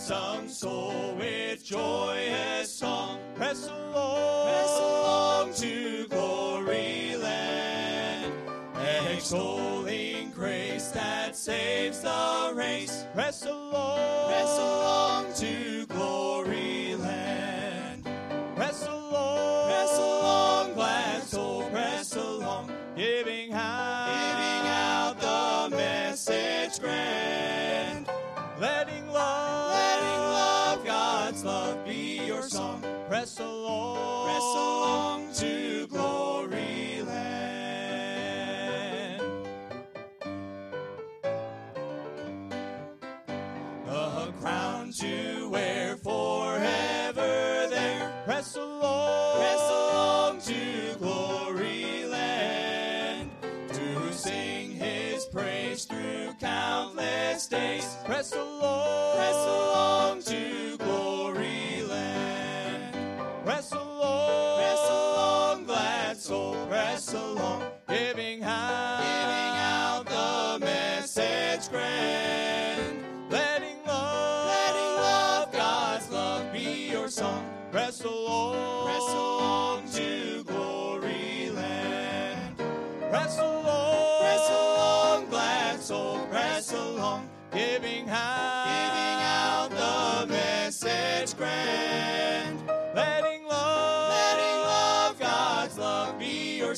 some 0.00 0.48
soul 0.48 1.14
with 1.18 1.62
joyous 1.62 2.72
song. 2.72 3.18
Press 3.34 3.68
along, 3.68 4.46
Press 4.48 4.78
along 4.78 5.54
to 5.54 6.08
glory 6.08 7.16
land, 7.16 8.32
extolling 9.10 10.30
grace 10.30 10.88
that 10.92 11.36
saves 11.36 12.00
the 12.00 12.52
race. 12.54 13.04
Press 13.12 13.29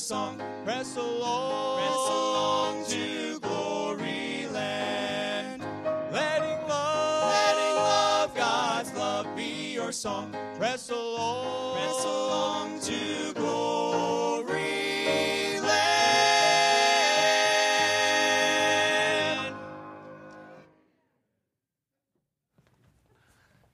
song. 0.03 0.37
press 0.65 0.97
along, 0.97 1.77
Press 1.79 1.95
along 2.09 2.85
to 2.87 3.39
glory 3.39 4.47
land. 4.51 5.61
letting 6.11 6.67
love, 6.67 7.31
Letting 7.31 7.75
love, 7.75 8.35
God's 8.35 8.93
love 8.95 9.33
be 9.33 9.71
your 9.73 9.93
song. 9.93 10.35
press 10.57 10.89
along, 10.89 11.75
Press 11.77 12.03
along 12.03 12.79
to 12.81 13.33
glory 13.33 14.51
land. 15.61 15.95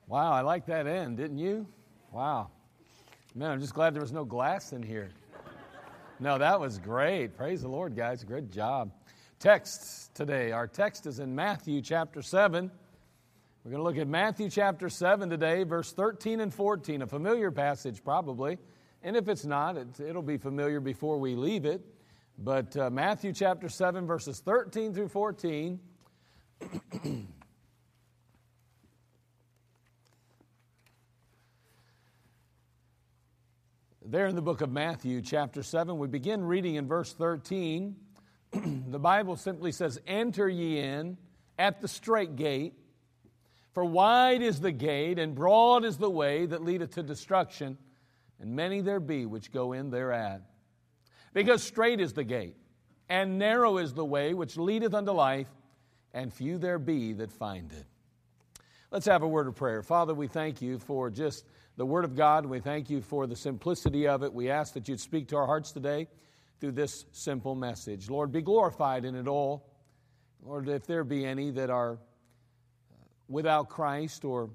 Wow, 0.07 0.31
I 0.33 0.41
like 0.41 0.67
that 0.67 0.85
end, 0.85 1.17
didn't 1.17 1.39
you? 1.39 1.65
Wow. 2.11 2.49
Man, 3.33 3.49
I'm 3.49 3.59
just 3.59 3.73
glad 3.73 3.95
there 3.95 4.01
was 4.01 4.11
no 4.11 4.25
glass 4.25 4.73
in 4.73 4.83
here. 4.83 5.09
No, 6.21 6.37
that 6.37 6.59
was 6.59 6.79
great. 6.79 7.37
Praise 7.37 7.61
the 7.61 7.69
Lord, 7.69 7.95
guys. 7.95 8.25
Good 8.25 8.51
job. 8.51 8.91
Text 9.39 10.13
today. 10.13 10.51
Our 10.51 10.67
text 10.67 11.05
is 11.05 11.19
in 11.19 11.33
Matthew 11.33 11.81
chapter 11.81 12.21
7. 12.21 12.69
We're 13.63 13.71
going 13.71 13.79
to 13.79 13.85
look 13.85 13.97
at 13.97 14.05
Matthew 14.05 14.49
chapter 14.49 14.89
7 14.89 15.29
today, 15.29 15.63
verse 15.63 15.93
13 15.93 16.41
and 16.41 16.53
14, 16.53 17.03
a 17.03 17.07
familiar 17.07 17.51
passage 17.51 18.03
probably. 18.03 18.57
And 19.01 19.15
if 19.15 19.29
it's 19.29 19.45
not, 19.45 19.77
it, 19.77 19.97
it'll 20.01 20.21
be 20.21 20.35
familiar 20.35 20.81
before 20.81 21.17
we 21.19 21.35
leave 21.35 21.63
it. 21.63 21.85
But 22.37 22.75
uh, 22.75 22.89
Matthew 22.89 23.31
chapter 23.31 23.69
7, 23.69 24.05
verses 24.05 24.41
13 24.41 24.93
through 24.93 25.07
14. 25.07 25.79
There 34.11 34.25
in 34.25 34.35
the 34.35 34.41
book 34.41 34.61
of 34.61 34.71
Matthew, 34.71 35.21
chapter 35.21 35.61
7, 35.61 35.99
we 35.99 36.07
begin 36.07 36.43
reading 36.43 36.75
in 36.75 36.87
verse 36.87 37.13
13. 37.13 37.95
the 38.87 38.97
Bible 38.97 39.35
simply 39.35 39.71
says, 39.71 40.01
Enter 40.07 40.49
ye 40.49 40.79
in 40.79 41.15
at 41.59 41.79
the 41.79 41.87
straight 41.87 42.35
gate, 42.35 42.73
for 43.75 43.85
wide 43.85 44.41
is 44.41 44.61
the 44.61 44.71
gate, 44.71 45.19
and 45.19 45.35
broad 45.35 45.85
is 45.85 45.97
the 45.97 46.09
way 46.09 46.47
that 46.47 46.63
leadeth 46.63 46.95
to 46.95 47.03
destruction, 47.03 47.77
and 48.39 48.55
many 48.55 48.81
there 48.81 48.99
be 48.99 49.27
which 49.27 49.51
go 49.51 49.73
in 49.73 49.91
thereat. 49.91 50.41
Because 51.31 51.61
straight 51.61 51.99
is 51.99 52.13
the 52.13 52.23
gate, 52.23 52.55
and 53.09 53.37
narrow 53.37 53.77
is 53.77 53.93
the 53.93 54.03
way 54.03 54.33
which 54.33 54.57
leadeth 54.57 54.95
unto 54.95 55.11
life, 55.11 55.49
and 56.15 56.33
few 56.33 56.57
there 56.57 56.79
be 56.79 57.13
that 57.13 57.31
find 57.31 57.71
it. 57.73 57.85
Let's 58.91 59.05
have 59.05 59.21
a 59.21 59.27
word 59.27 59.45
of 59.45 59.55
prayer. 59.55 59.83
Father, 59.83 60.15
we 60.15 60.25
thank 60.25 60.63
you 60.63 60.79
for 60.79 61.11
just 61.11 61.45
the 61.77 61.85
Word 61.85 62.05
of 62.05 62.15
God. 62.15 62.47
We 62.47 62.59
thank 62.59 62.89
you 62.89 63.01
for 63.01 63.27
the 63.27 63.35
simplicity 63.35 64.07
of 64.07 64.23
it. 64.23 64.33
We 64.33 64.49
ask 64.49 64.73
that 64.73 64.87
you'd 64.87 64.99
speak 64.99 65.27
to 65.27 65.35
our 65.35 65.45
hearts 65.45 65.71
today 65.71 66.07
through 66.59 66.71
this 66.71 67.05
simple 67.11 67.53
message. 67.53 68.09
Lord, 68.09 68.31
be 68.31 68.41
glorified 68.41 69.05
in 69.05 69.13
it 69.13 69.27
all. 69.27 69.69
Lord, 70.41 70.67
if 70.67 70.87
there 70.87 71.03
be 71.03 71.23
any 71.23 71.51
that 71.51 71.69
are 71.69 71.93
uh, 71.93 72.95
without 73.27 73.69
Christ 73.69 74.25
or 74.25 74.49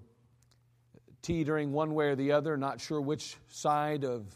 teetering 1.23 1.71
one 1.71 1.95
way 1.95 2.07
or 2.07 2.17
the 2.17 2.33
other, 2.33 2.57
not 2.57 2.81
sure 2.81 3.01
which 3.01 3.37
side 3.51 4.05
of 4.05 4.27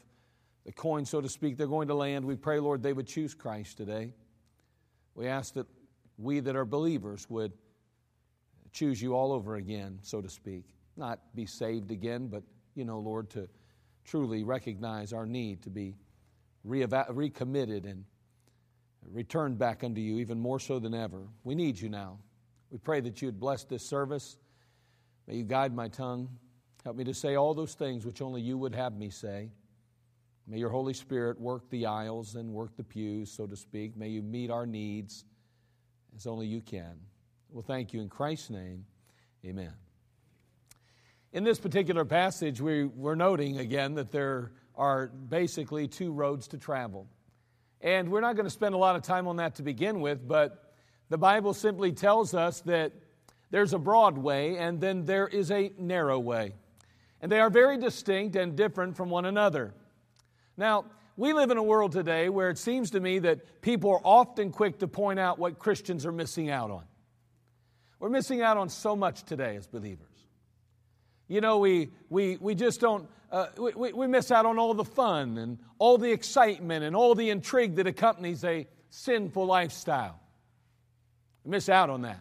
the 0.65 0.71
coin, 0.71 1.07
so 1.07 1.21
to 1.21 1.29
speak, 1.29 1.57
they're 1.57 1.67
going 1.67 1.89
to 1.89 1.95
land, 1.95 2.25
we 2.25 2.37
pray, 2.37 2.61
Lord, 2.61 2.85
they 2.85 2.93
would 2.93 3.09
choose 3.09 3.35
Christ 3.35 3.79
today. 3.79 4.13
We 5.17 5.27
ask 5.27 5.55
that 5.55 5.67
we 6.19 6.39
that 6.39 6.55
are 6.55 6.65
believers 6.65 7.29
would 7.29 7.53
choose 8.73 9.01
you 9.01 9.15
all 9.15 9.33
over 9.33 9.57
again, 9.57 9.99
so 10.03 10.21
to 10.21 10.29
speak. 10.29 10.65
Not 10.97 11.21
be 11.35 11.47
saved 11.47 11.91
again, 11.91 12.29
but, 12.29 12.43
you 12.75 12.85
know, 12.85 12.99
Lord, 12.99 13.31
to 13.31 13.49
truly 14.05 14.43
recognize 14.43 15.13
our 15.13 15.27
need 15.27 15.63
to 15.63 15.71
be 15.71 15.95
recommitted 16.65 17.85
and 17.85 18.05
returned 19.11 19.59
back 19.59 19.85
unto 19.85 20.01
you, 20.01 20.19
even 20.19 20.39
more 20.39 20.59
so 20.59 20.79
than 20.79 20.95
ever. 20.95 21.23
We 21.45 21.55
need 21.55 21.81
you 21.81 21.89
now. 21.89 22.19
We 22.71 22.79
pray 22.79 23.01
that 23.01 23.23
you 23.23 23.29
would 23.29 23.41
bless 23.41 23.65
this 23.65 23.85
service. 23.87 24.37
May 25.27 25.37
you 25.37 25.45
guide 25.45 25.75
my 25.75 25.89
tongue. 25.89 26.29
Help 26.85 26.97
me 26.97 27.05
to 27.05 27.15
say 27.15 27.37
all 27.37 27.55
those 27.55 27.75
things 27.75 28.05
which 28.05 28.23
only 28.23 28.41
you 28.41 28.59
would 28.59 28.75
have 28.75 28.97
me 28.97 29.11
say. 29.11 29.51
May 30.47 30.59
your 30.59 30.71
Holy 30.71 30.95
Spirit 30.95 31.39
work 31.39 31.69
the 31.71 31.87
aisles 31.87 32.35
and 32.35 32.51
work 32.53 32.77
the 32.77 32.85
pews, 32.85 33.31
so 33.31 33.47
to 33.47 33.57
speak. 33.57 33.97
May 33.97 34.09
you 34.09 34.23
meet 34.23 34.51
our 34.51 34.67
needs 34.67 35.25
as 36.17 36.27
only 36.27 36.47
you 36.47 36.61
can. 36.61 36.99
Well, 37.51 37.65
thank 37.67 37.95
you 37.95 38.03
in 38.03 38.09
Christ's 38.09 38.51
name. 38.51 38.85
Amen. 39.45 39.73
In 41.33 41.45
this 41.45 41.59
particular 41.59 42.05
passage, 42.05 42.61
we, 42.61 42.85
we're 42.85 43.15
noting 43.15 43.59
again 43.59 43.95
that 43.95 44.11
there 44.11 44.53
are 44.77 45.07
basically 45.07 45.89
two 45.89 46.13
roads 46.13 46.49
to 46.49 46.59
travel. 46.59 47.07
And 47.81 48.11
we're 48.11 48.21
not 48.21 48.37
going 48.37 48.45
to 48.45 48.51
spend 48.51 48.75
a 48.75 48.79
lot 48.79 48.97
of 48.97 49.03
time 49.03 49.27
on 49.27 49.37
that 49.37 49.55
to 49.57 49.63
begin 49.63 50.01
with, 50.01 50.27
but 50.27 50.75
the 51.09 51.17
Bible 51.17 51.55
simply 51.55 51.93
tells 51.93 52.35
us 52.35 52.61
that 52.63 52.93
there's 53.51 53.73
a 53.73 53.79
broad 53.79 54.19
way 54.19 54.59
and 54.59 54.79
then 54.79 55.07
there 55.07 55.27
is 55.27 55.51
a 55.51 55.73
narrow 55.79 56.19
way. 56.19 56.55
And 57.23 57.33
they 57.33 57.41
are 57.41 57.51
very 57.51 57.79
distinct 57.79 58.37
and 58.37 58.57
different 58.57 58.97
from 58.97 59.09
one 59.09 59.25
another. 59.25 59.75
Now, 60.57 60.85
we 61.17 61.33
live 61.33 61.51
in 61.51 61.57
a 61.57 61.63
world 61.63 61.93
today 61.93 62.29
where 62.29 62.51
it 62.51 62.59
seems 62.59 62.91
to 62.91 63.01
me 63.01 63.21
that 63.21 63.63
people 63.63 63.91
are 63.91 64.01
often 64.05 64.51
quick 64.51 64.81
to 64.81 64.89
point 64.89 65.19
out 65.19 65.39
what 65.39 65.59
Christians 65.59 66.05
are 66.05 66.13
missing 66.13 66.51
out 66.51 66.71
on. 66.71 66.85
We're 68.01 68.11
missing 68.11 68.43
out 68.43 68.57
on 68.57 68.69
so 68.69 68.95
much 68.95 69.25
today 69.25 69.57
as 69.57 69.67
believers. 69.67 70.07
You 71.27 71.41
know, 71.41 71.59
we, 71.59 71.91
we, 72.09 72.37
we 72.39 72.55
just 72.55 72.81
don't, 72.81 73.09
uh, 73.31 73.49
we, 73.59 73.93
we 73.93 74.07
miss 74.07 74.31
out 74.31 74.47
on 74.47 74.59
all 74.59 74.73
the 74.73 74.85
fun 74.85 75.37
and 75.37 75.59
all 75.79 75.99
the 75.99 76.11
excitement 76.11 76.85
and 76.85 76.97
all 76.97 77.15
the 77.15 77.31
intrigue 77.31 77.77
that 77.77 77.87
accompanies 77.87 78.45
a 78.45 78.67
sinful 78.91 79.45
lifestyle. 79.45 80.21
We 81.45 81.51
miss 81.51 81.69
out 81.69 81.91
on 81.91 82.03
that. 82.03 82.21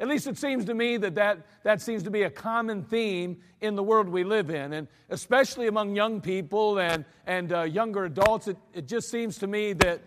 At 0.00 0.08
least 0.08 0.26
it 0.26 0.36
seems 0.36 0.64
to 0.64 0.74
me 0.74 0.96
that, 0.96 1.14
that 1.14 1.46
that 1.62 1.80
seems 1.80 2.02
to 2.02 2.10
be 2.10 2.22
a 2.22 2.30
common 2.30 2.82
theme 2.82 3.38
in 3.60 3.76
the 3.76 3.84
world 3.84 4.08
we 4.08 4.24
live 4.24 4.50
in, 4.50 4.72
and 4.72 4.88
especially 5.10 5.68
among 5.68 5.94
young 5.94 6.20
people 6.20 6.80
and, 6.80 7.04
and 7.24 7.52
uh, 7.52 7.62
younger 7.62 8.04
adults. 8.04 8.48
It, 8.48 8.56
it 8.74 8.88
just 8.88 9.10
seems 9.10 9.38
to 9.38 9.46
me 9.46 9.74
that 9.74 10.02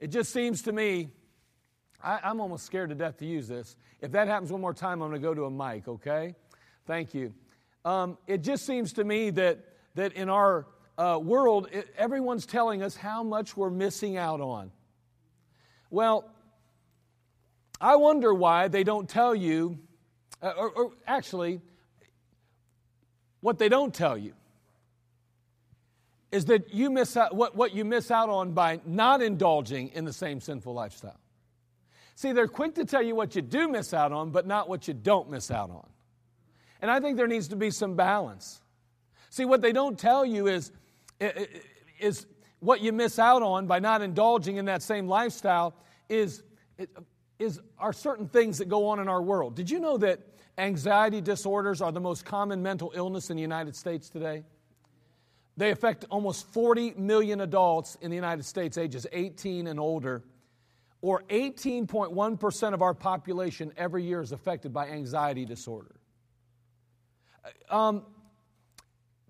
it 0.00 0.08
just 0.08 0.32
seems 0.32 0.62
to 0.62 0.72
me 0.72 1.10
I, 2.06 2.30
am 2.30 2.40
almost 2.40 2.64
scared 2.64 2.90
to 2.90 2.94
death 2.94 3.18
to 3.18 3.26
use 3.26 3.48
this. 3.48 3.76
If 4.00 4.12
that 4.12 4.28
happens 4.28 4.52
one 4.52 4.60
more 4.60 4.72
time, 4.72 5.02
I'm 5.02 5.10
going 5.10 5.20
to 5.20 5.26
go 5.26 5.34
to 5.34 5.46
a 5.46 5.50
mic, 5.50 5.88
okay? 5.88 6.36
Thank 6.86 7.14
you. 7.14 7.34
Um, 7.84 8.16
it 8.28 8.42
just 8.42 8.64
seems 8.64 8.92
to 8.94 9.04
me 9.04 9.30
that, 9.30 9.58
that 9.96 10.12
in 10.12 10.28
our 10.28 10.66
uh, 10.96 11.18
world, 11.20 11.68
it, 11.72 11.92
everyone's 11.98 12.46
telling 12.46 12.82
us 12.82 12.94
how 12.94 13.24
much 13.24 13.56
we're 13.56 13.70
missing 13.70 14.16
out 14.16 14.40
on. 14.40 14.70
Well, 15.90 16.30
I 17.80 17.96
wonder 17.96 18.32
why 18.32 18.68
they 18.68 18.84
don't 18.84 19.08
tell 19.08 19.34
you, 19.34 19.78
uh, 20.40 20.52
or, 20.56 20.70
or 20.70 20.92
actually, 21.08 21.60
what 23.40 23.58
they 23.58 23.68
don't 23.68 23.92
tell 23.92 24.16
you 24.16 24.34
is 26.30 26.44
that 26.46 26.72
you 26.72 26.88
miss 26.90 27.16
out, 27.16 27.34
what, 27.34 27.56
what 27.56 27.74
you 27.74 27.84
miss 27.84 28.12
out 28.12 28.28
on 28.28 28.52
by 28.52 28.80
not 28.86 29.22
indulging 29.22 29.88
in 29.88 30.04
the 30.04 30.12
same 30.12 30.40
sinful 30.40 30.72
lifestyle. 30.72 31.18
See, 32.16 32.32
they're 32.32 32.48
quick 32.48 32.74
to 32.76 32.86
tell 32.86 33.02
you 33.02 33.14
what 33.14 33.36
you 33.36 33.42
do 33.42 33.68
miss 33.68 33.92
out 33.92 34.10
on, 34.10 34.30
but 34.30 34.46
not 34.46 34.70
what 34.70 34.88
you 34.88 34.94
don't 34.94 35.30
miss 35.30 35.50
out 35.50 35.68
on. 35.70 35.86
And 36.80 36.90
I 36.90 36.98
think 36.98 37.18
there 37.18 37.26
needs 37.26 37.48
to 37.48 37.56
be 37.56 37.70
some 37.70 37.94
balance. 37.94 38.62
See, 39.28 39.44
what 39.44 39.60
they 39.60 39.72
don't 39.72 39.98
tell 39.98 40.24
you 40.24 40.46
is, 40.46 40.72
is 42.00 42.26
what 42.60 42.80
you 42.80 42.92
miss 42.92 43.18
out 43.18 43.42
on 43.42 43.66
by 43.66 43.80
not 43.80 44.00
indulging 44.00 44.56
in 44.56 44.64
that 44.64 44.82
same 44.82 45.06
lifestyle 45.06 45.74
is, 46.08 46.42
is 47.38 47.60
are 47.78 47.92
certain 47.92 48.28
things 48.28 48.56
that 48.58 48.68
go 48.70 48.86
on 48.86 48.98
in 48.98 49.08
our 49.08 49.20
world. 49.20 49.54
Did 49.54 49.68
you 49.68 49.78
know 49.78 49.98
that 49.98 50.20
anxiety 50.56 51.20
disorders 51.20 51.82
are 51.82 51.92
the 51.92 52.00
most 52.00 52.24
common 52.24 52.62
mental 52.62 52.92
illness 52.94 53.28
in 53.28 53.36
the 53.36 53.42
United 53.42 53.76
States 53.76 54.08
today? 54.08 54.42
They 55.58 55.70
affect 55.70 56.06
almost 56.10 56.50
40 56.54 56.94
million 56.96 57.42
adults 57.42 57.98
in 58.00 58.08
the 58.08 58.16
United 58.16 58.46
States, 58.46 58.78
ages 58.78 59.06
18 59.12 59.66
and 59.66 59.78
older, 59.78 60.22
or 61.02 61.22
18.1% 61.28 62.74
of 62.74 62.82
our 62.82 62.94
population 62.94 63.72
every 63.76 64.02
year 64.04 64.20
is 64.20 64.32
affected 64.32 64.72
by 64.72 64.88
anxiety 64.88 65.44
disorder. 65.44 65.96
Um, 67.70 68.04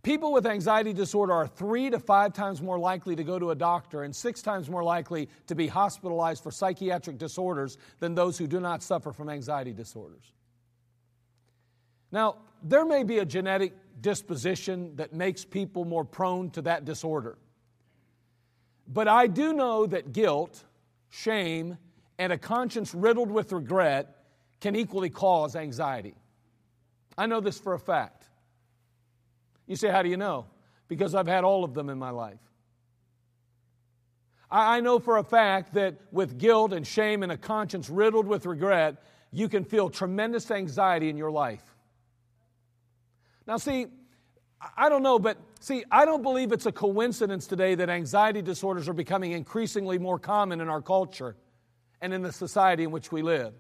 people 0.03 0.33
with 0.33 0.47
anxiety 0.47 0.93
disorder 0.93 1.33
are 1.33 1.47
three 1.47 1.91
to 1.91 1.99
five 1.99 2.33
times 2.33 2.63
more 2.63 2.79
likely 2.79 3.17
to 3.17 3.25
go 3.25 3.39
to 3.39 3.51
a 3.51 3.55
doctor 3.55 4.05
and 4.05 4.15
six 4.15 4.41
times 4.43 4.71
more 4.71 4.85
likely 4.85 5.29
to 5.49 5.55
be 5.55 5.67
hospitalized 5.67 6.43
for 6.43 6.51
psychiatric 6.51 7.19
disorders 7.19 7.77
than 7.99 8.15
those 8.15 8.39
who 8.39 8.47
do 8.47 8.61
not 8.61 8.83
suffer 8.83 9.13
from 9.13 9.29
anxiety 9.29 9.73
disorders. 9.73 10.33
Now, 12.13 12.37
there 12.63 12.85
may 12.85 13.03
be 13.03 13.19
a 13.19 13.25
genetic 13.25 13.75
disposition 14.01 14.97
that 14.97 15.13
makes 15.13 15.45
people 15.45 15.85
more 15.85 16.05
prone 16.05 16.51
to 16.51 16.63
that 16.63 16.85
disorder. 16.85 17.37
But 18.89 19.09
I 19.09 19.27
do 19.27 19.53
know 19.53 19.87
that 19.87 20.13
guilt, 20.13 20.65
shame, 21.11 21.79
and 22.19 22.33
a 22.33 22.39
conscience 22.39 22.95
riddled 22.95 23.31
with 23.31 23.53
regret 23.53 24.25
can 24.61 24.75
equally 24.77 25.11
cause 25.11 25.57
anxiety. 25.57 26.15
I 27.19 27.27
know 27.27 27.41
this 27.41 27.59
for 27.59 27.75
a 27.75 27.79
fact. 27.79 28.25
You 29.67 29.77
say, 29.77 29.89
How 29.89 30.03
do 30.03 30.09
you 30.09 30.17
know? 30.17 30.47
Because 30.89 31.15
I've 31.15 31.27
had 31.27 31.45
all 31.45 31.65
of 31.65 31.75
them 31.75 31.89
in 31.89 31.99
my 31.99 32.11
life. 32.11 32.39
I 34.49 34.81
know 34.81 35.01
for 35.01 35.19
a 35.19 35.25
fact 35.25 35.75
that 35.75 35.97
with 36.13 36.39
guilt 36.39 36.73
and 36.73 36.87
shame 36.87 37.25
and 37.25 37.33
a 37.33 37.37
conscience 37.37 37.91
riddled 37.91 38.29
with 38.29 38.47
regret, 38.47 39.03
you 39.33 39.49
can 39.49 39.65
feel 39.65 39.91
tremendous 39.91 40.51
anxiety 40.53 41.09
in 41.09 41.17
your 41.17 41.33
life. 41.33 41.65
Now, 43.45 43.57
see, 43.57 43.87
I 44.77 44.89
don't 44.89 45.03
know, 45.03 45.19
but 45.19 45.39
see, 45.61 45.85
I 45.91 46.05
don't 46.05 46.23
believe 46.23 46.53
it's 46.53 46.67
a 46.67 46.73
coincidence 46.73 47.47
today 47.47 47.75
that 47.75 47.91
anxiety 47.91 48.43
disorders 48.43 48.89
are 48.89 48.95
becoming 48.95 49.33
increasingly 49.33 49.99
more 49.99 50.19
common 50.19 50.61
in 50.61 50.69
our 50.69 50.81
culture 50.81 51.37
and 52.01 52.15
in 52.15 52.23
the 52.23 52.33
society 52.33 52.85
in 52.85 52.91
which 52.91 53.13
we 53.13 53.23
live. 53.23 53.53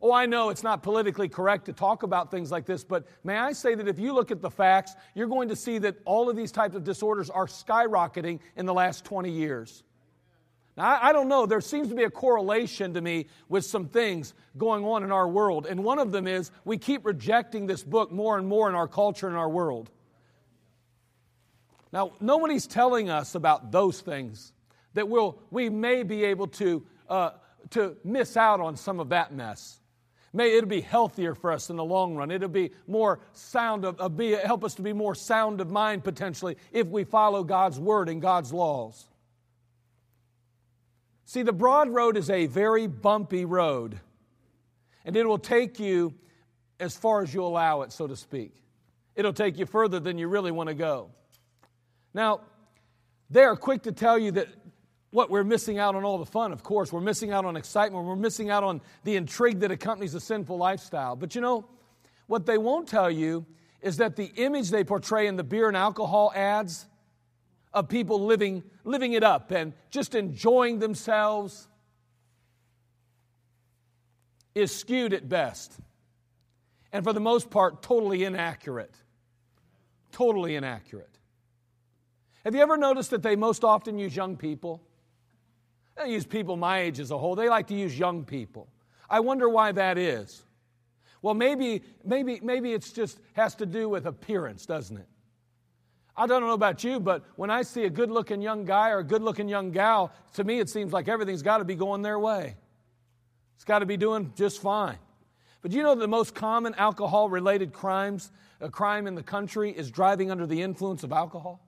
Oh, 0.00 0.12
I 0.12 0.26
know 0.26 0.50
it's 0.50 0.62
not 0.62 0.82
politically 0.82 1.28
correct 1.28 1.66
to 1.66 1.72
talk 1.72 2.02
about 2.02 2.30
things 2.30 2.50
like 2.50 2.66
this, 2.66 2.84
but 2.84 3.06
may 3.22 3.38
I 3.38 3.52
say 3.52 3.74
that 3.74 3.88
if 3.88 3.98
you 3.98 4.12
look 4.12 4.30
at 4.30 4.42
the 4.42 4.50
facts, 4.50 4.94
you're 5.14 5.28
going 5.28 5.48
to 5.48 5.56
see 5.56 5.78
that 5.78 5.96
all 6.04 6.28
of 6.28 6.36
these 6.36 6.52
types 6.52 6.74
of 6.74 6.84
disorders 6.84 7.30
are 7.30 7.46
skyrocketing 7.46 8.40
in 8.56 8.66
the 8.66 8.74
last 8.74 9.04
20 9.04 9.30
years. 9.30 9.82
Now, 10.76 10.98
I, 11.00 11.12
don't 11.12 11.28
know. 11.28 11.46
There 11.46 11.60
seems 11.60 11.88
to 11.88 11.94
be 11.94 12.02
a 12.02 12.10
correlation 12.10 12.94
to 12.94 13.00
me 13.00 13.28
with 13.48 13.64
some 13.64 13.88
things 13.88 14.34
going 14.58 14.84
on 14.84 15.04
in 15.04 15.12
our 15.12 15.28
world. 15.28 15.66
And 15.66 15.84
one 15.84 15.98
of 15.98 16.10
them 16.10 16.26
is 16.26 16.50
we 16.64 16.78
keep 16.78 17.06
rejecting 17.06 17.66
this 17.66 17.82
book 17.82 18.10
more 18.10 18.36
and 18.36 18.46
more 18.46 18.68
in 18.68 18.74
our 18.74 18.88
culture 18.88 19.28
and 19.28 19.36
our 19.36 19.48
world. 19.48 19.90
Now, 21.94 22.10
nobody's 22.20 22.66
telling 22.66 23.08
us 23.08 23.36
about 23.36 23.70
those 23.70 24.00
things 24.00 24.52
that 24.94 25.08
we'll, 25.08 25.38
we 25.52 25.70
may 25.70 26.02
be 26.02 26.24
able 26.24 26.48
to, 26.48 26.84
uh, 27.08 27.30
to 27.70 27.96
miss 28.02 28.36
out 28.36 28.58
on 28.58 28.76
some 28.76 28.98
of 28.98 29.10
that 29.10 29.32
mess. 29.32 29.78
May 30.32 30.56
it'll 30.56 30.68
be 30.68 30.80
healthier 30.80 31.36
for 31.36 31.52
us 31.52 31.70
in 31.70 31.76
the 31.76 31.84
long 31.84 32.16
run. 32.16 32.32
It'll 32.32 32.48
be 32.48 32.72
more 32.88 33.20
sound 33.32 33.84
of, 33.84 34.00
of 34.00 34.16
be, 34.16 34.32
help 34.32 34.64
us 34.64 34.74
to 34.74 34.82
be 34.82 34.92
more 34.92 35.14
sound 35.14 35.60
of 35.60 35.70
mind 35.70 36.02
potentially 36.02 36.56
if 36.72 36.88
we 36.88 37.04
follow 37.04 37.44
God's 37.44 37.78
word 37.78 38.08
and 38.08 38.20
God's 38.20 38.52
laws. 38.52 39.06
See, 41.26 41.42
the 41.42 41.52
broad 41.52 41.90
road 41.90 42.16
is 42.16 42.28
a 42.28 42.46
very 42.46 42.88
bumpy 42.88 43.44
road, 43.44 44.00
and 45.04 45.16
it 45.16 45.28
will 45.28 45.38
take 45.38 45.78
you 45.78 46.12
as 46.80 46.96
far 46.96 47.22
as 47.22 47.32
you 47.32 47.44
allow 47.44 47.82
it, 47.82 47.92
so 47.92 48.08
to 48.08 48.16
speak. 48.16 48.52
It'll 49.14 49.32
take 49.32 49.58
you 49.58 49.66
further 49.66 50.00
than 50.00 50.18
you 50.18 50.26
really 50.26 50.50
want 50.50 50.70
to 50.70 50.74
go. 50.74 51.10
Now, 52.14 52.40
they 53.28 53.42
are 53.42 53.56
quick 53.56 53.82
to 53.82 53.92
tell 53.92 54.18
you 54.18 54.30
that 54.32 54.48
what 55.10 55.30
we're 55.30 55.44
missing 55.44 55.78
out 55.78 55.94
on 55.94 56.04
all 56.04 56.18
the 56.18 56.26
fun, 56.26 56.52
of 56.52 56.62
course. 56.62 56.92
We're 56.92 57.00
missing 57.00 57.30
out 57.30 57.44
on 57.44 57.56
excitement. 57.56 58.04
We're 58.04 58.16
missing 58.16 58.50
out 58.50 58.64
on 58.64 58.80
the 59.04 59.16
intrigue 59.16 59.60
that 59.60 59.70
accompanies 59.70 60.14
a 60.14 60.20
sinful 60.20 60.56
lifestyle. 60.56 61.14
But 61.16 61.34
you 61.34 61.40
know, 61.40 61.66
what 62.26 62.46
they 62.46 62.58
won't 62.58 62.88
tell 62.88 63.10
you 63.10 63.46
is 63.80 63.98
that 63.98 64.16
the 64.16 64.32
image 64.36 64.70
they 64.70 64.82
portray 64.82 65.26
in 65.26 65.36
the 65.36 65.44
beer 65.44 65.68
and 65.68 65.76
alcohol 65.76 66.32
ads 66.34 66.86
of 67.72 67.88
people 67.88 68.24
living, 68.24 68.62
living 68.84 69.12
it 69.12 69.22
up 69.22 69.50
and 69.50 69.72
just 69.90 70.14
enjoying 70.14 70.78
themselves 70.78 71.68
is 74.54 74.74
skewed 74.74 75.12
at 75.12 75.28
best. 75.28 75.72
And 76.92 77.04
for 77.04 77.12
the 77.12 77.20
most 77.20 77.50
part, 77.50 77.82
totally 77.82 78.24
inaccurate. 78.24 78.94
Totally 80.12 80.54
inaccurate. 80.54 81.13
Have 82.44 82.54
you 82.54 82.60
ever 82.60 82.76
noticed 82.76 83.10
that 83.10 83.22
they 83.22 83.36
most 83.36 83.64
often 83.64 83.98
use 83.98 84.14
young 84.14 84.36
people? 84.36 84.82
They 85.96 86.10
use 86.10 86.26
people 86.26 86.56
my 86.56 86.80
age 86.80 87.00
as 87.00 87.10
a 87.10 87.18
whole. 87.18 87.34
They 87.34 87.48
like 87.48 87.68
to 87.68 87.74
use 87.74 87.98
young 87.98 88.24
people. 88.24 88.68
I 89.08 89.20
wonder 89.20 89.48
why 89.48 89.72
that 89.72 89.96
is. 89.96 90.42
Well, 91.22 91.34
maybe, 91.34 91.82
maybe, 92.04 92.40
maybe 92.42 92.74
it's 92.74 92.92
just 92.92 93.18
has 93.32 93.54
to 93.56 93.66
do 93.66 93.88
with 93.88 94.04
appearance, 94.06 94.66
doesn't 94.66 94.98
it? 94.98 95.06
I 96.16 96.26
don't 96.26 96.42
know 96.42 96.52
about 96.52 96.84
you, 96.84 97.00
but 97.00 97.24
when 97.36 97.50
I 97.50 97.62
see 97.62 97.84
a 97.84 97.90
good 97.90 98.10
looking 98.10 98.42
young 98.42 98.64
guy 98.64 98.90
or 98.90 98.98
a 98.98 99.04
good 99.04 99.22
looking 99.22 99.48
young 99.48 99.70
gal, 99.70 100.12
to 100.34 100.44
me 100.44 100.60
it 100.60 100.68
seems 100.68 100.92
like 100.92 101.08
everything's 101.08 101.42
got 101.42 101.58
to 101.58 101.64
be 101.64 101.74
going 101.74 102.02
their 102.02 102.18
way. 102.18 102.56
It's 103.56 103.64
got 103.64 103.78
to 103.78 103.86
be 103.86 103.96
doing 103.96 104.32
just 104.36 104.60
fine. 104.60 104.98
But 105.62 105.72
you 105.72 105.82
know 105.82 105.94
the 105.94 106.06
most 106.06 106.34
common 106.34 106.74
alcohol 106.74 107.30
related 107.30 107.72
crimes, 107.72 108.30
a 108.60 108.68
crime 108.68 109.06
in 109.06 109.14
the 109.14 109.22
country 109.22 109.70
is 109.70 109.90
driving 109.90 110.30
under 110.30 110.46
the 110.46 110.60
influence 110.60 111.04
of 111.04 111.10
alcohol? 111.10 111.63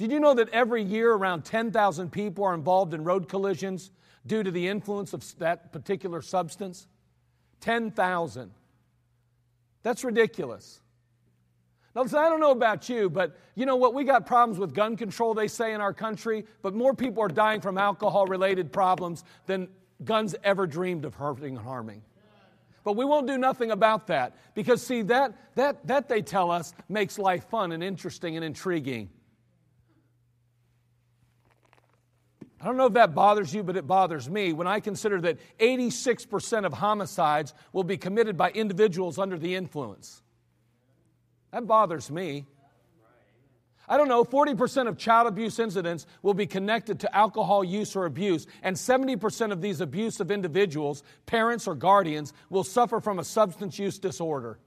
Did 0.00 0.12
you 0.12 0.18
know 0.18 0.32
that 0.32 0.48
every 0.48 0.82
year 0.82 1.12
around 1.12 1.44
10,000 1.44 2.10
people 2.10 2.42
are 2.44 2.54
involved 2.54 2.94
in 2.94 3.04
road 3.04 3.28
collisions 3.28 3.90
due 4.26 4.42
to 4.42 4.50
the 4.50 4.66
influence 4.66 5.12
of 5.12 5.22
that 5.40 5.72
particular 5.72 6.22
substance? 6.22 6.86
10,000. 7.60 8.50
That's 9.82 10.02
ridiculous. 10.02 10.80
Now, 11.94 12.00
listen, 12.04 12.18
I 12.18 12.30
don't 12.30 12.40
know 12.40 12.50
about 12.50 12.88
you, 12.88 13.10
but 13.10 13.36
you 13.54 13.66
know 13.66 13.76
what? 13.76 13.92
We 13.92 14.04
got 14.04 14.24
problems 14.24 14.58
with 14.58 14.72
gun 14.72 14.96
control, 14.96 15.34
they 15.34 15.48
say, 15.48 15.74
in 15.74 15.82
our 15.82 15.92
country, 15.92 16.46
but 16.62 16.72
more 16.72 16.94
people 16.94 17.22
are 17.22 17.28
dying 17.28 17.60
from 17.60 17.76
alcohol 17.76 18.24
related 18.24 18.72
problems 18.72 19.22
than 19.44 19.68
guns 20.02 20.34
ever 20.42 20.66
dreamed 20.66 21.04
of 21.04 21.14
hurting 21.14 21.58
and 21.58 21.66
harming. 21.66 22.00
But 22.84 22.96
we 22.96 23.04
won't 23.04 23.26
do 23.26 23.36
nothing 23.36 23.70
about 23.70 24.06
that 24.06 24.34
because, 24.54 24.82
see, 24.82 25.02
that, 25.02 25.34
that, 25.56 25.86
that 25.88 26.08
they 26.08 26.22
tell 26.22 26.50
us 26.50 26.72
makes 26.88 27.18
life 27.18 27.50
fun 27.50 27.72
and 27.72 27.84
interesting 27.84 28.36
and 28.36 28.42
intriguing. 28.46 29.10
I 32.60 32.66
don't 32.66 32.76
know 32.76 32.86
if 32.86 32.92
that 32.92 33.14
bothers 33.14 33.54
you, 33.54 33.62
but 33.62 33.76
it 33.76 33.86
bothers 33.86 34.28
me 34.28 34.52
when 34.52 34.66
I 34.66 34.80
consider 34.80 35.20
that 35.22 35.38
86% 35.58 36.66
of 36.66 36.74
homicides 36.74 37.54
will 37.72 37.84
be 37.84 37.96
committed 37.96 38.36
by 38.36 38.50
individuals 38.50 39.18
under 39.18 39.38
the 39.38 39.54
influence. 39.54 40.22
That 41.52 41.66
bothers 41.66 42.10
me. 42.10 42.44
I 43.88 43.96
don't 43.96 44.08
know, 44.08 44.24
40% 44.24 44.86
of 44.86 44.98
child 44.98 45.26
abuse 45.26 45.58
incidents 45.58 46.06
will 46.22 46.34
be 46.34 46.46
connected 46.46 47.00
to 47.00 47.16
alcohol 47.16 47.64
use 47.64 47.96
or 47.96 48.04
abuse, 48.04 48.46
and 48.62 48.76
70% 48.76 49.50
of 49.50 49.60
these 49.60 49.80
abusive 49.80 50.30
individuals, 50.30 51.02
parents 51.26 51.66
or 51.66 51.74
guardians, 51.74 52.32
will 52.50 52.62
suffer 52.62 53.00
from 53.00 53.18
a 53.18 53.24
substance 53.24 53.80
use 53.80 53.98
disorder. 53.98 54.58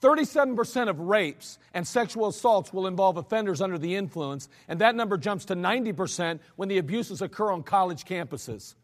37% 0.00 0.88
of 0.88 0.98
rapes 1.00 1.58
and 1.74 1.86
sexual 1.86 2.28
assaults 2.28 2.72
will 2.72 2.86
involve 2.86 3.16
offenders 3.16 3.60
under 3.60 3.78
the 3.78 3.96
influence, 3.96 4.48
and 4.66 4.80
that 4.80 4.94
number 4.94 5.18
jumps 5.18 5.44
to 5.46 5.54
90% 5.54 6.40
when 6.56 6.68
the 6.68 6.78
abuses 6.78 7.20
occur 7.20 7.50
on 7.50 7.62
college 7.62 8.04
campuses. 8.04 8.74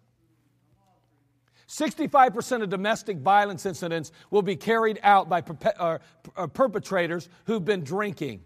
65% 1.69 2.63
of 2.63 2.69
domestic 2.69 3.19
violence 3.19 3.67
incidents 3.67 4.13
will 4.31 4.43
be 4.43 4.57
carried 4.57 5.01
out 5.03 5.29
by 5.29 5.43
uh, 5.79 5.99
uh, 6.37 6.47
perpetrators 6.49 7.29
who've 7.47 7.65
been 7.65 7.83
drinking. 7.83 8.43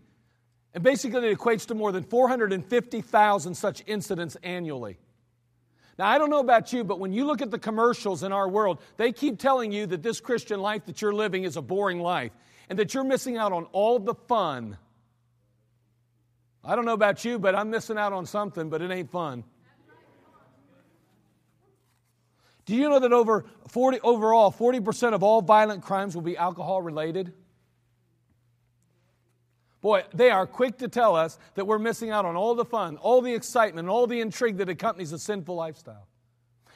And 0.72 0.82
basically, 0.82 1.28
it 1.28 1.36
equates 1.36 1.66
to 1.66 1.74
more 1.74 1.92
than 1.92 2.04
450,000 2.04 3.54
such 3.54 3.82
incidents 3.86 4.36
annually. 4.42 4.98
Now, 5.98 6.06
I 6.06 6.16
don't 6.16 6.30
know 6.30 6.38
about 6.38 6.72
you, 6.72 6.82
but 6.82 6.98
when 6.98 7.12
you 7.12 7.26
look 7.26 7.42
at 7.42 7.50
the 7.50 7.58
commercials 7.58 8.22
in 8.22 8.32
our 8.32 8.48
world, 8.48 8.80
they 8.96 9.12
keep 9.12 9.38
telling 9.38 9.70
you 9.70 9.84
that 9.86 10.02
this 10.02 10.20
Christian 10.20 10.60
life 10.60 10.86
that 10.86 11.02
you're 11.02 11.12
living 11.12 11.44
is 11.44 11.56
a 11.58 11.62
boring 11.62 12.00
life 12.00 12.32
and 12.70 12.78
that 12.78 12.94
you're 12.94 13.04
missing 13.04 13.36
out 13.36 13.52
on 13.52 13.64
all 13.72 13.98
the 13.98 14.14
fun. 14.14 14.78
I 16.64 16.76
don't 16.76 16.84
know 16.84 16.94
about 16.94 17.24
you, 17.24 17.38
but 17.38 17.56
I'm 17.56 17.68
missing 17.68 17.98
out 17.98 18.12
on 18.12 18.24
something, 18.24 18.70
but 18.70 18.80
it 18.80 18.92
ain't 18.92 19.10
fun. 19.10 19.42
Do 22.66 22.76
you 22.76 22.88
know 22.88 23.00
that 23.00 23.12
over 23.12 23.44
40, 23.66 24.00
overall, 24.00 24.52
40% 24.52 25.14
of 25.14 25.24
all 25.24 25.42
violent 25.42 25.82
crimes 25.82 26.14
will 26.14 26.22
be 26.22 26.36
alcohol 26.36 26.80
related? 26.80 27.32
Boy, 29.80 30.04
they 30.14 30.30
are 30.30 30.46
quick 30.46 30.78
to 30.78 30.86
tell 30.86 31.16
us 31.16 31.38
that 31.54 31.66
we're 31.66 31.78
missing 31.80 32.10
out 32.10 32.24
on 32.24 32.36
all 32.36 32.54
the 32.54 32.64
fun, 32.64 32.98
all 32.98 33.20
the 33.20 33.34
excitement, 33.34 33.88
all 33.88 34.06
the 34.06 34.20
intrigue 34.20 34.58
that 34.58 34.68
accompanies 34.68 35.10
a 35.10 35.18
sinful 35.18 35.56
lifestyle. 35.56 36.06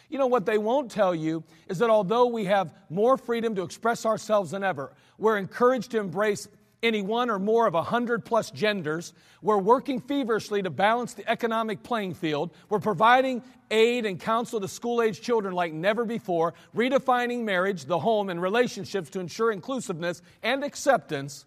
You 0.08 0.18
know 0.18 0.26
what 0.26 0.46
they 0.46 0.58
won't 0.58 0.90
tell 0.90 1.14
you 1.14 1.44
is 1.68 1.78
that 1.78 1.90
although 1.90 2.26
we 2.26 2.44
have 2.44 2.74
more 2.90 3.16
freedom 3.16 3.54
to 3.56 3.62
express 3.62 4.06
ourselves 4.06 4.50
than 4.52 4.62
ever, 4.62 4.92
we're 5.18 5.38
encouraged 5.38 5.90
to 5.92 6.00
embrace 6.00 6.48
any 6.84 7.00
one 7.02 7.30
or 7.30 7.38
more 7.38 7.66
of 7.66 7.74
a 7.74 7.82
hundred 7.82 8.24
plus 8.24 8.50
genders. 8.50 9.14
We're 9.42 9.58
working 9.58 10.00
feverishly 10.00 10.62
to 10.62 10.70
balance 10.70 11.14
the 11.14 11.28
economic 11.28 11.82
playing 11.82 12.14
field. 12.14 12.50
We're 12.68 12.78
providing 12.78 13.42
aid 13.70 14.04
and 14.04 14.20
counsel 14.20 14.60
to 14.60 14.68
school 14.68 15.00
age 15.00 15.20
children 15.22 15.54
like 15.54 15.72
never 15.72 16.04
before, 16.04 16.54
redefining 16.76 17.42
marriage, 17.42 17.86
the 17.86 17.98
home, 17.98 18.28
and 18.28 18.40
relationships 18.40 19.08
to 19.10 19.20
ensure 19.20 19.50
inclusiveness 19.50 20.20
and 20.42 20.62
acceptance 20.62 21.46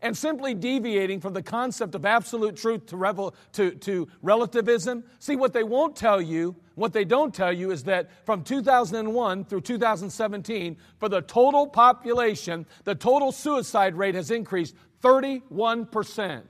and 0.00 0.16
simply 0.16 0.54
deviating 0.54 1.20
from 1.20 1.32
the 1.32 1.42
concept 1.42 1.96
of 1.96 2.04
absolute 2.04 2.56
truth 2.56 2.86
to, 2.86 2.96
revel, 2.96 3.34
to, 3.52 3.72
to 3.72 4.06
relativism. 4.22 5.02
See, 5.18 5.34
what 5.34 5.52
they 5.52 5.64
won't 5.64 5.96
tell 5.96 6.22
you, 6.22 6.54
what 6.78 6.92
they 6.92 7.04
don't 7.04 7.34
tell 7.34 7.52
you, 7.52 7.72
is 7.72 7.84
that 7.84 8.08
from 8.24 8.44
2001 8.44 9.44
through 9.46 9.60
2017, 9.60 10.76
for 10.98 11.08
the 11.08 11.20
total 11.22 11.66
population, 11.66 12.66
the 12.84 12.94
total 12.94 13.32
suicide 13.32 13.96
rate 13.96 14.14
has 14.14 14.30
increased 14.30 14.76
31%. 15.02 16.42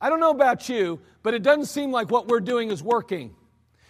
I 0.00 0.08
don't 0.08 0.18
know 0.18 0.30
about 0.30 0.68
you, 0.68 1.00
but 1.22 1.34
it 1.34 1.42
doesn't 1.42 1.66
seem 1.66 1.92
like 1.92 2.10
what 2.10 2.26
we're 2.26 2.40
doing 2.40 2.70
is 2.70 2.82
working. 2.82 3.36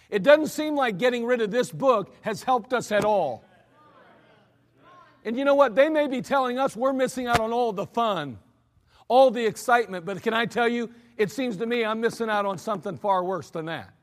It 0.09 0.23
doesn't 0.23 0.47
seem 0.47 0.75
like 0.75 0.97
getting 0.97 1.25
rid 1.25 1.41
of 1.41 1.49
this 1.49 1.71
book 1.71 2.13
has 2.21 2.43
helped 2.43 2.73
us 2.73 2.91
at 2.91 3.05
all. 3.05 3.45
And 5.23 5.37
you 5.37 5.45
know 5.45 5.55
what? 5.55 5.73
They 5.73 5.87
may 5.87 6.07
be 6.07 6.21
telling 6.21 6.59
us 6.59 6.75
we're 6.75 6.91
missing 6.91 7.27
out 7.27 7.39
on 7.39 7.53
all 7.53 7.71
the 7.71 7.85
fun, 7.85 8.37
all 9.07 9.31
the 9.31 9.45
excitement, 9.45 10.05
but 10.05 10.21
can 10.21 10.33
I 10.33 10.45
tell 10.45 10.67
you, 10.67 10.91
it 11.17 11.31
seems 11.31 11.55
to 11.57 11.65
me 11.65 11.85
I'm 11.85 12.01
missing 12.01 12.29
out 12.29 12.45
on 12.45 12.57
something 12.57 12.97
far 12.97 13.23
worse 13.23 13.49
than 13.49 13.67
that 13.67 13.93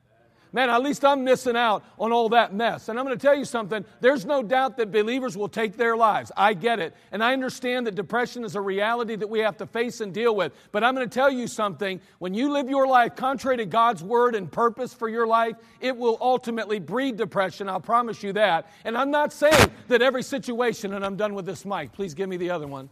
man, 0.53 0.71
at 0.71 0.83
least 0.83 1.05
I'm 1.05 1.25
missing 1.25 1.57
out 1.57 1.85
on 1.99 2.13
all 2.13 2.29
that 2.31 2.55
mess. 2.55 2.89
And 2.89 2.99
I'm 2.99 3.05
going 3.05 3.17
to 3.17 3.23
tell 3.23 3.37
you 3.37 3.45
something 3.45 3.85
there's 4.01 4.25
no 4.25 4.43
doubt 4.43 4.77
that 4.77 4.91
believers 4.91 5.37
will 5.37 5.49
take 5.49 5.77
their 5.77 5.97
lives. 5.97 6.33
I 6.37 6.55
get 6.55 6.79
it. 6.79 6.95
And 7.13 7.23
I 7.23 7.33
understand 7.33 7.87
that 7.87 7.95
depression 7.95 8.45
is 8.45 8.57
a 8.57 8.61
reality 8.61 9.17
that 9.17 9.29
we 9.29 9.41
have 9.41 9.57
to 9.59 9.67
face 9.67 10.01
and 10.01 10.13
deal 10.13 10.35
with. 10.35 10.53
But 10.73 10.85
I'm 10.85 10.95
going 10.95 11.09
to 11.09 11.15
tell 11.15 11.31
you 11.31 11.47
something 11.47 12.01
when 12.19 12.35
you 12.35 12.53
live 12.53 12.69
your 12.69 12.87
life 12.87 13.17
contrary 13.17 13.57
to 13.59 13.67
God's 13.67 14.03
word 14.03 14.35
and 14.35 14.51
purpose 14.51 14.95
for 14.95 15.09
your 15.09 15.27
life, 15.27 15.57
it 15.81 15.97
will 15.97 16.19
ultimately 16.21 16.79
breed 16.79 17.17
depression. 17.17 17.69
I'll 17.69 17.81
promise 17.81 18.23
you 18.23 18.33
that. 18.35 18.71
And 18.85 18.97
I'm 18.97 19.11
not 19.11 19.33
saying 19.33 19.71
that 19.89 20.03
every 20.03 20.23
situation, 20.23 20.95
and 20.95 21.05
I'm 21.05 21.17
done 21.17 21.35
with 21.35 21.47
this 21.47 21.65
mic. 21.65 21.93
Please 21.93 22.15
give 22.15 22.29
me 22.29 22.37
the 22.37 22.51
other 22.51 22.67
one. 22.67 22.89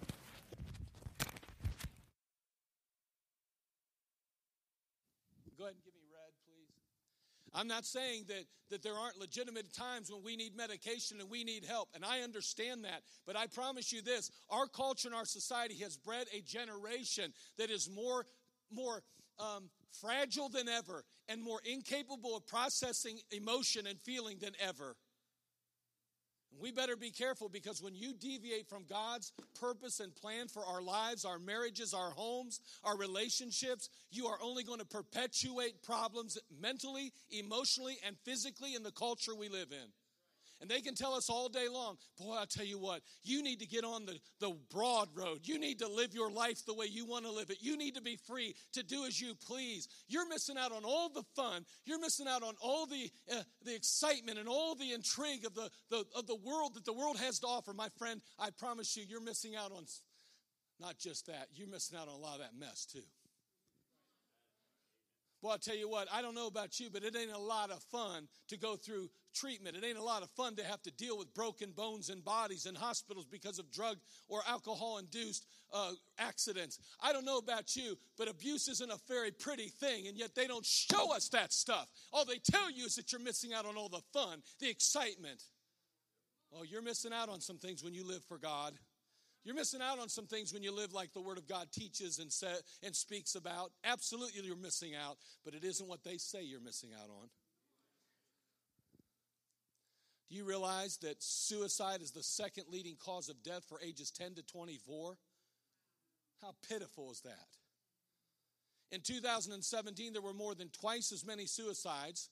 I'm 7.58 7.66
not 7.66 7.84
saying 7.84 8.26
that, 8.28 8.44
that 8.70 8.84
there 8.84 8.94
aren't 8.94 9.18
legitimate 9.18 9.72
times 9.72 10.12
when 10.12 10.22
we 10.22 10.36
need 10.36 10.56
medication 10.56 11.20
and 11.20 11.28
we 11.28 11.42
need 11.42 11.64
help, 11.64 11.88
and 11.92 12.04
I 12.04 12.20
understand 12.20 12.84
that. 12.84 13.02
But 13.26 13.36
I 13.36 13.48
promise 13.48 13.92
you 13.92 14.00
this 14.00 14.30
our 14.48 14.68
culture 14.68 15.08
and 15.08 15.14
our 15.16 15.24
society 15.24 15.74
has 15.82 15.96
bred 15.96 16.28
a 16.32 16.40
generation 16.40 17.32
that 17.58 17.68
is 17.68 17.90
more, 17.92 18.26
more 18.72 19.02
um, 19.40 19.70
fragile 20.00 20.48
than 20.48 20.68
ever 20.68 21.02
and 21.28 21.42
more 21.42 21.60
incapable 21.64 22.36
of 22.36 22.46
processing 22.46 23.18
emotion 23.32 23.88
and 23.88 23.98
feeling 24.00 24.38
than 24.40 24.52
ever. 24.60 24.94
We 26.60 26.72
better 26.72 26.96
be 26.96 27.10
careful 27.10 27.48
because 27.48 27.82
when 27.82 27.94
you 27.94 28.12
deviate 28.14 28.68
from 28.68 28.84
God's 28.88 29.32
purpose 29.60 30.00
and 30.00 30.14
plan 30.14 30.48
for 30.48 30.64
our 30.64 30.82
lives, 30.82 31.24
our 31.24 31.38
marriages, 31.38 31.94
our 31.94 32.10
homes, 32.10 32.60
our 32.84 32.96
relationships, 32.96 33.88
you 34.10 34.26
are 34.26 34.38
only 34.42 34.64
going 34.64 34.80
to 34.80 34.84
perpetuate 34.84 35.82
problems 35.82 36.36
mentally, 36.60 37.12
emotionally, 37.30 37.96
and 38.04 38.16
physically 38.24 38.74
in 38.74 38.82
the 38.82 38.90
culture 38.90 39.34
we 39.34 39.48
live 39.48 39.70
in. 39.70 39.88
And 40.60 40.68
they 40.68 40.80
can 40.80 40.94
tell 40.94 41.14
us 41.14 41.30
all 41.30 41.48
day 41.48 41.68
long, 41.70 41.96
boy, 42.18 42.34
I'll 42.34 42.46
tell 42.46 42.64
you 42.64 42.78
what, 42.78 43.02
you 43.22 43.42
need 43.42 43.60
to 43.60 43.66
get 43.66 43.84
on 43.84 44.06
the, 44.06 44.18
the 44.40 44.56
broad 44.72 45.08
road. 45.14 45.40
You 45.44 45.58
need 45.58 45.78
to 45.78 45.88
live 45.88 46.14
your 46.14 46.30
life 46.30 46.64
the 46.66 46.74
way 46.74 46.86
you 46.86 47.06
want 47.06 47.24
to 47.26 47.30
live 47.30 47.50
it. 47.50 47.58
You 47.60 47.76
need 47.76 47.94
to 47.94 48.02
be 48.02 48.16
free 48.16 48.54
to 48.72 48.82
do 48.82 49.04
as 49.04 49.20
you 49.20 49.34
please. 49.34 49.88
You're 50.08 50.28
missing 50.28 50.56
out 50.58 50.72
on 50.72 50.84
all 50.84 51.08
the 51.08 51.22
fun. 51.36 51.64
You're 51.84 52.00
missing 52.00 52.26
out 52.26 52.42
on 52.42 52.54
all 52.60 52.86
the, 52.86 53.10
uh, 53.32 53.42
the 53.64 53.74
excitement 53.74 54.38
and 54.38 54.48
all 54.48 54.74
the 54.74 54.92
intrigue 54.92 55.44
of 55.46 55.54
the, 55.54 55.70
the, 55.90 56.04
of 56.16 56.26
the 56.26 56.36
world 56.36 56.74
that 56.74 56.84
the 56.84 56.92
world 56.92 57.18
has 57.18 57.38
to 57.40 57.46
offer. 57.46 57.72
My 57.72 57.88
friend, 57.96 58.20
I 58.38 58.50
promise 58.50 58.96
you, 58.96 59.04
you're 59.08 59.22
missing 59.22 59.54
out 59.54 59.70
on 59.72 59.84
not 60.80 60.98
just 60.98 61.26
that, 61.26 61.48
you're 61.54 61.68
missing 61.68 61.98
out 61.98 62.08
on 62.08 62.14
a 62.14 62.18
lot 62.18 62.34
of 62.34 62.40
that 62.40 62.58
mess 62.58 62.86
too. 62.86 63.02
Well, 65.40 65.52
I'll 65.52 65.58
tell 65.58 65.76
you 65.76 65.88
what, 65.88 66.08
I 66.12 66.20
don't 66.20 66.34
know 66.34 66.48
about 66.48 66.80
you, 66.80 66.90
but 66.92 67.04
it 67.04 67.14
ain't 67.16 67.30
a 67.30 67.38
lot 67.38 67.70
of 67.70 67.80
fun 67.92 68.26
to 68.48 68.56
go 68.56 68.74
through 68.74 69.08
treatment. 69.32 69.76
It 69.76 69.84
ain't 69.84 69.98
a 69.98 70.02
lot 70.02 70.22
of 70.22 70.30
fun 70.30 70.56
to 70.56 70.64
have 70.64 70.82
to 70.82 70.90
deal 70.90 71.16
with 71.16 71.32
broken 71.32 71.70
bones 71.70 72.08
and 72.08 72.24
bodies 72.24 72.66
in 72.66 72.74
hospitals 72.74 73.26
because 73.30 73.60
of 73.60 73.70
drug 73.70 73.98
or 74.28 74.42
alcohol 74.48 74.98
induced 74.98 75.46
uh, 75.72 75.92
accidents. 76.18 76.80
I 77.00 77.12
don't 77.12 77.24
know 77.24 77.38
about 77.38 77.76
you, 77.76 77.96
but 78.16 78.28
abuse 78.28 78.66
isn't 78.68 78.90
a 78.90 78.98
very 79.06 79.30
pretty 79.30 79.68
thing, 79.68 80.08
and 80.08 80.16
yet 80.16 80.34
they 80.34 80.48
don't 80.48 80.66
show 80.66 81.14
us 81.14 81.28
that 81.28 81.52
stuff. 81.52 81.88
All 82.12 82.24
they 82.24 82.38
tell 82.38 82.70
you 82.70 82.86
is 82.86 82.96
that 82.96 83.12
you're 83.12 83.20
missing 83.20 83.52
out 83.52 83.64
on 83.64 83.76
all 83.76 83.88
the 83.88 84.02
fun, 84.12 84.42
the 84.60 84.68
excitement. 84.68 85.42
Oh, 86.52 86.64
you're 86.64 86.82
missing 86.82 87.12
out 87.12 87.28
on 87.28 87.40
some 87.40 87.58
things 87.58 87.84
when 87.84 87.94
you 87.94 88.04
live 88.04 88.24
for 88.24 88.38
God. 88.38 88.72
You're 89.44 89.54
missing 89.54 89.80
out 89.80 89.98
on 89.98 90.08
some 90.08 90.26
things 90.26 90.52
when 90.52 90.62
you 90.62 90.72
live 90.72 90.92
like 90.92 91.12
the 91.12 91.20
Word 91.20 91.38
of 91.38 91.46
God 91.46 91.68
teaches 91.72 92.18
and, 92.18 92.30
sa- 92.30 92.60
and 92.82 92.94
speaks 92.94 93.34
about. 93.34 93.70
Absolutely, 93.84 94.42
you're 94.42 94.56
missing 94.56 94.94
out, 94.94 95.16
but 95.44 95.54
it 95.54 95.64
isn't 95.64 95.88
what 95.88 96.04
they 96.04 96.18
say 96.18 96.42
you're 96.42 96.60
missing 96.60 96.90
out 96.94 97.08
on. 97.08 97.28
Do 100.28 100.36
you 100.36 100.44
realize 100.44 100.98
that 100.98 101.22
suicide 101.22 102.02
is 102.02 102.10
the 102.10 102.22
second 102.22 102.64
leading 102.70 102.96
cause 103.02 103.30
of 103.30 103.42
death 103.42 103.64
for 103.66 103.80
ages 103.80 104.10
10 104.10 104.34
to 104.34 104.42
24? 104.42 105.16
How 106.42 106.54
pitiful 106.68 107.10
is 107.10 107.20
that? 107.22 107.48
In 108.90 109.00
2017, 109.00 110.12
there 110.12 110.22
were 110.22 110.34
more 110.34 110.54
than 110.54 110.68
twice 110.68 111.12
as 111.12 111.24
many 111.24 111.46
suicides 111.46 112.28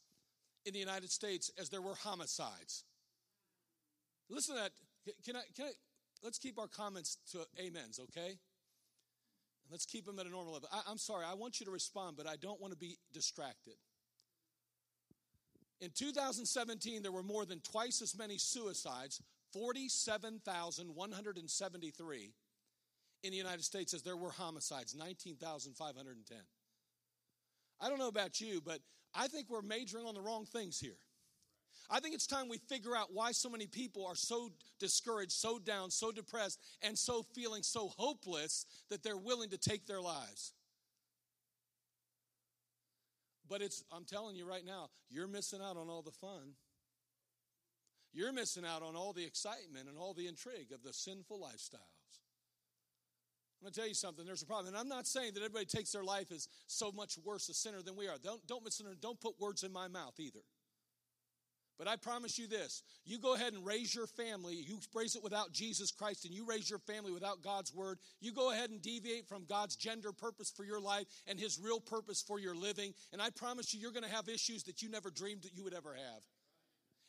in 0.65 0.73
the 0.73 0.79
United 0.79 1.11
States 1.11 1.51
as 1.59 1.71
there 1.71 1.83
were 1.83 1.95
homicides. 1.95 2.85
Listen 4.29 4.57
to 4.57 4.63
that. 4.63 4.73
Can 5.25 5.37
I, 5.37 5.43
can 5.55 5.67
I, 5.67 5.71
let's 6.27 6.39
keep 6.39 6.59
our 6.59 6.67
comments 6.67 7.19
to 7.31 7.47
amens, 7.65 8.01
okay? 8.01 8.37
Let's 9.71 9.87
keep 9.87 10.05
them 10.05 10.19
at 10.19 10.27
a 10.27 10.29
normal 10.29 10.55
level. 10.55 10.69
I, 10.73 10.81
I'm 10.89 10.99
sorry, 10.99 11.25
I 11.25 11.35
want 11.35 11.61
you 11.61 11.67
to 11.67 11.73
respond, 11.73 12.17
but 12.17 12.27
I 12.27 12.35
don't 12.35 12.61
want 12.61 12.73
to 12.73 12.79
be 12.79 12.99
distracted. 13.13 13.75
In 15.81 15.91
2017, 15.95 17.03
there 17.03 17.13
were 17.13 17.23
more 17.23 17.47
than 17.47 17.61
twice 17.61 18.03
as 18.03 18.19
many 18.19 18.39
suicides, 18.39 19.23
47,173 19.53 22.35
in 23.23 23.31
the 23.31 23.37
United 23.37 23.63
States 23.63 23.95
as 23.95 24.03
there 24.03 24.17
were 24.17 24.31
homicides, 24.31 24.97
19,510. 24.97 26.39
I 27.81 27.89
don't 27.89 28.01
know 28.01 28.09
about 28.09 28.41
you, 28.41 28.61
but 28.65 28.81
I 29.15 29.29
think 29.29 29.49
we're 29.49 29.63
majoring 29.63 30.07
on 30.07 30.15
the 30.15 30.21
wrong 30.21 30.45
things 30.45 30.81
here. 30.81 30.99
I 31.91 32.01
think 32.01 32.15
it's 32.15 32.27
time 32.27 32.49
we 32.49 32.59
figure 32.59 32.97
out 32.97 33.09
why 33.13 33.33
so 33.33 33.49
many 33.49 33.67
people 33.67 34.07
are 34.07 34.17
so 34.17 34.51
discouraged, 34.79 35.33
so 35.33 35.59
down, 35.59 35.91
so 35.91 36.11
depressed, 36.11 36.61
and 36.83 36.99
so 36.99 37.23
feeling 37.35 37.63
so 37.63 37.89
hopeless 37.97 38.67
that 38.91 39.03
they're 39.03 39.17
willing 39.17 39.51
to 39.51 39.59
take 39.59 39.87
their 39.87 40.01
lives. 40.01 40.53
But 43.49 43.63
it's, 43.63 43.85
I'm 43.93 44.05
telling 44.05 44.37
you 44.37 44.47
right 44.47 44.65
now, 44.65 44.91
you're 45.09 45.29
missing 45.29 45.61
out 45.63 45.77
on 45.77 45.89
all 45.89 46.03
the 46.03 46.11
fun. 46.11 46.55
You're 48.13 48.33
missing 48.33 48.65
out 48.65 48.83
on 48.83 48.97
all 48.97 49.13
the 49.13 49.25
excitement 49.25 49.89
and 49.89 49.97
all 49.99 50.15
the 50.15 50.27
intrigue 50.27 50.73
of 50.75 50.83
the 50.83 50.93
sinful 50.93 51.39
lifestyles. 51.39 51.97
I'm 53.61 53.65
going 53.65 53.73
to 53.73 53.81
tell 53.81 53.89
you 53.89 53.95
something. 53.95 54.27
There's 54.27 54.43
a 54.43 54.47
problem. 54.47 54.69
And 54.69 54.77
I'm 54.77 54.89
not 54.89 55.07
saying 55.07 55.35
that 55.35 55.41
everybody 55.41 55.65
takes 55.65 55.93
their 55.93 56.05
life 56.05 56.33
as 56.33 56.49
so 56.67 56.91
much 56.93 57.19
worse 57.25 57.49
a 57.49 57.55
sinner 57.55 57.83
than 57.83 57.97
we 57.97 58.09
are. 58.09 58.17
Don't, 58.23 58.45
don't, 58.47 58.63
don't 59.01 59.21
put 59.21 59.41
words 59.41 59.63
in 59.63 59.73
my 59.73 59.89
mouth 59.89 60.19
either. 60.19 60.41
But 61.79 61.89
I 61.89 61.97
promise 61.97 62.39
you 62.39 62.47
this 62.47 62.83
you 63.05 63.19
go 63.19 63.35
ahead 63.35 63.53
and 63.53 63.65
raise 63.65 63.95
your 63.95 64.07
family, 64.07 64.55
you 64.55 64.79
raise 64.95 65.15
it 65.15 65.23
without 65.23 65.53
Jesus 65.53 65.91
Christ, 65.91 66.25
and 66.25 66.35
you 66.35 66.47
raise 66.47 66.71
your 66.71 66.79
family 66.79 67.13
without 67.13 67.43
God's 67.43 67.75
word. 67.75 67.99
You 68.21 68.33
go 68.33 68.51
ahead 68.51 68.71
and 68.71 68.81
deviate 68.81 69.29
from 69.29 69.45
God's 69.45 69.77
gender 69.77 70.13
purpose 70.13 70.51
for 70.51 70.65
your 70.65 70.81
life 70.81 71.07
and 71.27 71.39
his 71.39 71.59
real 71.63 71.81
purpose 71.81 72.23
for 72.23 72.39
your 72.39 72.55
living. 72.55 72.95
And 73.13 73.21
I 73.21 73.31
promise 73.31 73.75
you, 73.75 73.81
you're 73.81 73.93
going 73.93 74.05
to 74.05 74.15
have 74.15 74.29
issues 74.29 74.63
that 74.65 74.83
you 74.83 74.89
never 74.89 75.11
dreamed 75.11 75.43
that 75.43 75.55
you 75.55 75.65
would 75.65 75.75
ever 75.75 75.95
have. 75.95 76.23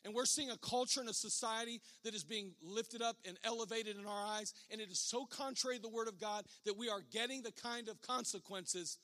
And 0.04 0.14
we're 0.14 0.26
seeing 0.26 0.50
a 0.50 0.56
culture 0.58 1.00
and 1.00 1.08
a 1.08 1.14
society 1.14 1.80
that 2.04 2.14
is 2.14 2.22
being 2.22 2.52
lifted 2.62 3.02
up 3.02 3.16
and 3.26 3.36
elevated 3.44 3.96
in 3.98 4.06
our 4.06 4.26
eyes. 4.26 4.54
And 4.70 4.80
it 4.80 4.90
is 4.90 5.00
so 5.00 5.26
contrary 5.26 5.76
to 5.76 5.82
the 5.82 5.88
Word 5.88 6.08
of 6.08 6.20
God 6.20 6.44
that 6.64 6.76
we 6.76 6.88
are 6.88 7.02
getting 7.12 7.42
the 7.42 7.52
kind 7.52 7.88
of 7.88 8.00
consequences 8.00 8.98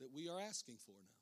that 0.00 0.12
we 0.14 0.28
are 0.28 0.40
asking 0.40 0.76
for 0.84 0.92
now. 0.92 1.13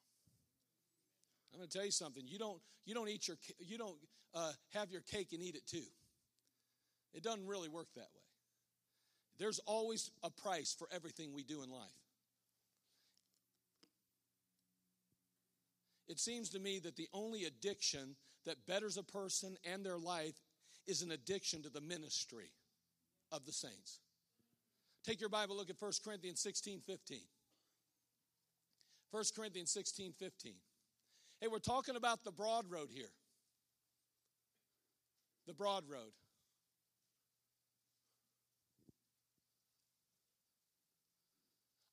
I'm 1.53 1.59
going 1.59 1.69
to 1.69 1.77
tell 1.77 1.85
you 1.85 1.93
something. 1.93 2.23
You 2.27 2.39
don't, 2.39 2.61
you 2.85 2.95
don't 2.95 3.09
eat 3.09 3.29
your, 3.29 3.37
you 3.59 3.79
don't 3.79 3.97
uh, 4.35 4.53
have 4.73 4.91
your 4.91 5.03
cake 5.03 5.29
and 5.33 5.43
eat 5.43 5.55
it 5.55 5.67
too. 5.67 5.85
It 7.15 7.23
doesn't 7.23 7.47
really 7.47 7.69
work 7.69 7.89
that 7.95 8.01
way. 8.01 8.23
There's 9.39 9.59
always 9.61 10.11
a 10.23 10.31
price 10.31 10.75
for 10.79 10.89
everything 10.95 11.33
we 11.35 11.43
do 11.43 11.63
in 11.63 11.71
life. 11.71 11.91
It 16.09 16.19
seems 16.19 16.51
to 16.51 16.59
me 16.59 16.79
that 16.81 16.97
the 16.97 17.09
only 17.13 17.45
addiction 17.45 18.17
that 18.45 18.67
betters 18.67 18.97
a 18.97 19.03
person 19.03 19.57
and 19.71 19.85
their 19.85 19.99
life 19.99 20.41
is 20.87 21.03
an 21.03 21.11
addiction 21.13 21.63
to 21.63 21.71
the 21.71 21.81
ministry 21.81 22.51
of 23.31 23.47
the 23.47 23.53
saints. 23.53 24.01
Take 25.05 25.21
your 25.21 25.31
Bible, 25.31 25.57
look 25.57 25.71
at 25.71 25.81
1 25.81 25.93
Corinthians 26.05 26.41
16 26.41 26.81
15. 26.87 27.19
1 29.11 29.25
Corinthians 29.37 29.71
16 29.71 30.13
15. 30.19 30.55
Hey, 31.43 31.49
we're 31.49 31.59
talking 31.59 31.97
about 31.97 32.23
the 32.23 32.31
broad 32.31 32.71
road 32.71 32.87
here. 32.95 33.11
The 35.49 35.53
broad 35.53 35.83
road. 35.91 36.13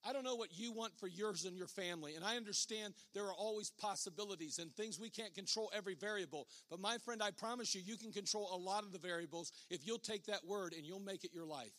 I 0.08 0.12
don't 0.12 0.22
know 0.22 0.36
what 0.36 0.56
you 0.56 0.70
want 0.70 0.96
for 1.00 1.08
yours 1.08 1.46
and 1.46 1.56
your 1.56 1.66
family, 1.66 2.14
and 2.14 2.24
I 2.24 2.36
understand 2.36 2.94
there 3.12 3.24
are 3.24 3.34
always 3.34 3.70
possibilities 3.70 4.60
and 4.60 4.72
things 4.72 5.00
we 5.00 5.10
can't 5.10 5.34
control 5.34 5.68
every 5.74 5.96
variable. 5.96 6.46
But 6.70 6.78
my 6.78 6.98
friend, 6.98 7.20
I 7.20 7.32
promise 7.32 7.74
you, 7.74 7.82
you 7.84 7.96
can 7.96 8.12
control 8.12 8.50
a 8.54 8.56
lot 8.56 8.84
of 8.84 8.92
the 8.92 8.98
variables 9.00 9.50
if 9.68 9.84
you'll 9.84 9.98
take 9.98 10.26
that 10.26 10.46
word 10.46 10.74
and 10.74 10.86
you'll 10.86 11.00
make 11.00 11.24
it 11.24 11.34
your 11.34 11.44
life. 11.44 11.72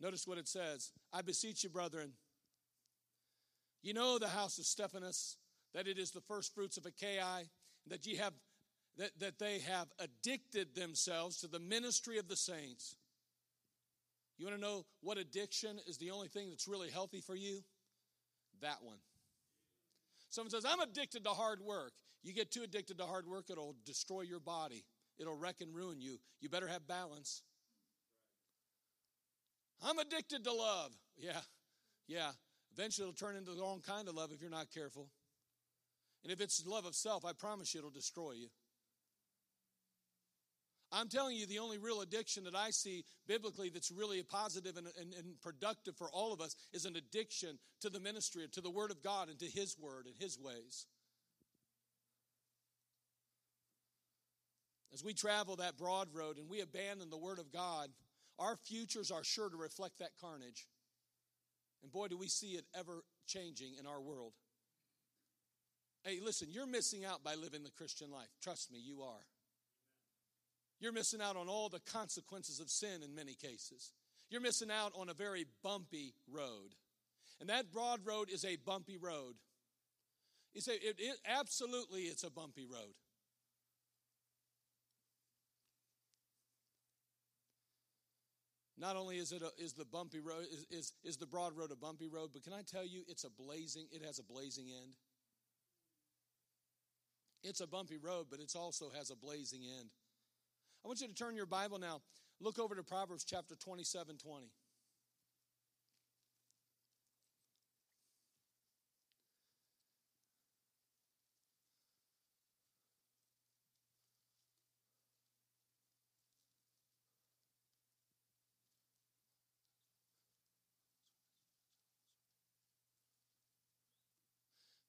Notice 0.00 0.26
what 0.26 0.38
it 0.38 0.48
says 0.48 0.92
I 1.12 1.22
beseech 1.22 1.64
you, 1.64 1.70
brethren, 1.70 2.12
you 3.82 3.94
know 3.94 4.18
the 4.18 4.28
house 4.28 4.58
of 4.58 4.66
Stephanus, 4.66 5.36
that 5.74 5.86
it 5.86 5.98
is 5.98 6.10
the 6.10 6.20
first 6.22 6.54
fruits 6.54 6.76
of 6.76 6.86
Achaia, 6.86 7.44
that 7.86 8.06
ye 8.06 8.16
have 8.16 8.32
that, 8.98 9.18
that 9.20 9.38
they 9.38 9.60
have 9.60 9.86
addicted 9.98 10.74
themselves 10.74 11.38
to 11.38 11.48
the 11.48 11.58
ministry 11.58 12.18
of 12.18 12.28
the 12.28 12.36
saints. 12.36 12.96
You 14.36 14.46
want 14.46 14.56
to 14.56 14.62
know 14.62 14.84
what 15.00 15.16
addiction 15.16 15.78
is 15.86 15.96
the 15.98 16.10
only 16.10 16.28
thing 16.28 16.48
that's 16.48 16.66
really 16.66 16.90
healthy 16.90 17.20
for 17.20 17.34
you? 17.34 17.62
That 18.62 18.78
one. 18.82 18.98
Someone 20.30 20.50
says, 20.50 20.64
I'm 20.64 20.80
addicted 20.80 21.24
to 21.24 21.30
hard 21.30 21.60
work. 21.60 21.92
You 22.22 22.32
get 22.32 22.50
too 22.50 22.62
addicted 22.62 22.98
to 22.98 23.04
hard 23.04 23.26
work, 23.26 23.46
it'll 23.50 23.76
destroy 23.86 24.22
your 24.22 24.40
body, 24.40 24.84
it'll 25.18 25.36
wreck 25.36 25.60
and 25.60 25.74
ruin 25.74 26.00
you. 26.00 26.18
You 26.40 26.48
better 26.48 26.68
have 26.68 26.86
balance. 26.86 27.42
I'm 29.82 29.98
addicted 29.98 30.44
to 30.44 30.52
love. 30.52 30.92
Yeah, 31.16 31.40
yeah. 32.06 32.30
Eventually 32.72 33.08
it'll 33.08 33.14
turn 33.14 33.36
into 33.36 33.52
the 33.52 33.62
wrong 33.62 33.82
kind 33.86 34.08
of 34.08 34.14
love 34.14 34.30
if 34.32 34.40
you're 34.40 34.50
not 34.50 34.70
careful. 34.72 35.08
And 36.22 36.32
if 36.32 36.40
it's 36.40 36.64
love 36.66 36.84
of 36.84 36.94
self, 36.94 37.24
I 37.24 37.32
promise 37.32 37.74
you 37.74 37.78
it'll 37.78 37.90
destroy 37.90 38.32
you. 38.32 38.48
I'm 40.92 41.08
telling 41.08 41.36
you, 41.36 41.46
the 41.46 41.60
only 41.60 41.78
real 41.78 42.00
addiction 42.00 42.44
that 42.44 42.56
I 42.56 42.70
see 42.70 43.04
biblically 43.28 43.70
that's 43.70 43.92
really 43.92 44.22
positive 44.24 44.76
and, 44.76 44.88
and, 45.00 45.14
and, 45.14 45.40
productive 45.40 45.96
for 45.96 46.10
all 46.10 46.32
of 46.32 46.40
us 46.40 46.56
is 46.72 46.84
an 46.84 46.96
addiction 46.96 47.58
to 47.80 47.90
the 47.90 48.00
ministry, 48.00 48.46
to 48.50 48.60
the 48.60 48.70
Word 48.70 48.90
of 48.90 49.00
God, 49.00 49.28
and 49.28 49.38
to 49.38 49.46
His 49.46 49.76
Word 49.78 50.06
and 50.06 50.14
His 50.18 50.36
ways. 50.36 50.86
As 54.92 55.04
we 55.04 55.14
travel 55.14 55.56
that 55.56 55.78
broad 55.78 56.08
road 56.12 56.38
and 56.38 56.48
we 56.50 56.60
abandon 56.60 57.08
the 57.08 57.16
Word 57.16 57.38
of 57.38 57.52
God, 57.52 57.90
our 58.40 58.56
futures 58.56 59.12
are 59.12 59.22
sure 59.22 59.48
to 59.48 59.56
reflect 59.56 60.00
that 60.00 60.10
carnage. 60.20 60.66
And 61.82 61.92
boy, 61.92 62.08
do 62.08 62.18
we 62.18 62.26
see 62.26 62.52
it 62.52 62.64
ever 62.76 63.04
changing 63.30 63.74
in 63.78 63.86
our 63.86 64.00
world. 64.00 64.32
Hey, 66.04 66.18
listen, 66.22 66.48
you're 66.50 66.66
missing 66.66 67.04
out 67.04 67.22
by 67.22 67.34
living 67.34 67.62
the 67.62 67.70
Christian 67.70 68.10
life. 68.10 68.28
Trust 68.42 68.72
me, 68.72 68.78
you 68.82 69.02
are. 69.02 69.26
You're 70.80 70.92
missing 70.92 71.20
out 71.20 71.36
on 71.36 71.48
all 71.48 71.68
the 71.68 71.80
consequences 71.80 72.58
of 72.58 72.70
sin 72.70 73.02
in 73.04 73.14
many 73.14 73.34
cases. 73.34 73.92
You're 74.30 74.40
missing 74.40 74.70
out 74.70 74.92
on 74.98 75.10
a 75.10 75.14
very 75.14 75.46
bumpy 75.62 76.14
road. 76.30 76.74
And 77.38 77.50
that 77.50 77.70
broad 77.70 78.00
road 78.04 78.30
is 78.30 78.44
a 78.44 78.56
bumpy 78.56 78.96
road. 78.96 79.34
You 80.54 80.60
say, 80.60 80.74
it, 80.74 80.96
it, 80.98 81.16
absolutely, 81.26 82.02
it's 82.02 82.24
a 82.24 82.30
bumpy 82.30 82.64
road. 82.64 82.94
Not 88.80 88.96
only 88.96 89.18
is 89.18 89.30
it 89.30 89.42
a, 89.42 89.50
is 89.62 89.74
the 89.74 89.84
bumpy 89.84 90.20
road 90.20 90.46
is, 90.50 90.64
is, 90.70 90.92
is 91.04 91.16
the 91.18 91.26
broad 91.26 91.54
road 91.54 91.70
a 91.70 91.76
bumpy 91.76 92.08
road, 92.08 92.30
but 92.32 92.42
can 92.42 92.54
I 92.54 92.62
tell 92.62 92.86
you 92.86 93.02
it's 93.08 93.24
a 93.24 93.30
blazing 93.30 93.86
it 93.92 94.02
has 94.04 94.18
a 94.18 94.22
blazing 94.22 94.68
end. 94.70 94.92
It's 97.42 97.60
a 97.60 97.66
bumpy 97.66 97.98
road, 97.98 98.26
but 98.30 98.40
it 98.40 98.52
also 98.56 98.86
has 98.96 99.10
a 99.10 99.16
blazing 99.16 99.60
end. 99.78 99.90
I 100.82 100.88
want 100.88 101.00
you 101.02 101.08
to 101.08 101.14
turn 101.14 101.36
your 101.36 101.46
Bible 101.46 101.78
now. 101.78 102.00
Look 102.40 102.58
over 102.58 102.74
to 102.74 102.82
Proverbs 102.82 103.24
chapter 103.24 103.54
27 103.54 104.16
20. 104.16 104.46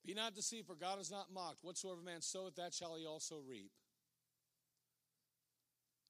Be 0.04 0.14
not 0.14 0.34
deceived, 0.34 0.66
for 0.66 0.74
God 0.74 1.00
is 1.00 1.10
not 1.10 1.32
mocked. 1.32 1.62
Whatsoever 1.62 2.00
man 2.04 2.20
soweth, 2.20 2.56
that 2.56 2.74
shall 2.74 2.96
he 2.96 3.06
also 3.06 3.36
reap. 3.46 3.70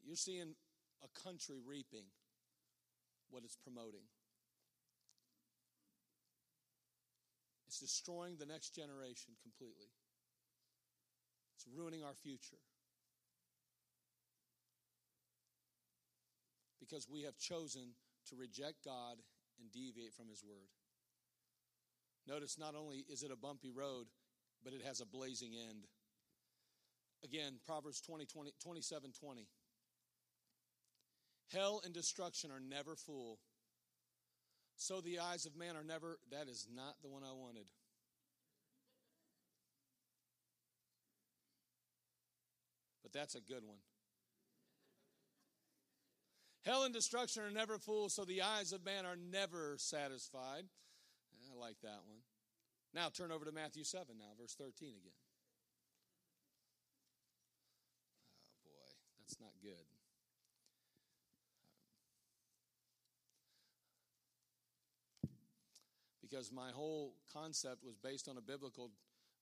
You're 0.02 0.16
seeing 0.16 0.54
a 1.04 1.20
country 1.20 1.56
reaping 1.64 2.06
what 3.30 3.44
it's 3.44 3.56
promoting. 3.56 4.08
It's 7.68 7.80
destroying 7.80 8.36
the 8.38 8.46
next 8.46 8.74
generation 8.74 9.34
completely. 9.42 9.88
It's 11.56 11.66
ruining 11.74 12.02
our 12.02 12.14
future. 12.14 12.60
Because 16.80 17.08
we 17.08 17.22
have 17.22 17.38
chosen 17.38 17.94
to 18.28 18.36
reject 18.36 18.84
God 18.84 19.16
and 19.60 19.70
deviate 19.70 20.12
from 20.12 20.28
His 20.28 20.42
Word. 20.42 20.68
Notice 22.28 22.58
not 22.58 22.74
only 22.74 23.04
is 23.08 23.22
it 23.22 23.30
a 23.32 23.36
bumpy 23.36 23.70
road, 23.70 24.06
but 24.64 24.72
it 24.72 24.82
has 24.84 25.00
a 25.00 25.06
blazing 25.06 25.52
end. 25.54 25.86
Again, 27.24 27.58
Proverbs 27.66 28.00
20, 28.00 28.26
20 28.26 28.52
27 28.62 29.12
20. 29.12 29.46
Hell 31.52 31.82
and 31.84 31.92
destruction 31.92 32.50
are 32.50 32.60
never 32.60 32.96
full. 32.96 33.38
So 34.76 35.00
the 35.00 35.18
eyes 35.18 35.46
of 35.46 35.56
man 35.56 35.76
are 35.76 35.84
never, 35.84 36.18
that 36.30 36.48
is 36.48 36.66
not 36.74 36.94
the 37.02 37.08
one 37.08 37.22
I 37.22 37.32
wanted. 37.32 37.66
But 43.02 43.12
that's 43.12 43.34
a 43.34 43.40
good 43.40 43.64
one. 43.64 43.78
Hell 46.64 46.84
and 46.84 46.94
destruction 46.94 47.42
are 47.42 47.50
never 47.50 47.78
full, 47.78 48.08
so 48.08 48.24
the 48.24 48.42
eyes 48.42 48.72
of 48.72 48.84
man 48.84 49.04
are 49.04 49.16
never 49.16 49.74
satisfied. 49.78 50.64
Like 51.62 51.78
that 51.86 52.02
one. 52.10 52.26
Now 52.92 53.06
turn 53.14 53.30
over 53.30 53.44
to 53.44 53.52
Matthew 53.52 53.84
7 53.84 54.18
now, 54.18 54.34
verse 54.34 54.56
13 54.58 54.98
again. 54.98 55.14
Oh 58.50 58.66
boy, 58.66 58.90
that's 59.22 59.38
not 59.38 59.54
good. 59.62 59.86
Because 66.20 66.50
my 66.50 66.72
whole 66.74 67.14
concept 67.32 67.84
was 67.84 67.94
based 67.94 68.26
on 68.26 68.38
a 68.38 68.42
biblical 68.42 68.90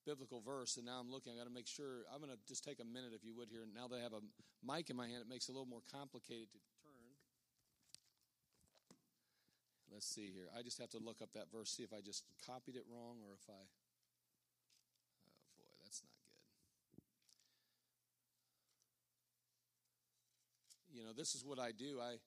biblical 0.04 0.42
verse, 0.42 0.76
and 0.76 0.84
now 0.84 1.00
I'm 1.00 1.10
looking. 1.10 1.32
I 1.32 1.38
got 1.38 1.48
to 1.48 1.54
make 1.54 1.68
sure. 1.68 2.04
I'm 2.12 2.20
going 2.20 2.32
to 2.32 2.38
just 2.46 2.64
take 2.64 2.80
a 2.80 2.84
minute, 2.84 3.12
if 3.14 3.24
you 3.24 3.34
would, 3.36 3.48
here. 3.48 3.64
Now 3.74 3.88
that 3.88 3.96
I 3.96 4.02
have 4.02 4.12
a 4.12 4.20
mic 4.60 4.90
in 4.90 4.96
my 4.96 5.08
hand, 5.08 5.22
it 5.24 5.28
makes 5.28 5.48
it 5.48 5.52
a 5.52 5.54
little 5.54 5.68
more 5.68 5.84
complicated 5.90 6.52
to 6.52 6.60
turn. 6.84 7.19
Let's 9.92 10.06
see 10.06 10.30
here. 10.32 10.46
I 10.56 10.62
just 10.62 10.78
have 10.78 10.90
to 10.90 10.98
look 10.98 11.20
up 11.20 11.34
that 11.34 11.50
verse, 11.50 11.70
see 11.70 11.82
if 11.82 11.92
I 11.92 12.00
just 12.00 12.24
copied 12.46 12.76
it 12.76 12.86
wrong 12.86 13.18
or 13.26 13.34
if 13.34 13.42
I. 13.50 13.58
Oh 15.26 15.42
boy, 15.58 15.74
that's 15.82 16.02
not 16.06 16.14
good. 16.22 17.02
You 20.94 21.04
know, 21.04 21.12
this 21.12 21.34
is 21.34 21.44
what 21.44 21.58
I 21.58 21.72
do. 21.72 21.98
I, 21.98 22.22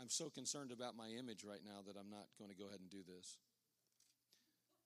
I'm 0.00 0.10
so 0.10 0.28
concerned 0.28 0.72
about 0.72 0.96
my 0.96 1.08
image 1.08 1.44
right 1.46 1.62
now 1.64 1.86
that 1.86 1.94
I'm 1.98 2.10
not 2.10 2.26
going 2.38 2.50
to 2.50 2.56
go 2.56 2.66
ahead 2.66 2.80
and 2.80 2.90
do 2.90 3.06
this. 3.06 3.38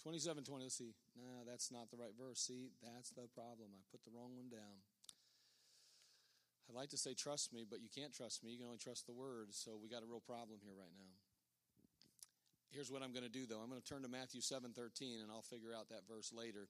27 0.02 0.44
20, 0.44 0.64
let's 0.64 0.78
see. 0.78 0.94
No, 1.16 1.42
that's 1.48 1.72
not 1.72 1.90
the 1.90 1.96
right 1.96 2.14
verse. 2.14 2.38
See, 2.38 2.70
that's 2.84 3.10
the 3.10 3.26
problem. 3.34 3.74
I 3.74 3.80
put 3.90 4.04
the 4.04 4.14
wrong 4.14 4.36
one 4.36 4.48
down. 4.48 4.84
I'd 6.68 6.76
like 6.76 6.90
to 6.90 7.00
say 7.00 7.14
trust 7.14 7.52
me, 7.52 7.64
but 7.68 7.80
you 7.80 7.88
can't 7.88 8.12
trust 8.12 8.44
me. 8.44 8.52
You 8.52 8.58
can 8.58 8.66
only 8.66 8.78
trust 8.78 9.06
the 9.06 9.16
word. 9.16 9.56
So 9.56 9.80
we 9.80 9.88
got 9.88 10.02
a 10.02 10.06
real 10.06 10.20
problem 10.20 10.60
here 10.62 10.76
right 10.76 10.92
now. 10.94 11.17
Here's 12.70 12.90
what 12.90 13.02
I'm 13.02 13.12
going 13.12 13.24
to 13.24 13.32
do, 13.32 13.46
though. 13.46 13.60
I'm 13.60 13.70
going 13.70 13.80
to 13.80 13.86
turn 13.86 14.02
to 14.02 14.08
Matthew 14.08 14.40
7 14.40 14.72
13, 14.72 15.20
and 15.22 15.30
I'll 15.30 15.42
figure 15.42 15.70
out 15.76 15.88
that 15.88 16.06
verse 16.08 16.32
later, 16.32 16.68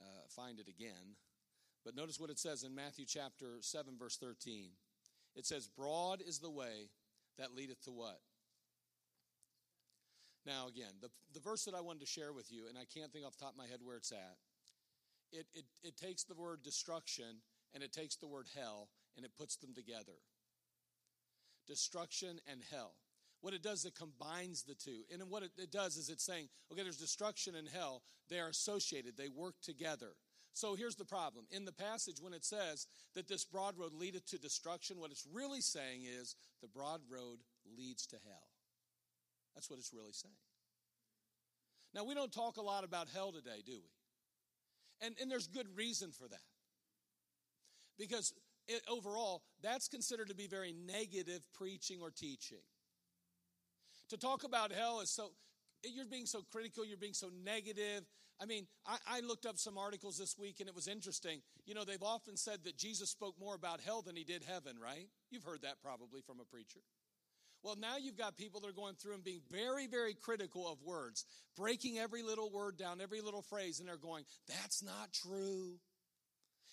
uh, 0.00 0.26
find 0.34 0.58
it 0.58 0.68
again. 0.68 1.16
But 1.84 1.94
notice 1.94 2.18
what 2.18 2.30
it 2.30 2.38
says 2.38 2.64
in 2.64 2.74
Matthew 2.74 3.04
chapter 3.06 3.58
7, 3.60 3.94
verse 3.98 4.16
13. 4.16 4.70
It 5.36 5.46
says, 5.46 5.68
Broad 5.68 6.22
is 6.26 6.38
the 6.38 6.50
way 6.50 6.88
that 7.38 7.54
leadeth 7.54 7.84
to 7.84 7.90
what? 7.90 8.18
Now, 10.46 10.68
again, 10.68 10.94
the, 11.02 11.10
the 11.34 11.40
verse 11.40 11.64
that 11.64 11.74
I 11.74 11.80
wanted 11.80 12.00
to 12.00 12.06
share 12.06 12.32
with 12.32 12.50
you, 12.50 12.68
and 12.68 12.78
I 12.78 12.84
can't 12.84 13.12
think 13.12 13.26
off 13.26 13.36
the 13.36 13.44
top 13.44 13.52
of 13.52 13.58
my 13.58 13.66
head 13.66 13.80
where 13.82 13.96
it's 13.96 14.12
at, 14.12 14.36
it, 15.32 15.46
it, 15.54 15.64
it 15.82 15.96
takes 15.96 16.24
the 16.24 16.34
word 16.34 16.62
destruction 16.62 17.42
and 17.74 17.82
it 17.82 17.92
takes 17.92 18.16
the 18.16 18.28
word 18.28 18.46
hell 18.56 18.88
and 19.16 19.24
it 19.24 19.32
puts 19.36 19.56
them 19.56 19.74
together. 19.74 20.16
Destruction 21.66 22.40
and 22.50 22.60
hell. 22.70 22.94
What 23.40 23.54
it 23.54 23.62
does, 23.62 23.84
it 23.84 23.94
combines 23.94 24.62
the 24.62 24.74
two. 24.74 25.02
And 25.12 25.22
what 25.30 25.42
it, 25.42 25.50
it 25.58 25.70
does 25.70 25.96
is 25.96 26.08
it's 26.08 26.24
saying, 26.24 26.48
okay, 26.72 26.82
there's 26.82 26.96
destruction 26.96 27.54
and 27.54 27.68
hell. 27.68 28.02
They 28.28 28.40
are 28.40 28.48
associated, 28.48 29.16
they 29.16 29.28
work 29.28 29.54
together. 29.62 30.14
So 30.52 30.74
here's 30.74 30.96
the 30.96 31.04
problem. 31.04 31.44
In 31.50 31.66
the 31.66 31.72
passage, 31.72 32.16
when 32.18 32.32
it 32.32 32.42
says 32.42 32.86
that 33.14 33.28
this 33.28 33.44
broad 33.44 33.76
road 33.78 33.92
leadeth 33.92 34.26
to 34.30 34.38
destruction, 34.38 34.98
what 34.98 35.10
it's 35.10 35.26
really 35.30 35.60
saying 35.60 36.04
is 36.04 36.34
the 36.62 36.68
broad 36.68 37.02
road 37.10 37.40
leads 37.76 38.06
to 38.06 38.16
hell. 38.24 38.48
That's 39.54 39.68
what 39.68 39.78
it's 39.78 39.92
really 39.92 40.12
saying. 40.12 40.34
Now, 41.94 42.04
we 42.04 42.14
don't 42.14 42.32
talk 42.32 42.56
a 42.56 42.62
lot 42.62 42.84
about 42.84 43.08
hell 43.12 43.32
today, 43.32 43.62
do 43.64 43.72
we? 43.72 45.06
And, 45.06 45.14
and 45.20 45.30
there's 45.30 45.46
good 45.46 45.66
reason 45.76 46.10
for 46.10 46.26
that. 46.26 46.40
Because 47.98 48.32
it, 48.66 48.82
overall, 48.88 49.42
that's 49.62 49.88
considered 49.88 50.28
to 50.28 50.34
be 50.34 50.46
very 50.46 50.72
negative 50.72 51.46
preaching 51.52 51.98
or 52.00 52.10
teaching. 52.10 52.62
To 54.10 54.16
talk 54.16 54.44
about 54.44 54.72
hell 54.72 55.00
is 55.00 55.10
so, 55.10 55.32
you're 55.82 56.06
being 56.06 56.26
so 56.26 56.42
critical, 56.52 56.84
you're 56.84 56.96
being 56.96 57.14
so 57.14 57.30
negative. 57.44 58.04
I 58.40 58.46
mean, 58.46 58.66
I, 58.86 58.96
I, 59.08 59.20
looked 59.20 59.46
up 59.46 59.58
some 59.58 59.78
articles 59.78 60.18
this 60.18 60.36
week 60.38 60.60
and 60.60 60.68
it 60.68 60.74
was 60.74 60.88
interesting. 60.88 61.40
You 61.64 61.74
know, 61.74 61.84
they've 61.84 62.02
often 62.02 62.36
said 62.36 62.64
that 62.64 62.76
Jesus 62.76 63.08
spoke 63.10 63.34
more 63.40 63.54
about 63.54 63.80
hell 63.80 64.02
than 64.02 64.14
he 64.14 64.24
did 64.24 64.42
heaven, 64.44 64.76
right? 64.82 65.08
You've 65.30 65.44
heard 65.44 65.62
that 65.62 65.80
probably 65.82 66.20
from 66.20 66.40
a 66.40 66.44
preacher. 66.44 66.80
Well, 67.62 67.76
now 67.76 67.96
you've 67.96 68.18
got 68.18 68.36
people 68.36 68.60
that 68.60 68.68
are 68.68 68.72
going 68.72 68.94
through 68.94 69.14
and 69.14 69.24
being 69.24 69.40
very, 69.50 69.86
very 69.86 70.14
critical 70.14 70.70
of 70.70 70.82
words, 70.82 71.24
breaking 71.56 71.98
every 71.98 72.22
little 72.22 72.50
word 72.50 72.76
down, 72.76 73.00
every 73.00 73.20
little 73.20 73.42
phrase, 73.42 73.80
and 73.80 73.88
they're 73.88 73.96
going, 73.96 74.24
that's 74.46 74.82
not 74.82 75.12
true. 75.12 75.78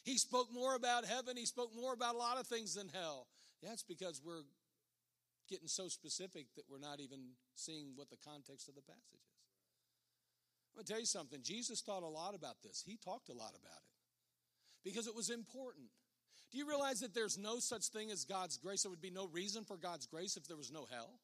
He 0.03 0.17
spoke 0.17 0.53
more 0.53 0.75
about 0.75 1.05
heaven, 1.05 1.37
he 1.37 1.45
spoke 1.45 1.71
more 1.75 1.93
about 1.93 2.15
a 2.15 2.17
lot 2.17 2.39
of 2.39 2.45
things 2.45 2.75
than 2.75 2.89
hell. 2.89 3.27
Yeah, 3.61 3.75
because 3.87 4.21
we're 4.23 4.43
getting 5.49 5.67
so 5.67 5.87
specific 5.87 6.47
that 6.55 6.65
we're 6.69 6.79
not 6.79 6.99
even 6.99 7.35
seeing 7.55 7.93
what 7.95 8.09
the 8.09 8.17
context 8.23 8.69
of 8.69 8.75
the 8.75 8.81
passage 8.81 9.21
is. 9.21 9.43
I'm 10.73 10.79
going 10.79 10.85
to 10.85 10.91
tell 10.91 10.99
you 10.99 11.05
something. 11.05 11.39
Jesus 11.43 11.81
thought 11.81 12.03
a 12.03 12.07
lot 12.07 12.35
about 12.35 12.61
this, 12.63 12.83
he 12.85 12.97
talked 12.97 13.29
a 13.29 13.33
lot 13.33 13.51
about 13.51 13.81
it 13.83 13.93
because 14.83 15.07
it 15.07 15.15
was 15.15 15.29
important. 15.29 15.87
Do 16.51 16.57
you 16.57 16.67
realize 16.67 16.99
that 16.99 17.15
there's 17.15 17.37
no 17.37 17.59
such 17.59 17.87
thing 17.87 18.11
as 18.11 18.25
God's 18.25 18.57
grace? 18.57 18.83
There 18.83 18.91
would 18.91 19.01
be 19.01 19.09
no 19.09 19.27
reason 19.27 19.63
for 19.63 19.77
God's 19.77 20.05
grace 20.05 20.37
if 20.37 20.47
there 20.47 20.57
was 20.57 20.71
no 20.71 20.85
hell. 20.91 21.19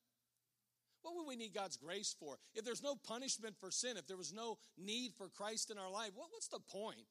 What 1.02 1.16
would 1.16 1.28
we 1.28 1.36
need 1.36 1.54
God's 1.54 1.78
grace 1.78 2.16
for? 2.20 2.38
If 2.56 2.66
there's 2.66 2.84
no 2.84 2.96
punishment 2.96 3.56
for 3.60 3.72
sin, 3.72 3.96
if 3.98 4.08
there 4.08 4.18
was 4.18 4.34
no 4.34 4.58
need 4.78 5.14
for 5.18 5.30
Christ 5.30 5.72
in 5.72 5.78
our 5.78 5.90
life, 5.90 6.12
what, 6.16 6.28
what's 6.32 6.48
the 6.48 6.60
point? 6.60 7.08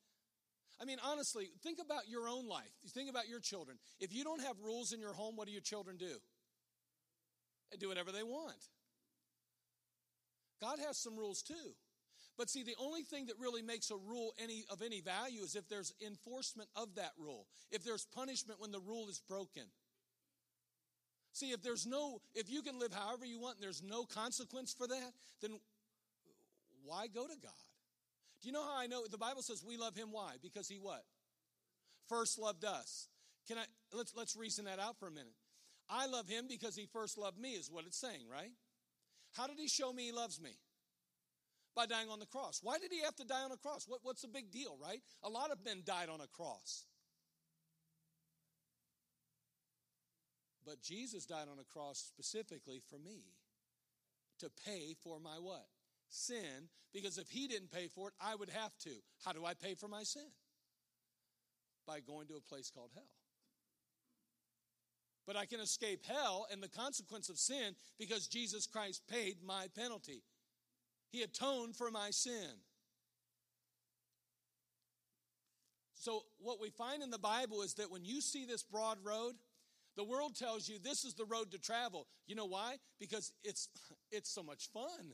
I 0.81 0.85
mean, 0.85 0.99
honestly, 1.03 1.49
think 1.63 1.79
about 1.85 2.09
your 2.09 2.29
own 2.29 2.47
life. 2.47 2.71
Think 2.91 3.11
about 3.11 3.29
your 3.29 3.41
children. 3.41 3.79
If 3.99 4.13
you 4.13 4.25
don't 4.25 4.43
have 4.43 4.57
rules 4.63 4.93
in 4.93 5.01
your 5.01 5.13
home, 5.13 5.37
what 5.37 5.47
do 5.47 5.53
your 5.53 5.63
children 5.63 5.97
do? 5.97 6.19
They 7.71 7.77
do 7.77 7.89
whatever 7.89 8.13
they 8.13 8.23
want. 8.23 8.57
God 10.61 10.79
has 10.87 10.97
some 10.97 11.17
rules 11.17 11.43
too. 11.43 11.75
But 12.37 12.49
see, 12.49 12.63
the 12.63 12.77
only 12.79 13.03
thing 13.03 13.27
that 13.27 13.35
really 13.39 13.63
makes 13.63 13.91
a 13.91 13.97
rule 13.97 14.33
any, 14.43 14.65
of 14.71 14.81
any 14.81 15.01
value 15.01 15.43
is 15.43 15.57
if 15.57 15.69
there's 15.69 15.93
enforcement 16.05 16.69
of 16.77 16.95
that 16.95 17.11
rule, 17.19 17.47
if 17.73 17.85
there's 17.85 18.07
punishment 18.15 18.61
when 18.61 18.71
the 18.71 18.81
rule 18.81 19.09
is 19.09 19.21
broken. 19.29 19.65
See, 21.33 21.51
if 21.51 21.63
there's 21.63 21.85
no, 21.85 22.21
if 22.35 22.49
you 22.49 22.63
can 22.63 22.79
live 22.79 22.93
however 22.93 23.25
you 23.25 23.41
want 23.41 23.57
and 23.57 23.65
there's 23.65 23.83
no 23.83 24.05
consequence 24.05 24.73
for 24.73 24.87
that, 24.87 25.13
then 25.43 25.59
why 26.85 27.09
go 27.09 27.27
to 27.27 27.37
God? 27.43 27.53
Do 28.41 28.49
you 28.49 28.53
know 28.53 28.63
how 28.63 28.79
I 28.79 28.87
know? 28.87 29.05
The 29.11 29.19
Bible 29.19 29.43
says 29.43 29.65
we 29.67 29.77
love 29.77 29.97
him. 29.97 30.09
Why? 30.13 30.35
Because 30.41 30.69
he 30.69 30.79
what? 30.79 31.03
First 32.09 32.39
loved 32.39 32.65
us. 32.65 33.09
Can 33.49 33.59
I, 33.59 33.65
let's, 33.93 34.15
let's 34.17 34.37
reason 34.37 34.67
that 34.67 34.79
out 34.79 34.99
for 34.99 35.09
a 35.09 35.11
minute. 35.11 35.35
I 35.91 36.07
love 36.07 36.29
him 36.29 36.47
because 36.49 36.77
he 36.77 36.87
first 36.87 37.17
loved 37.17 37.39
me, 37.39 37.51
is 37.53 37.71
what 37.71 37.85
it's 37.87 37.99
saying, 37.99 38.29
right? 38.31 38.53
How 39.33 39.47
did 39.47 39.59
he 39.59 39.69
show 39.69 39.93
me 39.93 40.07
he 40.07 40.13
loves 40.13 40.41
me? 40.41 40.51
By 41.75 41.87
dying 41.87 42.11
on 42.11 42.19
the 42.19 42.27
cross. 42.27 42.61
Why 42.63 42.79
did 42.79 42.91
he 42.93 43.01
have 43.03 43.17
to 43.17 43.25
die 43.25 43.43
on 43.43 43.53
a 43.53 43.57
cross? 43.57 43.87
What, 43.87 44.01
what's 44.03 44.23
the 44.23 44.29
big 44.29 44.51
deal, 44.51 44.77
right? 44.83 45.01
A 45.23 45.29
lot 45.29 45.51
of 45.51 45.65
men 45.65 45.83
died 45.85 46.09
on 46.09 46.21
a 46.21 46.27
cross. 46.27 46.85
But 50.67 50.83
Jesus 50.83 51.25
died 51.25 51.47
on 51.51 51.59
a 51.59 51.65
cross 51.65 51.99
specifically 51.99 52.83
for 52.91 52.99
me 52.99 53.23
to 54.41 54.51
pay 54.67 54.95
for 55.03 55.19
my 55.21 55.37
what? 55.41 55.67
Sin. 56.11 56.69
Because 56.93 57.17
if 57.17 57.29
he 57.31 57.47
didn't 57.47 57.71
pay 57.71 57.87
for 57.87 58.09
it, 58.09 58.15
I 58.21 58.35
would 58.35 58.51
have 58.51 58.77
to. 58.81 58.91
How 59.25 59.33
do 59.33 59.45
I 59.47 59.55
pay 59.55 59.75
for 59.75 59.89
my 59.89 60.03
sin? 60.03 60.31
By 61.87 62.01
going 62.01 62.27
to 62.27 62.35
a 62.35 62.41
place 62.41 62.71
called 62.71 62.91
hell 62.95 63.09
but 65.29 65.37
I 65.37 65.45
can 65.45 65.61
escape 65.61 66.07
hell 66.07 66.47
and 66.51 66.63
the 66.63 66.69
consequence 66.69 67.29
of 67.29 67.39
sin 67.39 67.75
because 67.99 68.29
Jesus 68.29 68.67
Christ 68.67 69.03
paid 69.13 69.37
my 69.47 69.67
penalty. 69.77 70.23
He 71.13 71.23
atoned 71.23 71.77
for 71.77 71.91
my 71.91 72.09
sin. 72.11 72.63
So, 75.93 76.23
what 76.39 76.59
we 76.63 76.71
find 76.71 77.03
in 77.03 77.11
the 77.11 77.19
Bible 77.19 77.61
is 77.61 77.75
that 77.75 77.91
when 77.91 78.07
you 78.07 78.23
see 78.23 78.47
this 78.47 78.63
broad 78.63 78.97
road, 79.05 79.35
the 79.97 80.05
world 80.05 80.35
tells 80.35 80.67
you 80.67 80.79
this 80.79 81.05
is 81.05 81.13
the 81.13 81.27
road 81.27 81.51
to 81.51 81.59
travel. 81.59 82.07
You 82.27 82.35
know 82.35 82.47
why? 82.47 82.77
Because 82.99 83.33
it's, 83.45 83.69
it's 84.11 84.31
so 84.31 84.43
much 84.43 84.71
fun, 84.73 85.13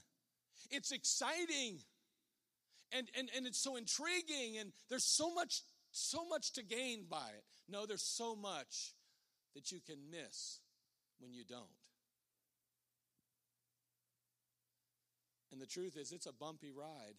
it's 0.70 0.92
exciting, 0.92 1.80
and, 2.92 3.08
and, 3.18 3.30
and 3.36 3.48
it's 3.48 3.58
so 3.58 3.74
intriguing, 3.74 4.58
and 4.60 4.70
there's 4.88 5.04
so 5.04 5.34
much, 5.34 5.62
so 5.90 6.24
much 6.28 6.52
to 6.52 6.62
gain 6.62 7.06
by 7.10 7.30
it. 7.36 7.44
No, 7.68 7.84
there's 7.84 8.02
so 8.02 8.36
much 8.36 8.94
that 9.54 9.72
you 9.72 9.80
can 9.80 9.98
miss 10.10 10.60
when 11.18 11.32
you 11.32 11.44
don't. 11.44 11.64
And 15.52 15.60
the 15.60 15.66
truth 15.66 15.96
is, 15.96 16.10
it's 16.10 16.26
a 16.26 16.32
bumpy 16.32 16.70
ride, 16.72 17.14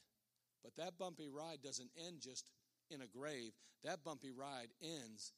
but 0.64 0.76
that 0.76 0.98
bumpy 0.98 1.30
ride 1.30 1.62
doesn't 1.64 1.90
end 2.08 2.20
just 2.22 2.50
in 2.90 3.02
a 3.02 3.08
grave. 3.08 3.54
That 3.84 4.04
bumpy 4.04 4.32
ride 4.32 4.70
ends 4.82 5.32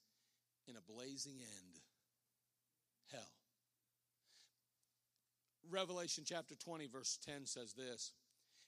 in 0.68 0.76
a 0.76 0.92
blazing 0.92 1.38
end 1.40 1.80
hell. 3.12 3.32
Revelation 5.70 6.24
chapter 6.26 6.56
20, 6.56 6.88
verse 6.88 7.20
10 7.26 7.46
says 7.46 7.74
this 7.74 8.12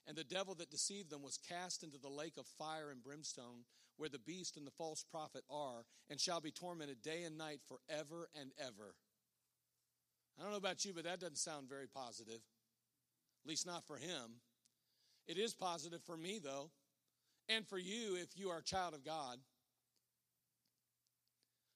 and 0.07 0.17
the 0.17 0.23
devil 0.23 0.55
that 0.55 0.71
deceived 0.71 1.11
them 1.11 1.21
was 1.21 1.37
cast 1.37 1.83
into 1.83 1.99
the 1.99 2.09
lake 2.09 2.37
of 2.37 2.47
fire 2.57 2.89
and 2.89 3.03
brimstone, 3.03 3.63
where 3.99 4.09
the 4.09 4.17
beast 4.17 4.55
and 4.55 4.65
the 4.65 4.71
false 4.71 5.03
prophet 5.11 5.43
are, 5.51 5.83
and 6.09 6.19
shall 6.19 6.39
be 6.39 6.51
tormented 6.51 7.01
day 7.01 7.23
and 7.23 7.37
night 7.37 7.59
forever 7.67 8.29
and 8.39 8.51
ever. 8.57 8.95
I 10.39 10.43
don't 10.43 10.51
know 10.51 10.57
about 10.57 10.85
you, 10.85 10.93
but 10.93 11.03
that 11.03 11.19
doesn't 11.19 11.37
sound 11.37 11.67
very 11.67 11.87
positive. 11.87 12.39
At 13.43 13.49
least 13.49 13.67
not 13.67 13.85
for 13.85 13.97
him. 13.97 14.39
It 15.27 15.37
is 15.37 15.53
positive 15.53 16.01
for 16.05 16.15
me, 16.15 16.39
though, 16.41 16.71
and 17.49 17.67
for 17.67 17.77
you 17.77 18.15
if 18.15 18.37
you 18.37 18.49
are 18.49 18.59
a 18.59 18.63
child 18.63 18.93
of 18.93 19.03
God. 19.03 19.37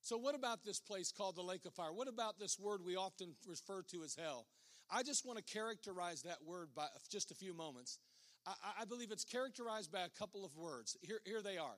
So, 0.01 0.17
what 0.17 0.33
about 0.33 0.63
this 0.63 0.79
place 0.79 1.11
called 1.11 1.35
the 1.35 1.41
lake 1.41 1.65
of 1.65 1.73
fire? 1.73 1.91
What 1.91 2.07
about 2.07 2.39
this 2.39 2.57
word 2.57 2.81
we 2.85 2.95
often 2.95 3.35
refer 3.47 3.81
to 3.91 4.03
as 4.03 4.15
hell? 4.15 4.47
I 4.89 5.03
just 5.03 5.25
want 5.25 5.37
to 5.37 5.53
characterize 5.53 6.23
that 6.23 6.37
word 6.45 6.69
by 6.73 6.87
just 7.09 7.31
a 7.31 7.35
few 7.35 7.53
moments. 7.53 7.99
I, 8.45 8.53
I 8.81 8.85
believe 8.85 9.11
it's 9.11 9.23
characterized 9.23 9.91
by 9.91 10.01
a 10.01 10.09
couple 10.09 10.45
of 10.45 10.55
words. 10.55 10.97
Here, 11.01 11.19
here 11.25 11.41
they 11.41 11.57
are 11.57 11.77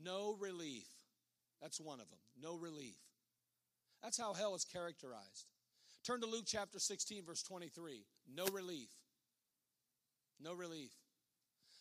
no 0.00 0.36
relief. 0.38 0.88
That's 1.60 1.80
one 1.80 2.00
of 2.00 2.08
them. 2.10 2.18
No 2.40 2.56
relief. 2.56 2.96
That's 4.02 4.18
how 4.18 4.34
hell 4.34 4.54
is 4.54 4.64
characterized. 4.64 5.46
Turn 6.04 6.20
to 6.20 6.26
Luke 6.26 6.44
chapter 6.46 6.78
16, 6.78 7.24
verse 7.24 7.42
23. 7.42 8.04
No 8.34 8.46
relief. 8.46 8.88
No 10.40 10.54
relief. 10.54 10.90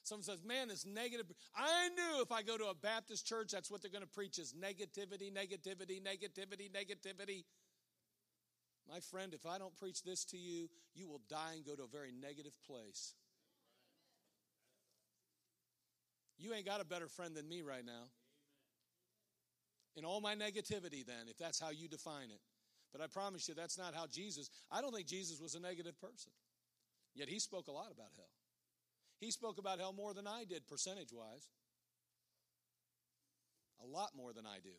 Someone 0.04 0.24
says, 0.24 0.44
man, 0.44 0.68
this 0.68 0.86
negative. 0.86 1.26
I 1.56 1.90
knew 1.90 2.22
if 2.22 2.32
I 2.32 2.42
go 2.42 2.58
to 2.58 2.66
a 2.66 2.76
Baptist 2.76 3.26
church, 3.26 3.52
that's 3.52 3.72
what 3.72 3.82
they're 3.82 3.92
going 3.92 4.04
to 4.04 4.10
preach 4.10 4.40
is 4.40 4.54
negativity, 4.54 5.32
negativity, 5.32 6.02
negativity, 6.02 6.72
negativity. 6.72 7.44
My 8.90 9.00
friend, 9.00 9.34
if 9.34 9.46
I 9.46 9.58
don't 9.58 9.76
preach 9.78 10.04
this 10.04 10.26
to 10.26 10.38
you, 10.38 10.70
you 10.94 11.08
will 11.08 11.22
die 11.30 11.54
and 11.56 11.66
go 11.66 11.76
to 11.76 11.84
a 11.84 11.88
very 11.88 12.12
negative 12.12 12.58
place. 12.68 13.14
You 16.42 16.56
ain't 16.56 16.66
got 16.66 16.82
a 16.82 16.86
better 16.86 17.08
friend 17.08 17.36
than 17.36 17.48
me 17.48 17.62
right 17.62 17.86
now. 17.86 18.10
In 19.96 20.06
all 20.06 20.22
my 20.22 20.34
negativity, 20.34 21.06
then, 21.06 21.28
if 21.30 21.38
that's 21.38 21.60
how 21.60 21.70
you 21.70 21.88
define 21.88 22.32
it. 22.32 22.42
But 22.92 23.02
I 23.02 23.08
promise 23.08 23.48
you, 23.48 23.54
that's 23.54 23.78
not 23.78 23.94
how 23.94 24.08
Jesus, 24.08 24.50
I 24.72 24.82
don't 24.82 24.94
think 24.94 25.08
Jesus 25.08 25.40
was 25.40 25.54
a 25.54 25.60
negative 25.60 26.00
person. 26.02 26.32
Yet 27.14 27.30
he 27.30 27.40
spoke 27.40 27.68
a 27.68 27.72
lot 27.72 27.92
about 27.94 28.10
hell. 28.16 28.32
He 29.20 29.30
spoke 29.30 29.60
about 29.60 29.80
hell 29.80 29.94
more 29.94 30.16
than 30.16 30.26
I 30.26 30.46
did, 30.50 30.68
percentage 30.68 31.14
wise. 31.14 31.48
A 33.84 33.88
lot 33.88 34.10
more 34.18 34.34
than 34.34 34.46
I 34.48 34.58
do. 34.64 34.72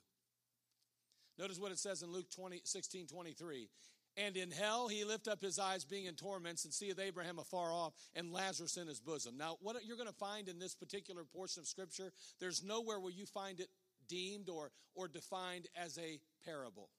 Notice 1.39 1.61
what 1.61 1.71
it 1.71 1.79
says 1.79 2.03
in 2.03 2.11
Luke 2.11 2.31
20, 2.35 2.61
16 2.65 3.07
23. 3.07 3.69
And 4.17 4.37
in 4.37 4.51
hell 4.51 4.89
he 4.89 5.05
lift 5.05 5.27
up 5.27 5.41
his 5.41 5.59
eyes, 5.59 5.85
being 5.85 6.05
in 6.05 6.15
torments, 6.15 6.65
and 6.65 6.73
seeth 6.73 6.99
Abraham 6.99 7.39
afar 7.39 7.73
off, 7.73 7.95
and 8.15 8.33
Lazarus 8.33 8.77
in 8.77 8.87
his 8.87 9.01
bosom. 9.01 9.37
Now, 9.39 9.57
what 9.61 9.77
you're 9.85 9.97
going 9.97 10.09
to 10.09 10.15
find 10.15 10.49
in 10.49 10.59
this 10.59 10.75
particular 10.75 11.25
portion 11.25 11.63
of 11.63 11.67
Scripture, 11.67 12.13
there's 12.39 12.63
nowhere 12.63 13.01
where 13.01 13.13
you 13.13 13.25
find 13.25 13.59
it 13.61 13.69
deemed 14.09 14.51
or, 14.51 14.71
or 14.95 15.09
defined 15.09 15.67
as 15.75 15.99
a 15.99 16.21
parable. 16.45 16.91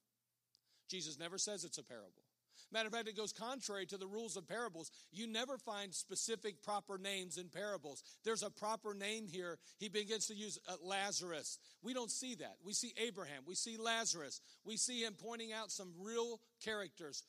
Jesus 0.90 1.20
never 1.20 1.38
says 1.38 1.64
it's 1.64 1.78
a 1.78 1.84
parable. 1.84 2.24
Matter 2.72 2.88
of 2.88 2.94
fact, 2.94 3.08
it 3.08 3.18
goes 3.18 3.34
contrary 3.34 3.86
to 3.88 3.98
the 3.98 4.08
rules 4.08 4.38
of 4.38 4.48
parables. 4.48 4.92
You 5.12 5.28
never 5.28 5.58
find 5.58 5.94
specific 5.94 6.62
proper 6.64 6.98
names 6.98 7.38
in 7.38 7.50
parables. 7.50 8.04
There's 8.24 8.44
a 8.44 8.50
proper 8.50 8.94
name 8.94 9.28
here. 9.28 9.58
He 9.78 9.90
begins 9.90 10.28
to 10.28 10.36
use 10.36 10.60
uh, 10.68 10.76
Lazarus. 10.82 11.60
We 11.82 11.94
don't 11.94 12.12
see 12.12 12.36
that. 12.36 12.58
We 12.64 12.74
see 12.74 12.94
Abraham. 12.98 13.44
We 13.46 13.56
see 13.56 13.78
Lazarus. 13.78 14.42
We 14.66 14.78
see 14.78 15.02
him 15.04 15.16
pointing 15.22 15.54
out 15.54 15.72
some 15.72 15.94
real 16.00 16.40
characters, 16.64 17.24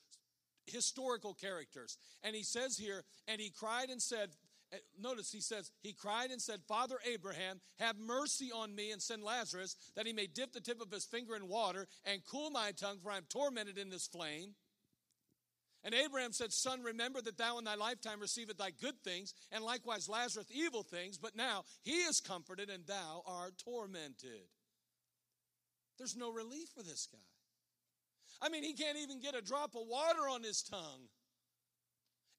historical 0.65 1.33
characters. 1.33 1.97
And 2.23 2.35
he 2.35 2.43
says 2.43 2.77
here, 2.77 3.03
and 3.27 3.39
he 3.39 3.49
cried 3.49 3.89
and 3.89 4.01
said, 4.01 4.29
uh, 4.73 4.77
Notice 4.99 5.31
he 5.31 5.41
says, 5.41 5.71
He 5.81 5.93
cried 5.93 6.31
and 6.31 6.41
said, 6.41 6.61
Father 6.67 6.97
Abraham, 7.05 7.61
have 7.79 7.97
mercy 7.97 8.51
on 8.51 8.75
me 8.75 8.91
and 8.91 9.01
send 9.01 9.23
Lazarus 9.23 9.75
that 9.95 10.07
he 10.07 10.13
may 10.13 10.27
dip 10.27 10.53
the 10.53 10.61
tip 10.61 10.81
of 10.81 10.91
his 10.91 11.05
finger 11.05 11.35
in 11.35 11.47
water 11.47 11.87
and 12.05 12.21
cool 12.25 12.49
my 12.49 12.71
tongue, 12.71 12.97
for 13.01 13.11
I 13.11 13.17
am 13.17 13.25
tormented 13.29 13.77
in 13.77 13.89
this 13.89 14.07
flame. 14.07 14.55
And 15.85 15.93
Abraham 15.93 16.31
said, 16.31 16.51
Son, 16.51 16.81
remember 16.81 17.21
that 17.21 17.37
thou 17.37 17.59
in 17.59 17.63
thy 17.63 17.75
lifetime 17.75 18.19
receivest 18.19 18.57
thy 18.57 18.71
good 18.71 18.95
things, 19.03 19.35
and 19.51 19.63
likewise 19.63 20.09
Lazarus 20.09 20.47
evil 20.51 20.81
things, 20.81 21.19
but 21.19 21.35
now 21.35 21.63
he 21.83 21.91
is 21.91 22.19
comforted 22.19 22.71
and 22.71 22.87
thou 22.87 23.21
art 23.27 23.53
tormented. 23.63 24.49
There's 25.99 26.17
no 26.17 26.31
relief 26.31 26.69
for 26.75 26.81
this 26.81 27.07
guy. 27.11 27.19
I 28.41 28.49
mean, 28.49 28.63
he 28.63 28.73
can't 28.73 28.97
even 28.97 29.21
get 29.21 29.35
a 29.35 29.41
drop 29.41 29.75
of 29.75 29.83
water 29.87 30.27
on 30.27 30.41
his 30.41 30.63
tongue. 30.63 31.07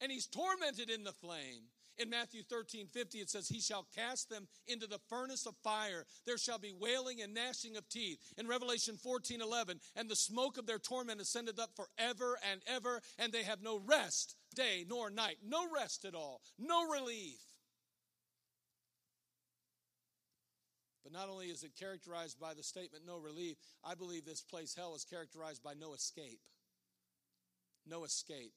And 0.01 0.11
he's 0.11 0.27
tormented 0.27 0.91
in 0.91 1.05
the 1.05 1.13
flame. 1.13 1.71
In 1.99 2.11
Matthew 2.11 2.43
13, 2.43 2.89
50, 2.89 3.19
it 3.19 3.31
says, 3.31 3.49
He 3.49 3.61
shall 3.61 3.87
cast 3.95 4.29
them 4.29 4.47
into 4.67 4.87
the 4.87 5.01
furnace 5.09 5.47
of 5.47 5.55
fire. 5.65 6.05
There 6.27 6.37
shall 6.37 6.59
be 6.59 6.75
wailing 6.79 7.23
and 7.23 7.33
gnashing 7.33 7.77
of 7.77 7.89
teeth. 7.89 8.19
In 8.37 8.47
Revelation 8.47 8.97
14, 8.97 9.41
11, 9.41 9.81
and 9.95 10.09
the 10.09 10.17
smoke 10.17 10.59
of 10.59 10.67
their 10.67 10.79
torment 10.79 11.21
ascended 11.21 11.59
up 11.59 11.71
forever 11.75 12.39
and 12.51 12.61
ever, 12.67 13.01
and 13.19 13.33
they 13.33 13.45
have 13.45 13.63
no 13.63 13.81
rest, 13.87 14.37
day 14.55 14.85
nor 14.87 15.09
night. 15.09 15.39
No 15.47 15.67
rest 15.75 16.05
at 16.05 16.15
all. 16.15 16.43
No 16.59 16.87
relief. 16.87 17.41
But 21.03 21.13
not 21.13 21.29
only 21.29 21.47
is 21.47 21.63
it 21.63 21.77
characterized 21.79 22.41
by 22.41 22.53
the 22.53 22.65
statement 22.65 23.05
no 23.07 23.17
relief, 23.17 23.57
I 23.85 23.95
believe 23.95 24.25
this 24.25 24.43
place, 24.43 24.75
hell, 24.75 24.97
is 24.97 25.05
characterized 25.05 25.63
by 25.63 25.75
no 25.75 25.95
escape. 25.95 26.41
No 27.87 28.05
escape. 28.05 28.53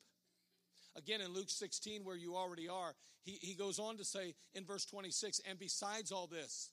Again, 0.99 1.21
in 1.21 1.33
Luke 1.33 1.49
16, 1.49 2.03
where 2.03 2.17
you 2.17 2.35
already 2.35 2.67
are, 2.67 2.93
he, 3.23 3.37
he 3.41 3.55
goes 3.55 3.79
on 3.79 3.95
to 3.97 4.03
say 4.03 4.35
in 4.53 4.65
verse 4.65 4.85
26 4.85 5.39
and 5.49 5.57
besides 5.57 6.11
all 6.11 6.27
this, 6.27 6.71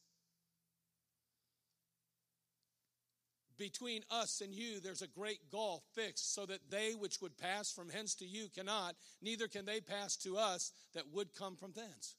between 3.56 4.02
us 4.10 4.42
and 4.42 4.52
you 4.52 4.80
there's 4.80 5.00
a 5.00 5.08
great 5.08 5.38
gulf 5.50 5.82
fixed 5.94 6.34
so 6.34 6.44
that 6.44 6.60
they 6.70 6.92
which 6.92 7.22
would 7.22 7.38
pass 7.38 7.70
from 7.70 7.88
hence 7.88 8.14
to 8.16 8.26
you 8.26 8.48
cannot 8.54 8.94
neither 9.22 9.48
can 9.48 9.64
they 9.64 9.80
pass 9.80 10.16
to 10.16 10.36
us 10.36 10.72
that 10.92 11.04
would 11.12 11.34
come 11.34 11.56
from 11.56 11.72
thence. 11.74 12.16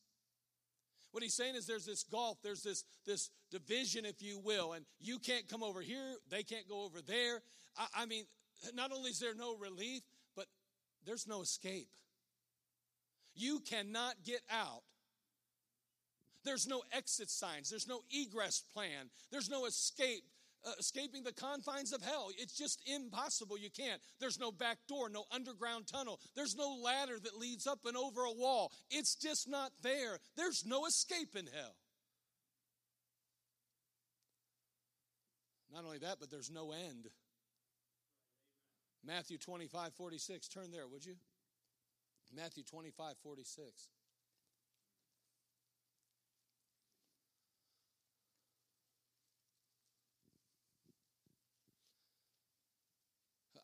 What 1.11 1.21
he's 1.21 1.35
saying 1.35 1.55
is 1.55 1.67
there's 1.67 1.85
this 1.85 2.03
gulf 2.03 2.39
there's 2.41 2.63
this 2.63 2.85
this 3.05 3.29
division 3.51 4.03
if 4.05 4.21
you 4.21 4.39
will 4.43 4.73
and 4.73 4.85
you 4.99 5.19
can't 5.19 5.47
come 5.47 5.61
over 5.61 5.81
here 5.81 6.15
they 6.29 6.41
can't 6.41 6.67
go 6.67 6.85
over 6.85 7.01
there. 7.01 7.41
I, 7.77 8.03
I 8.03 8.05
mean 8.07 8.23
not 8.73 8.91
only 8.91 9.11
is 9.11 9.19
there 9.19 9.35
no 9.35 9.55
relief 9.57 10.01
there's 11.05 11.27
no 11.27 11.41
escape. 11.41 11.89
You 13.35 13.59
cannot 13.59 14.15
get 14.25 14.41
out. 14.49 14.83
There's 16.43 16.67
no 16.67 16.81
exit 16.91 17.29
signs. 17.29 17.69
There's 17.69 17.87
no 17.87 18.01
egress 18.09 18.63
plan. 18.73 19.09
There's 19.31 19.49
no 19.49 19.65
escape, 19.65 20.23
uh, 20.65 20.71
escaping 20.79 21.23
the 21.23 21.33
confines 21.33 21.91
of 21.91 22.01
hell. 22.01 22.29
It's 22.37 22.57
just 22.57 22.81
impossible. 22.87 23.57
You 23.57 23.69
can't. 23.69 24.01
There's 24.19 24.39
no 24.39 24.51
back 24.51 24.77
door, 24.87 25.09
no 25.09 25.25
underground 25.31 25.87
tunnel. 25.87 26.19
There's 26.35 26.55
no 26.55 26.79
ladder 26.81 27.19
that 27.21 27.37
leads 27.37 27.67
up 27.67 27.79
and 27.85 27.97
over 27.97 28.23
a 28.23 28.31
wall. 28.31 28.71
It's 28.89 29.15
just 29.15 29.49
not 29.49 29.71
there. 29.83 30.19
There's 30.35 30.65
no 30.65 30.85
escape 30.85 31.35
in 31.35 31.47
hell. 31.47 31.75
Not 35.73 35.83
only 35.85 35.99
that, 35.99 36.17
but 36.19 36.31
there's 36.31 36.49
no 36.49 36.71
end. 36.71 37.09
Matthew 39.05 39.37
25, 39.37 39.93
46. 39.93 40.47
Turn 40.47 40.71
there, 40.71 40.87
would 40.87 41.05
you? 41.05 41.15
Matthew 42.35 42.63
25, 42.63 43.15
46. 43.23 43.89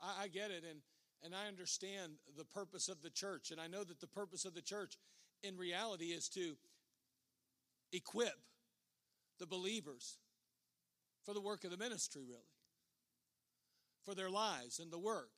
I, 0.01 0.23
I 0.23 0.27
get 0.27 0.51
it, 0.51 0.63
and, 0.69 0.79
and 1.23 1.33
I 1.33 1.47
understand 1.47 2.13
the 2.37 2.45
purpose 2.45 2.87
of 2.87 3.01
the 3.01 3.09
church. 3.09 3.51
And 3.51 3.59
I 3.59 3.67
know 3.67 3.83
that 3.83 3.99
the 3.99 4.07
purpose 4.07 4.45
of 4.45 4.53
the 4.53 4.61
church 4.61 4.97
in 5.41 5.57
reality 5.57 6.05
is 6.05 6.29
to 6.29 6.55
equip 7.91 8.33
the 9.39 9.45
believers 9.45 10.17
for 11.25 11.33
the 11.33 11.41
work 11.41 11.63
of 11.63 11.71
the 11.71 11.77
ministry, 11.77 12.23
really 12.27 12.52
for 14.05 14.15
their 14.15 14.29
lives 14.29 14.79
and 14.79 14.91
the 14.91 14.99
work. 14.99 15.29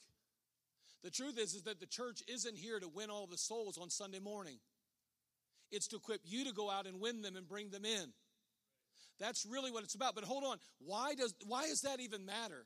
The 1.03 1.11
truth 1.11 1.37
is, 1.37 1.53
is 1.53 1.63
that 1.63 1.79
the 1.79 1.85
church 1.85 2.23
isn't 2.27 2.57
here 2.57 2.79
to 2.79 2.87
win 2.87 3.09
all 3.09 3.27
the 3.27 3.37
souls 3.37 3.77
on 3.77 3.89
Sunday 3.89 4.19
morning. 4.19 4.57
It's 5.71 5.87
to 5.89 5.97
equip 5.97 6.21
you 6.23 6.45
to 6.45 6.53
go 6.53 6.69
out 6.69 6.87
and 6.87 6.99
win 6.99 7.21
them 7.21 7.35
and 7.35 7.47
bring 7.47 7.69
them 7.69 7.85
in. 7.85 8.13
That's 9.19 9.45
really 9.45 9.71
what 9.71 9.83
it's 9.83 9.95
about. 9.95 10.15
But 10.15 10.23
hold 10.23 10.43
on, 10.43 10.57
why 10.79 11.15
does 11.15 11.33
why 11.45 11.67
does 11.67 11.81
that 11.81 11.99
even 11.99 12.25
matter? 12.25 12.65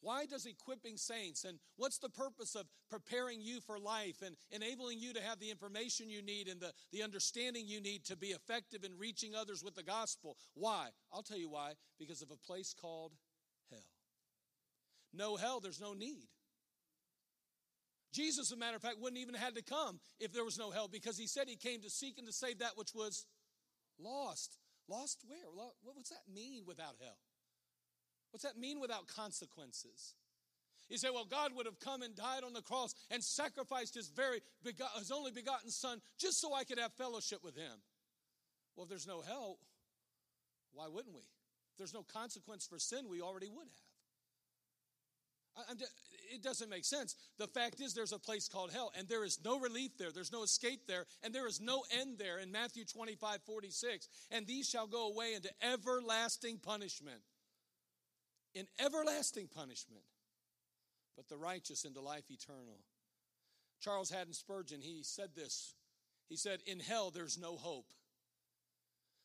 Why 0.00 0.26
does 0.26 0.46
equipping 0.46 0.98
saints 0.98 1.44
and 1.44 1.58
what's 1.76 1.98
the 1.98 2.08
purpose 2.08 2.54
of 2.54 2.66
preparing 2.90 3.40
you 3.40 3.60
for 3.60 3.78
life 3.78 4.22
and 4.24 4.36
enabling 4.50 5.00
you 5.00 5.12
to 5.14 5.22
have 5.22 5.40
the 5.40 5.50
information 5.50 6.10
you 6.10 6.22
need 6.22 6.48
and 6.48 6.60
the, 6.60 6.72
the 6.92 7.02
understanding 7.02 7.66
you 7.66 7.80
need 7.80 8.04
to 8.04 8.16
be 8.16 8.28
effective 8.28 8.84
in 8.84 8.96
reaching 8.98 9.34
others 9.34 9.64
with 9.64 9.74
the 9.74 9.82
gospel? 9.82 10.36
Why? 10.54 10.88
I'll 11.12 11.22
tell 11.22 11.38
you 11.38 11.50
why. 11.50 11.72
Because 11.98 12.22
of 12.22 12.30
a 12.30 12.36
place 12.36 12.74
called 12.78 13.12
no 15.16 15.36
hell, 15.36 15.60
there's 15.60 15.80
no 15.80 15.94
need. 15.94 16.28
Jesus, 18.12 18.50
as 18.50 18.52
a 18.52 18.56
matter 18.56 18.76
of 18.76 18.82
fact, 18.82 18.96
wouldn't 18.98 19.20
even 19.20 19.34
have 19.34 19.44
had 19.44 19.54
to 19.56 19.62
come 19.62 20.00
if 20.20 20.32
there 20.32 20.44
was 20.44 20.58
no 20.58 20.70
hell 20.70 20.88
because 20.88 21.18
he 21.18 21.26
said 21.26 21.48
he 21.48 21.56
came 21.56 21.82
to 21.82 21.90
seek 21.90 22.18
and 22.18 22.26
to 22.26 22.32
save 22.32 22.60
that 22.60 22.76
which 22.76 22.94
was 22.94 23.26
lost. 23.98 24.58
Lost 24.88 25.24
where? 25.26 25.38
What's 25.82 26.10
that 26.10 26.32
mean 26.32 26.62
without 26.66 26.94
hell? 27.00 27.18
What's 28.30 28.44
that 28.44 28.56
mean 28.58 28.80
without 28.80 29.06
consequences? 29.08 30.14
You 30.88 30.98
say, 30.98 31.10
well, 31.10 31.24
God 31.24 31.50
would 31.56 31.66
have 31.66 31.80
come 31.80 32.02
and 32.02 32.14
died 32.14 32.44
on 32.44 32.52
the 32.52 32.62
cross 32.62 32.94
and 33.10 33.22
sacrificed 33.22 33.94
his 33.94 34.08
very 34.08 34.40
his 34.62 35.10
only 35.10 35.32
begotten 35.32 35.70
son 35.70 36.00
just 36.18 36.40
so 36.40 36.54
I 36.54 36.64
could 36.64 36.78
have 36.78 36.92
fellowship 36.92 37.42
with 37.42 37.56
him. 37.56 37.82
Well, 38.76 38.84
if 38.84 38.90
there's 38.90 39.06
no 39.06 39.20
hell, 39.20 39.58
why 40.72 40.86
wouldn't 40.88 41.14
we? 41.14 41.22
If 41.22 41.78
there's 41.78 41.94
no 41.94 42.04
consequence 42.04 42.66
for 42.66 42.78
sin, 42.78 43.08
we 43.10 43.20
already 43.20 43.48
would 43.48 43.66
have 43.66 43.76
it 46.32 46.42
doesn't 46.42 46.68
make 46.68 46.84
sense. 46.84 47.16
The 47.38 47.46
fact 47.46 47.80
is, 47.80 47.94
there's 47.94 48.12
a 48.12 48.18
place 48.18 48.48
called 48.48 48.72
hell, 48.72 48.92
and 48.96 49.08
there 49.08 49.24
is 49.24 49.38
no 49.44 49.58
relief 49.58 49.96
there. 49.98 50.10
There's 50.12 50.32
no 50.32 50.42
escape 50.42 50.86
there, 50.86 51.06
and 51.22 51.34
there 51.34 51.46
is 51.46 51.60
no 51.60 51.84
end 51.98 52.18
there 52.18 52.38
in 52.38 52.52
Matthew 52.52 52.84
25 52.84 53.40
46. 53.44 54.08
And 54.30 54.46
these 54.46 54.68
shall 54.68 54.86
go 54.86 55.08
away 55.08 55.34
into 55.34 55.50
everlasting 55.62 56.58
punishment. 56.58 57.20
In 58.54 58.66
everlasting 58.78 59.48
punishment, 59.54 60.04
but 61.14 61.28
the 61.28 61.36
righteous 61.36 61.84
into 61.84 62.00
life 62.00 62.30
eternal. 62.30 62.80
Charles 63.80 64.10
Haddon 64.10 64.32
Spurgeon, 64.32 64.80
he 64.80 65.02
said 65.02 65.30
this. 65.34 65.74
He 66.28 66.36
said, 66.36 66.60
In 66.66 66.80
hell, 66.80 67.10
there's 67.10 67.38
no 67.38 67.56
hope. 67.56 67.92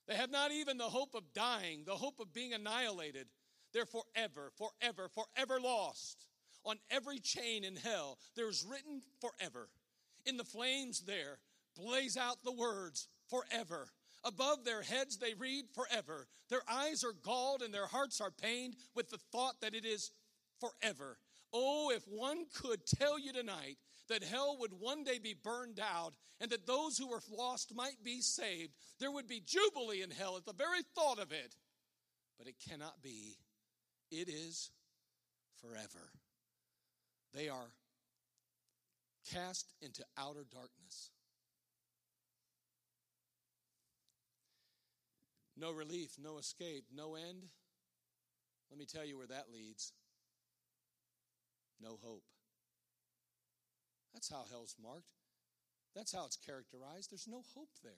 They 0.07 0.15
have 0.15 0.31
not 0.31 0.51
even 0.51 0.77
the 0.77 0.83
hope 0.83 1.15
of 1.15 1.33
dying, 1.33 1.83
the 1.85 1.95
hope 1.95 2.19
of 2.19 2.33
being 2.33 2.53
annihilated. 2.53 3.27
They're 3.73 3.85
forever, 3.85 4.51
forever, 4.57 5.09
forever 5.09 5.59
lost. 5.59 6.25
On 6.65 6.77
every 6.89 7.19
chain 7.19 7.63
in 7.63 7.75
hell, 7.75 8.19
there's 8.35 8.63
written 8.63 9.01
forever. 9.19 9.69
In 10.25 10.37
the 10.37 10.43
flames 10.43 11.01
there, 11.01 11.39
blaze 11.75 12.17
out 12.17 12.43
the 12.43 12.51
words 12.51 13.07
forever. 13.29 13.87
Above 14.23 14.63
their 14.63 14.83
heads, 14.83 15.17
they 15.17 15.33
read 15.33 15.65
forever. 15.73 16.27
Their 16.49 16.61
eyes 16.69 17.03
are 17.03 17.13
galled 17.23 17.63
and 17.63 17.73
their 17.73 17.87
hearts 17.87 18.21
are 18.21 18.29
pained 18.29 18.75
with 18.93 19.09
the 19.09 19.17
thought 19.31 19.59
that 19.61 19.73
it 19.73 19.85
is 19.85 20.11
forever. 20.59 21.17
Oh, 21.53 21.89
if 21.89 22.03
one 22.07 22.45
could 22.53 22.85
tell 22.85 23.17
you 23.17 23.33
tonight 23.33 23.77
that 24.09 24.23
hell 24.23 24.57
would 24.59 24.73
one 24.79 25.03
day 25.03 25.17
be 25.17 25.33
burned 25.33 25.79
out 25.79 26.13
and 26.39 26.51
that 26.51 26.67
those 26.67 26.97
who 26.97 27.07
were 27.09 27.21
lost 27.35 27.75
might 27.75 28.03
be 28.03 28.21
saved, 28.21 28.73
there 28.99 29.11
would 29.11 29.27
be 29.27 29.41
jubilee 29.45 30.03
in 30.03 30.11
hell 30.11 30.37
at 30.37 30.45
the 30.45 30.53
very 30.53 30.81
thought 30.95 31.19
of 31.19 31.31
it. 31.31 31.55
But 32.37 32.47
it 32.47 32.55
cannot 32.67 33.01
be. 33.01 33.37
It 34.11 34.27
is 34.27 34.69
forever. 35.61 36.11
They 37.33 37.47
are 37.47 37.71
cast 39.33 39.73
into 39.81 40.03
outer 40.17 40.45
darkness. 40.51 41.11
No 45.57 45.71
relief, 45.71 46.17
no 46.21 46.37
escape, 46.37 46.85
no 46.93 47.15
end. 47.15 47.43
Let 48.69 48.79
me 48.79 48.85
tell 48.85 49.05
you 49.05 49.17
where 49.17 49.27
that 49.27 49.45
leads. 49.53 49.93
No 51.81 51.97
hope. 52.01 52.23
That's 54.13 54.29
how 54.29 54.43
hell's 54.49 54.75
marked. 54.81 55.13
That's 55.95 56.13
how 56.13 56.25
it's 56.25 56.37
characterized. 56.37 57.11
There's 57.11 57.27
no 57.27 57.43
hope 57.55 57.69
there. 57.83 57.91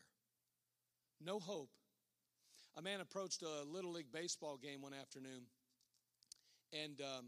No 1.21 1.39
hope. 1.39 1.69
A 2.75 2.81
man 2.81 3.01
approached 3.01 3.43
a 3.43 3.63
Little 3.71 3.91
League 3.91 4.11
baseball 4.11 4.57
game 4.57 4.81
one 4.81 4.93
afternoon, 4.93 5.43
and 6.83 7.01
um, 7.01 7.25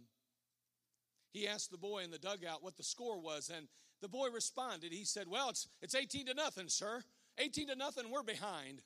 he 1.31 1.47
asked 1.47 1.71
the 1.71 1.77
boy 1.77 2.03
in 2.03 2.11
the 2.11 2.17
dugout 2.17 2.63
what 2.63 2.77
the 2.77 2.83
score 2.83 3.19
was, 3.19 3.51
and 3.55 3.67
the 4.01 4.07
boy 4.07 4.29
responded. 4.29 4.91
He 4.91 5.05
said, 5.05 5.27
Well, 5.29 5.49
it's, 5.49 5.67
it's 5.81 5.95
18 5.95 6.27
to 6.27 6.33
nothing, 6.33 6.69
sir. 6.69 7.03
18 7.37 7.67
to 7.67 7.75
nothing, 7.75 8.09
we're 8.09 8.23
behind. 8.23 8.81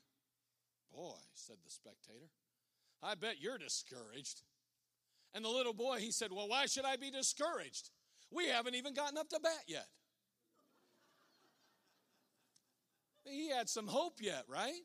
Boy, 0.92 1.18
said 1.36 1.58
the 1.64 1.70
spectator, 1.70 2.30
I 3.04 3.16
bet 3.16 3.36
you're 3.40 3.58
discouraged. 3.58 4.42
And 5.34 5.46
the 5.46 5.50
little 5.50 5.74
boy, 5.74 6.00
he 6.00 6.12
said, 6.12 6.32
Well, 6.32 6.48
why 6.48 6.66
should 6.66 6.86
I 6.86 6.96
be 6.96 7.12
discouraged? 7.12 7.92
We 8.32 8.48
haven't 8.48 8.76
even 8.76 8.94
gotten 8.94 9.18
up 9.18 9.30
to 9.30 9.40
bat 9.40 9.64
yet. 9.68 9.88
he 13.26 13.50
had 13.50 13.70
some 13.70 13.88
hope 13.88 14.20
yet, 14.22 14.44
right? 14.48 14.82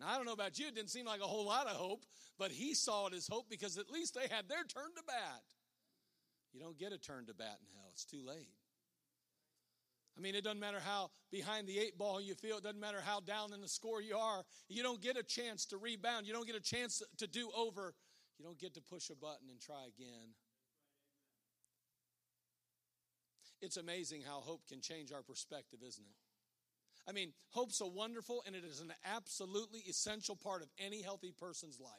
Now, 0.00 0.08
I 0.08 0.16
don't 0.16 0.26
know 0.26 0.32
about 0.32 0.58
you, 0.58 0.66
it 0.66 0.74
didn't 0.74 0.90
seem 0.90 1.06
like 1.06 1.20
a 1.20 1.26
whole 1.26 1.46
lot 1.46 1.66
of 1.66 1.76
hope, 1.76 2.04
but 2.38 2.50
he 2.50 2.74
saw 2.74 3.06
it 3.06 3.14
as 3.14 3.28
hope 3.28 3.46
because 3.48 3.78
at 3.78 3.90
least 3.90 4.14
they 4.14 4.34
had 4.34 4.48
their 4.48 4.64
turn 4.64 4.90
to 4.96 5.02
bat. 5.06 5.42
You 6.52 6.60
don't 6.60 6.78
get 6.78 6.92
a 6.92 6.98
turn 6.98 7.26
to 7.26 7.34
bat 7.34 7.58
in 7.60 7.66
hell, 7.76 7.90
it's 7.92 8.04
too 8.04 8.24
late. 8.26 8.50
I 10.16 10.20
mean, 10.20 10.36
it 10.36 10.44
doesn't 10.44 10.60
matter 10.60 10.78
how 10.78 11.10
behind 11.32 11.66
the 11.66 11.78
eight 11.78 11.98
ball 11.98 12.20
you 12.20 12.34
feel, 12.34 12.58
it 12.58 12.62
doesn't 12.62 12.80
matter 12.80 13.00
how 13.04 13.20
down 13.20 13.52
in 13.52 13.60
the 13.60 13.68
score 13.68 14.00
you 14.00 14.16
are. 14.16 14.44
You 14.68 14.82
don't 14.82 15.00
get 15.00 15.16
a 15.16 15.24
chance 15.24 15.66
to 15.66 15.76
rebound, 15.76 16.26
you 16.26 16.32
don't 16.32 16.46
get 16.46 16.56
a 16.56 16.60
chance 16.60 17.02
to 17.18 17.26
do 17.26 17.50
over, 17.56 17.94
you 18.38 18.44
don't 18.44 18.58
get 18.58 18.74
to 18.74 18.80
push 18.80 19.10
a 19.10 19.16
button 19.16 19.48
and 19.50 19.60
try 19.60 19.86
again. 19.86 20.34
It's 23.60 23.76
amazing 23.76 24.22
how 24.22 24.40
hope 24.40 24.66
can 24.68 24.80
change 24.80 25.10
our 25.10 25.22
perspective, 25.22 25.80
isn't 25.86 26.04
it? 26.04 26.23
I 27.08 27.12
mean, 27.12 27.32
hope's 27.50 27.80
a 27.80 27.86
wonderful 27.86 28.42
and 28.46 28.56
it 28.56 28.64
is 28.64 28.80
an 28.80 28.92
absolutely 29.04 29.80
essential 29.80 30.36
part 30.36 30.62
of 30.62 30.68
any 30.78 31.02
healthy 31.02 31.32
person's 31.38 31.78
life. 31.80 31.90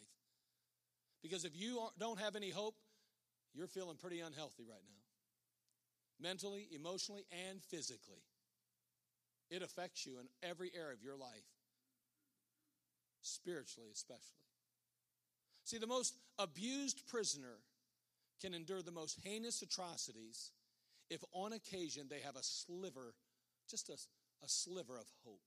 Because 1.21 1.45
if 1.45 1.55
you 1.55 1.87
don't 1.99 2.19
have 2.19 2.35
any 2.35 2.49
hope, 2.49 2.75
you're 3.53 3.67
feeling 3.67 3.97
pretty 3.97 4.19
unhealthy 4.19 4.63
right 4.67 4.83
now 4.87 5.05
mentally, 6.19 6.67
emotionally, 6.71 7.25
and 7.49 7.61
physically. 7.61 8.23
It 9.49 9.61
affects 9.61 10.05
you 10.05 10.19
in 10.19 10.27
every 10.47 10.71
area 10.75 10.93
of 10.93 11.03
your 11.03 11.17
life, 11.17 11.45
spiritually, 13.21 13.89
especially. 13.93 14.41
See, 15.63 15.77
the 15.77 15.87
most 15.87 16.15
abused 16.39 17.07
prisoner 17.07 17.59
can 18.41 18.53
endure 18.53 18.81
the 18.81 18.91
most 18.91 19.19
heinous 19.23 19.61
atrocities 19.61 20.51
if 21.09 21.23
on 21.31 21.53
occasion 21.53 22.07
they 22.09 22.19
have 22.19 22.35
a 22.35 22.43
sliver, 22.43 23.13
just 23.69 23.89
a, 23.89 23.93
a 24.45 24.49
sliver 24.49 24.97
of 24.97 25.07
hope. 25.25 25.41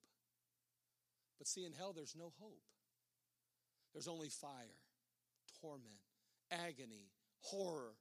But 1.38 1.46
see, 1.46 1.64
in 1.64 1.72
hell, 1.72 1.92
there's 1.94 2.16
no 2.18 2.32
hope. 2.40 2.62
There's 3.92 4.08
only 4.08 4.28
fire, 4.28 4.82
torment, 5.60 6.02
agony, 6.50 7.10
horror, 7.40 7.94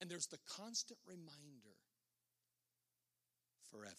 and 0.00 0.10
there's 0.10 0.26
the 0.26 0.38
constant 0.56 0.98
reminder 1.06 1.76
forever. 3.70 3.94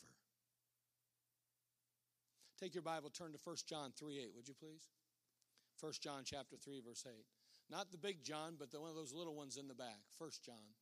Take 2.59 2.73
your 2.73 2.83
Bible, 2.83 3.09
turn 3.09 3.31
to 3.31 3.39
1 3.43 3.55
John 3.67 3.91
3 3.97 4.19
8, 4.19 4.31
would 4.35 4.47
you 4.47 4.53
please? 4.53 4.89
1 5.79 5.93
John 6.01 6.23
chapter 6.25 6.55
3, 6.57 6.81
verse 6.85 7.05
8. 7.07 7.13
Not 7.69 7.91
the 7.91 7.97
big 7.97 8.23
John, 8.23 8.55
but 8.57 8.71
the 8.71 8.79
one 8.79 8.89
of 8.89 8.95
those 8.95 9.13
little 9.13 9.35
ones 9.35 9.57
in 9.57 9.67
the 9.67 9.73
back. 9.73 9.99
1 10.17 10.29
John. 10.45 10.75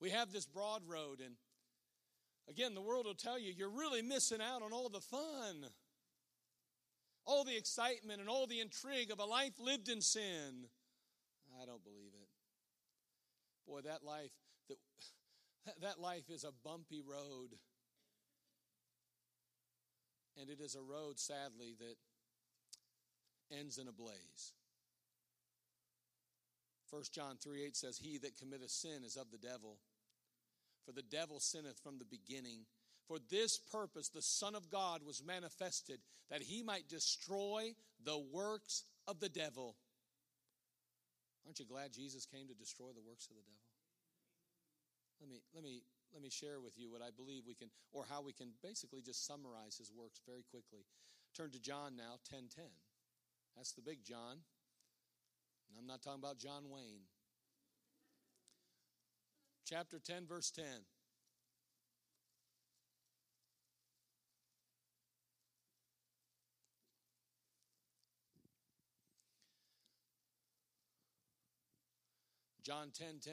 We 0.00 0.10
have 0.10 0.32
this 0.32 0.46
broad 0.46 0.82
road, 0.86 1.20
and 1.24 1.34
again, 2.48 2.74
the 2.74 2.82
world 2.82 3.06
will 3.06 3.14
tell 3.14 3.38
you 3.38 3.52
you're 3.56 3.70
really 3.70 4.02
missing 4.02 4.40
out 4.40 4.62
on 4.62 4.72
all 4.72 4.88
the 4.88 5.00
fun 5.00 5.66
all 7.26 7.44
the 7.44 7.56
excitement 7.56 8.20
and 8.20 8.28
all 8.28 8.46
the 8.46 8.60
intrigue 8.60 9.10
of 9.10 9.18
a 9.18 9.24
life 9.24 9.54
lived 9.58 9.88
in 9.88 10.00
sin. 10.00 10.68
I 11.60 11.66
don't 11.66 11.82
believe 11.82 12.12
it. 12.14 12.28
Boy, 13.66 13.80
that 13.80 14.04
life 14.04 14.30
that 14.68 14.78
that 15.82 16.00
life 16.00 16.30
is 16.30 16.44
a 16.44 16.52
bumpy 16.64 17.02
road. 17.02 17.56
And 20.40 20.50
it 20.50 20.60
is 20.60 20.74
a 20.74 20.82
road, 20.82 21.18
sadly, 21.18 21.74
that 21.80 21.96
ends 23.56 23.78
in 23.78 23.88
a 23.88 23.92
blaze. 23.92 24.52
1 26.90 27.02
John 27.12 27.36
3 27.42 27.64
8 27.64 27.76
says, 27.76 27.98
He 27.98 28.18
that 28.18 28.38
committeth 28.38 28.70
sin 28.70 29.02
is 29.04 29.16
of 29.16 29.30
the 29.30 29.38
devil. 29.38 29.78
For 30.84 30.92
the 30.92 31.02
devil 31.02 31.40
sinneth 31.40 31.80
from 31.82 31.98
the 31.98 32.04
beginning. 32.04 32.66
For 33.08 33.18
this 33.30 33.58
purpose, 33.58 34.08
the 34.08 34.22
Son 34.22 34.54
of 34.54 34.70
God 34.70 35.02
was 35.04 35.22
manifested, 35.24 36.00
that 36.30 36.42
he 36.42 36.62
might 36.62 36.88
destroy 36.88 37.74
the 38.04 38.18
works 38.32 38.84
of 39.06 39.20
the 39.20 39.28
devil. 39.28 39.76
Aren't 41.44 41.60
you 41.60 41.66
glad 41.66 41.92
Jesus 41.92 42.26
came 42.26 42.48
to 42.48 42.54
destroy 42.54 42.90
the 42.94 43.06
works 43.06 43.26
of 43.30 43.36
the 43.36 43.42
devil? 43.42 43.62
Let 45.20 45.30
me, 45.30 45.42
let 45.54 45.62
me, 45.62 45.82
let 46.12 46.22
me 46.22 46.30
share 46.30 46.60
with 46.60 46.76
you 46.76 46.90
what 46.90 47.02
I 47.02 47.10
believe 47.14 47.44
we 47.46 47.54
can, 47.54 47.70
or 47.92 48.04
how 48.08 48.22
we 48.22 48.32
can 48.32 48.50
basically 48.62 49.00
just 49.00 49.26
summarize 49.26 49.78
his 49.78 49.92
works 49.96 50.20
very 50.26 50.42
quickly. 50.50 50.84
Turn 51.36 51.50
to 51.52 51.60
John 51.60 51.96
now, 51.96 52.18
10 52.28 52.50
10. 52.54 52.64
That's 53.56 53.72
the 53.72 53.82
big 53.82 54.04
John. 54.04 54.38
And 55.68 55.78
I'm 55.78 55.86
not 55.86 56.02
talking 56.02 56.20
about 56.20 56.38
John 56.38 56.70
Wayne. 56.70 57.02
Chapter 59.64 59.98
10, 59.98 60.26
verse 60.26 60.50
10. 60.50 60.64
John 72.66 72.90
10 72.92 73.20
10. 73.22 73.32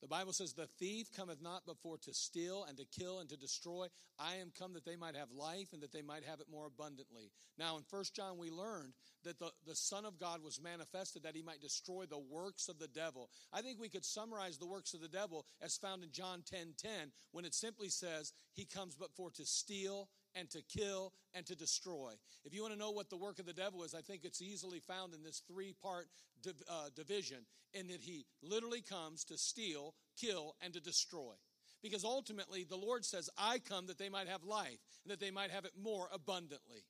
The 0.00 0.08
Bible 0.08 0.32
says, 0.32 0.54
The 0.54 0.66
thief 0.78 1.08
cometh 1.14 1.42
not 1.42 1.66
before 1.66 1.98
to 1.98 2.14
steal 2.14 2.64
and 2.64 2.78
to 2.78 2.84
kill 2.86 3.18
and 3.18 3.28
to 3.28 3.36
destroy. 3.36 3.86
I 4.18 4.36
am 4.36 4.52
come 4.58 4.72
that 4.72 4.84
they 4.84 4.96
might 4.96 5.14
have 5.14 5.30
life 5.30 5.72
and 5.72 5.82
that 5.82 5.92
they 5.92 6.02
might 6.02 6.24
have 6.24 6.40
it 6.40 6.46
more 6.50 6.66
abundantly. 6.66 7.30
Now, 7.58 7.76
in 7.76 7.84
1 7.88 8.04
John, 8.14 8.38
we 8.38 8.50
learned 8.50 8.94
that 9.24 9.38
the, 9.38 9.50
the 9.66 9.76
Son 9.76 10.06
of 10.06 10.18
God 10.18 10.42
was 10.42 10.60
manifested 10.60 11.22
that 11.22 11.36
he 11.36 11.42
might 11.42 11.60
destroy 11.60 12.06
the 12.06 12.18
works 12.18 12.68
of 12.68 12.78
the 12.78 12.88
devil. 12.88 13.28
I 13.52 13.60
think 13.60 13.78
we 13.78 13.90
could 13.90 14.04
summarize 14.04 14.56
the 14.56 14.66
works 14.66 14.94
of 14.94 15.02
the 15.02 15.08
devil 15.08 15.44
as 15.60 15.76
found 15.76 16.02
in 16.02 16.12
John 16.12 16.42
10 16.50 16.74
10, 16.78 16.90
when 17.32 17.44
it 17.44 17.54
simply 17.54 17.90
says, 17.90 18.32
He 18.54 18.64
comes 18.64 18.96
but 18.96 19.14
for 19.14 19.30
to 19.32 19.44
steal 19.44 20.08
and 20.34 20.50
to 20.50 20.62
kill 20.62 21.12
and 21.34 21.46
to 21.46 21.56
destroy. 21.56 22.12
If 22.44 22.54
you 22.54 22.62
want 22.62 22.74
to 22.74 22.78
know 22.78 22.90
what 22.90 23.10
the 23.10 23.16
work 23.16 23.38
of 23.38 23.46
the 23.46 23.52
devil 23.52 23.82
is, 23.82 23.94
I 23.94 24.00
think 24.00 24.24
it's 24.24 24.42
easily 24.42 24.80
found 24.80 25.14
in 25.14 25.22
this 25.22 25.42
three 25.46 25.74
part 25.82 26.06
div- 26.42 26.62
uh, 26.68 26.88
division, 26.94 27.38
in 27.74 27.88
that 27.88 28.00
he 28.00 28.24
literally 28.42 28.82
comes 28.82 29.24
to 29.24 29.38
steal, 29.38 29.94
kill, 30.20 30.56
and 30.60 30.72
to 30.74 30.80
destroy. 30.80 31.34
Because 31.82 32.04
ultimately, 32.04 32.64
the 32.64 32.76
Lord 32.76 33.04
says, 33.04 33.30
I 33.38 33.58
come 33.58 33.86
that 33.86 33.98
they 33.98 34.10
might 34.10 34.28
have 34.28 34.44
life 34.44 34.80
and 35.04 35.10
that 35.10 35.20
they 35.20 35.30
might 35.30 35.50
have 35.50 35.64
it 35.64 35.72
more 35.80 36.08
abundantly. 36.12 36.84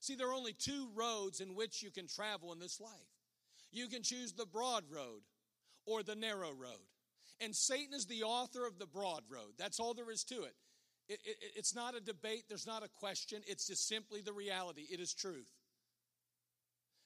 See, 0.00 0.14
there 0.14 0.28
are 0.28 0.34
only 0.34 0.52
two 0.52 0.88
roads 0.94 1.40
in 1.40 1.54
which 1.54 1.82
you 1.82 1.90
can 1.90 2.06
travel 2.06 2.52
in 2.52 2.60
this 2.60 2.80
life. 2.80 2.90
You 3.72 3.88
can 3.88 4.02
choose 4.02 4.32
the 4.32 4.46
broad 4.46 4.84
road 4.90 5.22
or 5.86 6.02
the 6.02 6.14
narrow 6.14 6.52
road. 6.52 6.86
And 7.40 7.54
Satan 7.54 7.94
is 7.94 8.06
the 8.06 8.22
author 8.22 8.66
of 8.66 8.78
the 8.78 8.86
broad 8.86 9.22
road. 9.28 9.54
That's 9.58 9.80
all 9.80 9.94
there 9.94 10.10
is 10.10 10.22
to 10.24 10.44
it. 10.44 10.54
It, 11.08 11.20
it. 11.24 11.36
It's 11.56 11.74
not 11.74 11.96
a 11.96 12.00
debate, 12.00 12.44
there's 12.48 12.66
not 12.66 12.84
a 12.84 12.88
question. 12.88 13.42
It's 13.46 13.66
just 13.66 13.88
simply 13.88 14.20
the 14.20 14.32
reality. 14.32 14.86
It 14.90 15.00
is 15.00 15.12
truth. 15.14 15.50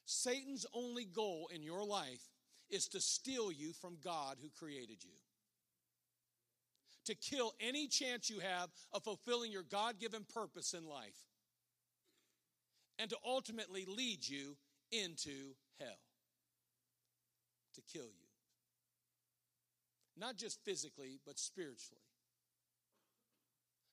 Satan's 0.05 0.65
only 0.73 1.05
goal 1.05 1.51
in 1.55 1.63
your 1.63 1.85
life 1.85 2.23
is 2.71 2.89
to 2.89 3.01
steal 3.01 3.51
you 3.53 3.73
from 3.73 3.99
God 4.03 4.37
who 4.41 4.49
created 4.59 5.05
you. 5.05 5.13
To 7.07 7.15
kill 7.15 7.55
any 7.61 7.89
chance 7.89 8.29
you 8.29 8.41
have 8.41 8.69
of 8.93 9.05
fulfilling 9.05 9.53
your 9.53 9.63
God 9.63 9.99
given 9.99 10.25
purpose 10.33 10.75
in 10.75 10.87
life. 10.87 11.17
And 12.99 13.11
to 13.11 13.17
ultimately 13.25 13.85
lead 13.87 14.27
you 14.27 14.57
into 14.91 15.55
hell. 15.79 16.01
To 17.75 17.83
kill 17.93 18.05
you. 18.07 18.29
Not 20.17 20.37
just 20.37 20.65
physically, 20.65 21.21
but 21.25 21.39
spiritually. 21.39 22.08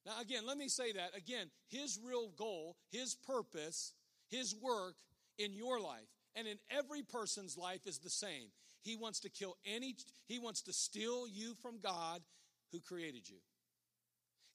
Now, 0.06 0.22
again, 0.22 0.46
let 0.46 0.58
me 0.58 0.68
say 0.68 0.92
that. 0.94 1.18
Again, 1.18 1.50
his 1.68 2.00
real 2.04 2.30
goal, 2.38 2.78
his 2.92 3.16
purpose, 3.16 3.94
his 4.30 4.56
work 4.56 4.96
in 5.38 5.54
your 5.54 5.80
life 5.80 6.08
and 6.36 6.48
in 6.48 6.58
every 6.70 7.02
person's 7.02 7.58
life 7.58 7.88
is 7.88 8.00
the 8.00 8.10
same. 8.10 8.50
He 8.82 8.96
wants 8.96 9.20
to 9.22 9.30
kill 9.30 9.58
any, 9.66 9.96
he 10.28 10.38
wants 10.38 10.62
to 10.64 10.74
steal 10.74 11.28
you 11.28 11.56
from 11.62 11.80
God 11.80 12.22
who 12.72 12.80
created 12.80 13.28
you. 13.28 13.38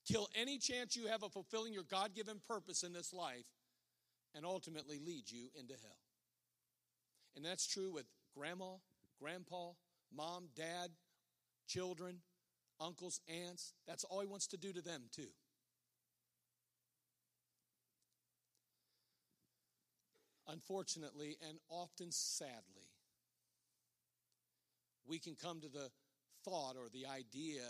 Kill 0.07 0.29
any 0.35 0.59
chance 0.59 0.97
you 0.97 1.09
have 1.09 1.23
of 1.23 1.33
fulfilling 1.33 1.73
your 1.73 1.83
God 1.83 2.15
given 2.15 2.41
purpose 2.47 2.83
in 2.85 2.93
this 2.93 3.13
life 3.13 3.45
and 4.35 4.47
ultimately 4.47 4.99
lead 5.05 5.31
you 5.31 5.49
into 5.59 5.75
hell. 5.75 5.99
And 7.37 7.45
that's 7.45 7.67
true 7.67 7.93
with 7.93 8.07
grandma, 8.37 8.77
grandpa, 9.21 9.73
mom, 10.15 10.49
dad, 10.57 10.91
children, 11.69 12.19
uncles, 12.81 13.21
aunts. 13.29 13.75
That's 13.87 14.05
all 14.05 14.21
he 14.21 14.27
wants 14.27 14.47
to 14.49 14.57
do 14.57 14.73
to 14.73 14.81
them, 14.81 15.03
too. 15.13 15.29
Unfortunately, 20.51 21.37
and 21.49 21.59
often 21.69 22.11
sadly, 22.11 22.91
we 25.07 25.19
can 25.19 25.35
come 25.35 25.61
to 25.61 25.69
the 25.69 25.91
thought 26.45 26.77
or 26.77 26.89
the 26.93 27.07
idea 27.07 27.63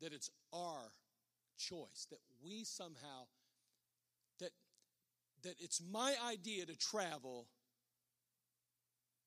that 0.00 0.12
it's 0.12 0.30
our 0.52 0.92
choice, 1.58 2.06
that 2.10 2.18
we 2.44 2.64
somehow, 2.64 3.26
that, 4.40 4.50
that 5.42 5.54
it's 5.58 5.82
my 5.90 6.14
idea 6.30 6.66
to 6.66 6.76
travel 6.76 7.46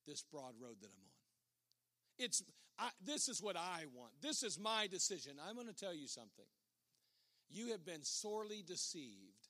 this 0.06 0.22
broad 0.22 0.54
road 0.60 0.76
that 0.80 0.88
I'm 0.88 1.04
on. 1.04 2.26
It's, 2.26 2.42
I, 2.78 2.88
this 3.04 3.28
is 3.28 3.42
what 3.42 3.56
I 3.56 3.84
want. 3.94 4.12
This 4.20 4.42
is 4.42 4.58
my 4.58 4.86
decision. 4.86 5.32
I'm 5.46 5.54
going 5.54 5.68
to 5.68 5.74
tell 5.74 5.94
you 5.94 6.06
something. 6.06 6.46
You 7.50 7.72
have 7.72 7.84
been 7.84 8.02
sorely 8.02 8.62
deceived. 8.66 9.41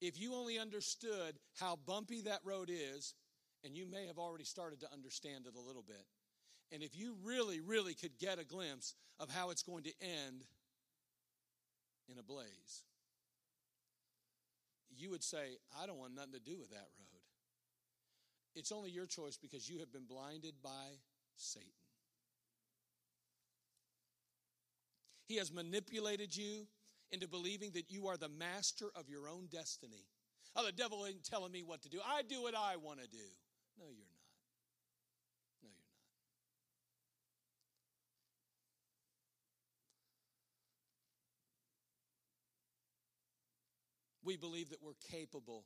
If 0.00 0.20
you 0.20 0.34
only 0.34 0.58
understood 0.58 1.38
how 1.58 1.78
bumpy 1.86 2.22
that 2.22 2.40
road 2.44 2.70
is, 2.70 3.14
and 3.64 3.76
you 3.76 3.86
may 3.86 4.06
have 4.06 4.18
already 4.18 4.44
started 4.44 4.80
to 4.80 4.92
understand 4.92 5.46
it 5.46 5.54
a 5.56 5.60
little 5.60 5.82
bit, 5.82 6.04
and 6.72 6.82
if 6.82 6.96
you 6.96 7.16
really, 7.24 7.60
really 7.60 7.94
could 7.94 8.18
get 8.18 8.38
a 8.38 8.44
glimpse 8.44 8.94
of 9.18 9.30
how 9.30 9.50
it's 9.50 9.62
going 9.62 9.84
to 9.84 9.92
end 10.00 10.44
in 12.08 12.18
a 12.18 12.22
blaze, 12.22 12.84
you 14.94 15.10
would 15.10 15.22
say, 15.22 15.58
I 15.80 15.86
don't 15.86 15.98
want 15.98 16.14
nothing 16.14 16.32
to 16.32 16.40
do 16.40 16.58
with 16.58 16.70
that 16.70 16.88
road. 16.98 17.22
It's 18.54 18.72
only 18.72 18.90
your 18.90 19.06
choice 19.06 19.36
because 19.36 19.68
you 19.68 19.78
have 19.80 19.92
been 19.92 20.06
blinded 20.06 20.54
by 20.62 20.98
Satan. 21.36 21.68
He 25.28 25.36
has 25.36 25.52
manipulated 25.52 26.34
you 26.34 26.66
into 27.12 27.28
believing 27.28 27.70
that 27.72 27.90
you 27.90 28.08
are 28.08 28.16
the 28.16 28.28
master 28.28 28.86
of 28.94 29.08
your 29.08 29.28
own 29.28 29.48
destiny. 29.50 30.06
Oh, 30.56 30.64
the 30.64 30.72
devil 30.72 31.06
ain't 31.06 31.24
telling 31.24 31.52
me 31.52 31.62
what 31.62 31.82
to 31.82 31.88
do. 31.88 31.98
I 32.04 32.22
do 32.22 32.42
what 32.42 32.54
I 32.54 32.76
want 32.76 33.00
to 33.00 33.08
do. 33.08 33.18
No, 33.78 33.84
you're 33.84 34.08
not. 34.08 34.24
No, 35.62 35.68
you're 35.68 35.70
not. 35.70 35.94
We 44.24 44.36
believe 44.36 44.70
that 44.70 44.82
we're 44.82 44.94
capable 45.10 45.64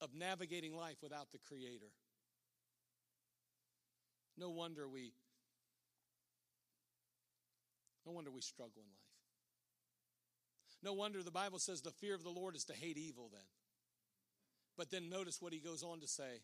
of 0.00 0.14
navigating 0.14 0.74
life 0.74 0.96
without 1.02 1.30
the 1.32 1.38
Creator. 1.38 1.92
No 4.36 4.50
wonder 4.50 4.88
we 4.88 5.12
no 8.04 8.12
wonder 8.12 8.30
we 8.30 8.40
struggle 8.40 8.82
in 8.82 8.88
life. 8.90 9.03
No 10.84 10.92
wonder 10.92 11.22
the 11.22 11.30
Bible 11.30 11.58
says 11.58 11.80
the 11.80 11.90
fear 11.90 12.14
of 12.14 12.22
the 12.22 12.30
Lord 12.30 12.54
is 12.54 12.64
to 12.64 12.74
hate 12.74 12.98
evil 12.98 13.30
then. 13.32 13.48
But 14.76 14.90
then 14.90 15.08
notice 15.08 15.40
what 15.40 15.54
he 15.54 15.58
goes 15.58 15.82
on 15.82 16.00
to 16.00 16.06
say. 16.06 16.42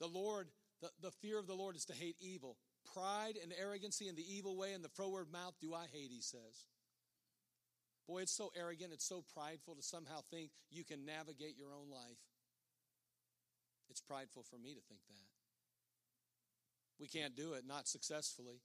The 0.00 0.06
Lord, 0.06 0.48
the, 0.82 0.90
the 1.00 1.10
fear 1.10 1.38
of 1.38 1.46
the 1.46 1.54
Lord 1.54 1.76
is 1.76 1.86
to 1.86 1.94
hate 1.94 2.16
evil. 2.20 2.58
Pride 2.92 3.34
and 3.42 3.52
arrogancy 3.58 4.08
and 4.08 4.18
the 4.18 4.34
evil 4.34 4.56
way 4.56 4.74
and 4.74 4.84
the 4.84 4.90
froward 4.90 5.32
mouth 5.32 5.54
do 5.62 5.72
I 5.72 5.86
hate, 5.92 6.10
he 6.10 6.20
says. 6.20 6.66
Boy, 8.06 8.22
it's 8.22 8.36
so 8.36 8.50
arrogant, 8.58 8.92
it's 8.92 9.08
so 9.08 9.24
prideful 9.34 9.76
to 9.76 9.82
somehow 9.82 10.20
think 10.30 10.50
you 10.70 10.84
can 10.84 11.06
navigate 11.06 11.56
your 11.56 11.72
own 11.72 11.90
life. 11.90 12.18
It's 13.88 14.00
prideful 14.00 14.44
for 14.50 14.56
me 14.56 14.74
to 14.74 14.80
think 14.88 15.00
that. 15.08 15.28
We 16.98 17.08
can't 17.08 17.36
do 17.36 17.54
it, 17.54 17.64
not 17.66 17.88
successfully. 17.88 18.60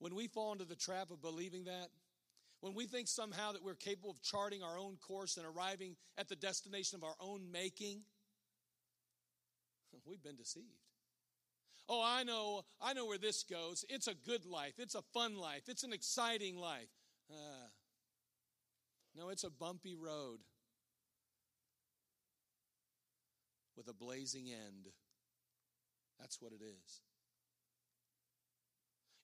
When 0.00 0.14
we 0.14 0.26
fall 0.26 0.52
into 0.52 0.64
the 0.64 0.74
trap 0.74 1.10
of 1.10 1.22
believing 1.22 1.64
that, 1.64 1.88
when 2.60 2.74
we 2.74 2.86
think 2.86 3.06
somehow 3.06 3.52
that 3.52 3.62
we're 3.62 3.74
capable 3.74 4.10
of 4.10 4.20
charting 4.22 4.62
our 4.62 4.78
own 4.78 4.96
course 4.96 5.36
and 5.36 5.46
arriving 5.46 5.96
at 6.18 6.28
the 6.28 6.36
destination 6.36 6.96
of 6.96 7.04
our 7.04 7.14
own 7.20 7.52
making, 7.52 8.00
we've 10.06 10.22
been 10.22 10.36
deceived. 10.36 10.66
Oh, 11.88 12.02
I 12.04 12.22
know, 12.22 12.62
I 12.80 12.92
know 12.92 13.06
where 13.06 13.18
this 13.18 13.42
goes. 13.42 13.84
It's 13.88 14.06
a 14.06 14.14
good 14.14 14.46
life. 14.46 14.74
It's 14.78 14.94
a 14.94 15.02
fun 15.12 15.36
life. 15.36 15.62
It's 15.68 15.82
an 15.82 15.92
exciting 15.92 16.56
life. 16.56 16.88
Uh, 17.30 17.68
no, 19.16 19.28
it's 19.28 19.44
a 19.44 19.50
bumpy 19.50 19.94
road 19.94 20.38
with 23.76 23.88
a 23.88 23.94
blazing 23.94 24.46
end. 24.50 24.88
That's 26.18 26.40
what 26.40 26.52
it 26.52 26.62
is. 26.62 27.00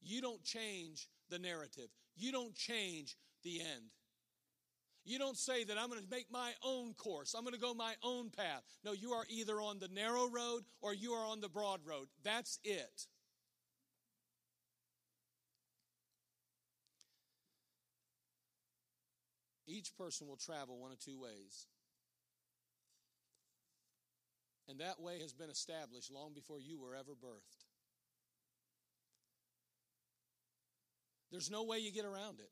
You 0.06 0.20
don't 0.20 0.42
change 0.44 1.08
the 1.30 1.38
narrative, 1.38 1.88
you 2.16 2.30
don't 2.30 2.54
change 2.54 3.16
the 3.42 3.60
end. 3.60 3.90
You 5.04 5.20
don't 5.20 5.36
say 5.36 5.62
that 5.62 5.78
I'm 5.78 5.88
going 5.88 6.02
to 6.02 6.10
make 6.10 6.26
my 6.32 6.50
own 6.64 6.92
course. 6.94 7.34
I'm 7.34 7.44
going 7.44 7.54
to 7.54 7.60
go 7.60 7.74
my 7.74 7.94
own 8.02 8.30
path. 8.30 8.64
No, 8.84 8.92
you 8.92 9.12
are 9.12 9.24
either 9.28 9.60
on 9.60 9.78
the 9.78 9.86
narrow 9.86 10.28
road 10.28 10.62
or 10.80 10.92
you 10.92 11.12
are 11.12 11.28
on 11.28 11.40
the 11.40 11.48
broad 11.48 11.78
road. 11.84 12.08
That's 12.24 12.58
it. 12.64 13.06
Each 19.68 19.96
person 19.96 20.26
will 20.26 20.36
travel 20.36 20.80
one 20.80 20.90
of 20.90 20.98
two 20.98 21.20
ways. 21.20 21.66
And 24.68 24.80
that 24.80 25.00
way 25.00 25.20
has 25.20 25.32
been 25.32 25.50
established 25.50 26.10
long 26.10 26.32
before 26.34 26.58
you 26.58 26.80
were 26.80 26.96
ever 26.96 27.12
birthed. 27.12 27.55
There's 31.36 31.50
no 31.50 31.64
way 31.64 31.80
you 31.80 31.92
get 31.92 32.06
around 32.06 32.40
it. 32.40 32.48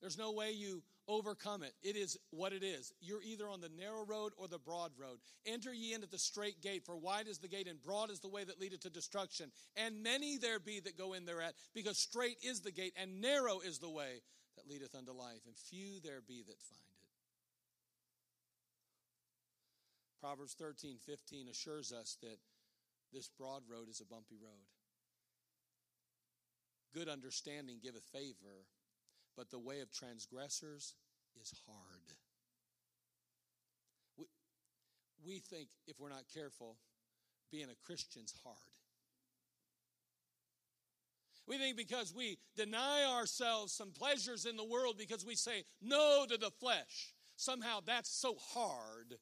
There's 0.00 0.16
no 0.16 0.32
way 0.32 0.52
you 0.52 0.82
overcome 1.06 1.62
it. 1.62 1.74
It 1.82 1.94
is 1.94 2.16
what 2.30 2.54
it 2.54 2.62
is. 2.62 2.90
You're 3.02 3.22
either 3.22 3.50
on 3.50 3.60
the 3.60 3.68
narrow 3.68 4.02
road 4.02 4.32
or 4.38 4.48
the 4.48 4.58
broad 4.58 4.92
road. 4.98 5.18
Enter 5.44 5.74
ye 5.74 5.92
into 5.92 6.08
the 6.08 6.18
straight 6.18 6.62
gate, 6.62 6.86
for 6.86 6.96
wide 6.96 7.28
is 7.28 7.36
the 7.36 7.48
gate 7.48 7.68
and 7.68 7.82
broad 7.82 8.10
is 8.10 8.20
the 8.20 8.30
way 8.30 8.44
that 8.44 8.58
leadeth 8.58 8.80
to 8.80 8.88
destruction. 8.88 9.52
And 9.76 10.02
many 10.02 10.38
there 10.38 10.58
be 10.58 10.80
that 10.80 10.96
go 10.96 11.12
in 11.12 11.26
thereat, 11.26 11.52
because 11.74 11.98
straight 11.98 12.38
is 12.42 12.60
the 12.60 12.72
gate 12.72 12.94
and 12.96 13.20
narrow 13.20 13.60
is 13.60 13.78
the 13.78 13.90
way 13.90 14.22
that 14.56 14.66
leadeth 14.66 14.94
unto 14.94 15.12
life, 15.12 15.42
and 15.44 15.54
few 15.54 16.00
there 16.02 16.22
be 16.26 16.42
that 16.46 16.62
find 16.62 16.80
it. 16.80 17.08
Proverbs 20.22 20.54
13, 20.58 20.96
15 21.04 21.48
assures 21.50 21.92
us 21.92 22.16
that 22.22 22.38
this 23.12 23.28
broad 23.28 23.64
road 23.70 23.90
is 23.90 24.00
a 24.00 24.06
bumpy 24.06 24.38
road. 24.42 24.64
Good 26.96 27.08
understanding 27.10 27.76
giveth 27.82 28.04
favor, 28.04 28.64
but 29.36 29.50
the 29.50 29.58
way 29.58 29.80
of 29.80 29.92
transgressors 29.92 30.94
is 31.38 31.52
hard. 31.66 32.14
We, 34.16 34.24
we 35.22 35.38
think, 35.40 35.68
if 35.86 36.00
we're 36.00 36.08
not 36.08 36.24
careful, 36.32 36.78
being 37.52 37.66
a 37.66 37.86
Christian's 37.86 38.32
hard. 38.42 38.56
We 41.46 41.58
think 41.58 41.76
because 41.76 42.14
we 42.16 42.38
deny 42.56 43.04
ourselves 43.04 43.74
some 43.74 43.90
pleasures 43.90 44.46
in 44.46 44.56
the 44.56 44.64
world 44.64 44.96
because 44.98 45.22
we 45.22 45.34
say 45.34 45.64
no 45.82 46.24
to 46.26 46.38
the 46.38 46.50
flesh, 46.50 47.12
somehow 47.36 47.80
that's 47.84 48.08
so 48.08 48.36
hard 48.54 49.16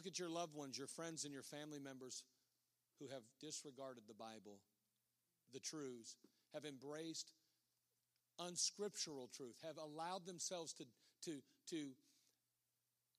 Look 0.00 0.06
at 0.06 0.18
your 0.18 0.30
loved 0.30 0.54
ones, 0.54 0.78
your 0.78 0.86
friends, 0.86 1.24
and 1.24 1.32
your 1.34 1.42
family 1.42 1.78
members 1.78 2.24
who 2.98 3.08
have 3.08 3.20
disregarded 3.38 4.04
the 4.08 4.14
Bible, 4.14 4.56
the 5.52 5.60
truths, 5.60 6.16
have 6.54 6.64
embraced 6.64 7.30
unscriptural 8.38 9.28
truth, 9.36 9.56
have 9.62 9.76
allowed 9.76 10.24
themselves 10.24 10.72
to, 10.72 10.84
to, 11.26 11.42
to 11.68 11.90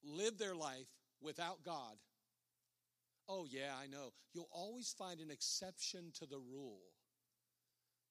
live 0.03 0.39
their 0.39 0.55
life 0.55 0.87
without 1.21 1.63
God. 1.63 1.97
Oh, 3.29 3.45
yeah, 3.47 3.73
I 3.79 3.85
know. 3.85 4.11
You'll 4.33 4.49
always 4.51 4.91
find 4.97 5.19
an 5.19 5.29
exception 5.29 6.11
to 6.17 6.25
the 6.25 6.39
rule. 6.39 6.81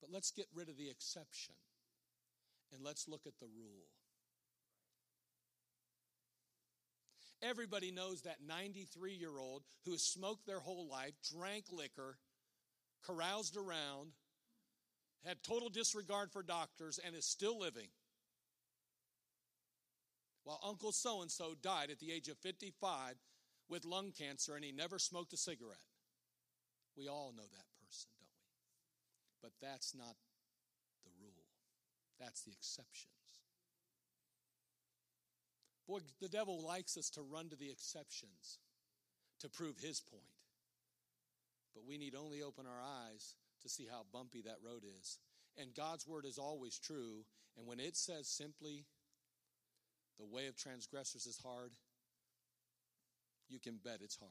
But 0.00 0.10
let's 0.12 0.30
get 0.30 0.46
rid 0.54 0.68
of 0.68 0.76
the 0.78 0.88
exception 0.88 1.56
and 2.72 2.84
let's 2.84 3.08
look 3.08 3.22
at 3.26 3.40
the 3.40 3.48
rule. 3.48 3.88
Everybody 7.42 7.90
knows 7.90 8.22
that 8.22 8.36
93 8.46 9.14
year 9.14 9.38
old 9.38 9.62
who 9.84 9.92
has 9.92 10.02
smoked 10.02 10.46
their 10.46 10.60
whole 10.60 10.88
life, 10.88 11.14
drank 11.34 11.66
liquor, 11.72 12.18
caroused 13.06 13.56
around, 13.56 14.12
had 15.24 15.42
total 15.42 15.68
disregard 15.68 16.30
for 16.32 16.42
doctors, 16.42 16.98
and 17.04 17.14
is 17.14 17.24
still 17.24 17.58
living. 17.58 17.88
While 20.44 20.60
Uncle 20.64 20.92
so 20.92 21.22
and 21.22 21.30
so 21.30 21.54
died 21.60 21.90
at 21.90 21.98
the 21.98 22.12
age 22.12 22.28
of 22.28 22.38
55 22.38 23.16
with 23.68 23.84
lung 23.84 24.12
cancer 24.16 24.56
and 24.56 24.64
he 24.64 24.72
never 24.72 24.98
smoked 24.98 25.32
a 25.32 25.36
cigarette. 25.36 25.78
We 26.96 27.08
all 27.08 27.32
know 27.36 27.44
that 27.44 27.86
person, 27.86 28.10
don't 28.18 28.28
we? 28.44 28.58
But 29.42 29.52
that's 29.60 29.94
not 29.94 30.16
the 31.04 31.10
rule, 31.20 31.46
that's 32.18 32.42
the 32.42 32.52
exceptions. 32.52 33.19
Boy, 35.90 35.98
the 36.20 36.28
devil 36.28 36.64
likes 36.64 36.96
us 36.96 37.10
to 37.10 37.22
run 37.22 37.48
to 37.48 37.56
the 37.56 37.68
exceptions 37.68 38.60
to 39.40 39.48
prove 39.48 39.76
his 39.76 40.00
point. 40.00 40.22
But 41.74 41.84
we 41.84 41.98
need 41.98 42.14
only 42.14 42.42
open 42.42 42.64
our 42.64 42.80
eyes 42.80 43.34
to 43.62 43.68
see 43.68 43.88
how 43.90 44.06
bumpy 44.12 44.40
that 44.42 44.62
road 44.64 44.84
is. 45.00 45.18
And 45.58 45.74
God's 45.74 46.06
word 46.06 46.26
is 46.26 46.38
always 46.38 46.78
true. 46.78 47.24
And 47.58 47.66
when 47.66 47.80
it 47.80 47.96
says 47.96 48.28
simply, 48.28 48.84
the 50.16 50.26
way 50.26 50.46
of 50.46 50.56
transgressors 50.56 51.26
is 51.26 51.40
hard, 51.42 51.72
you 53.48 53.58
can 53.58 53.80
bet 53.82 53.98
it's 54.00 54.16
hard. 54.16 54.30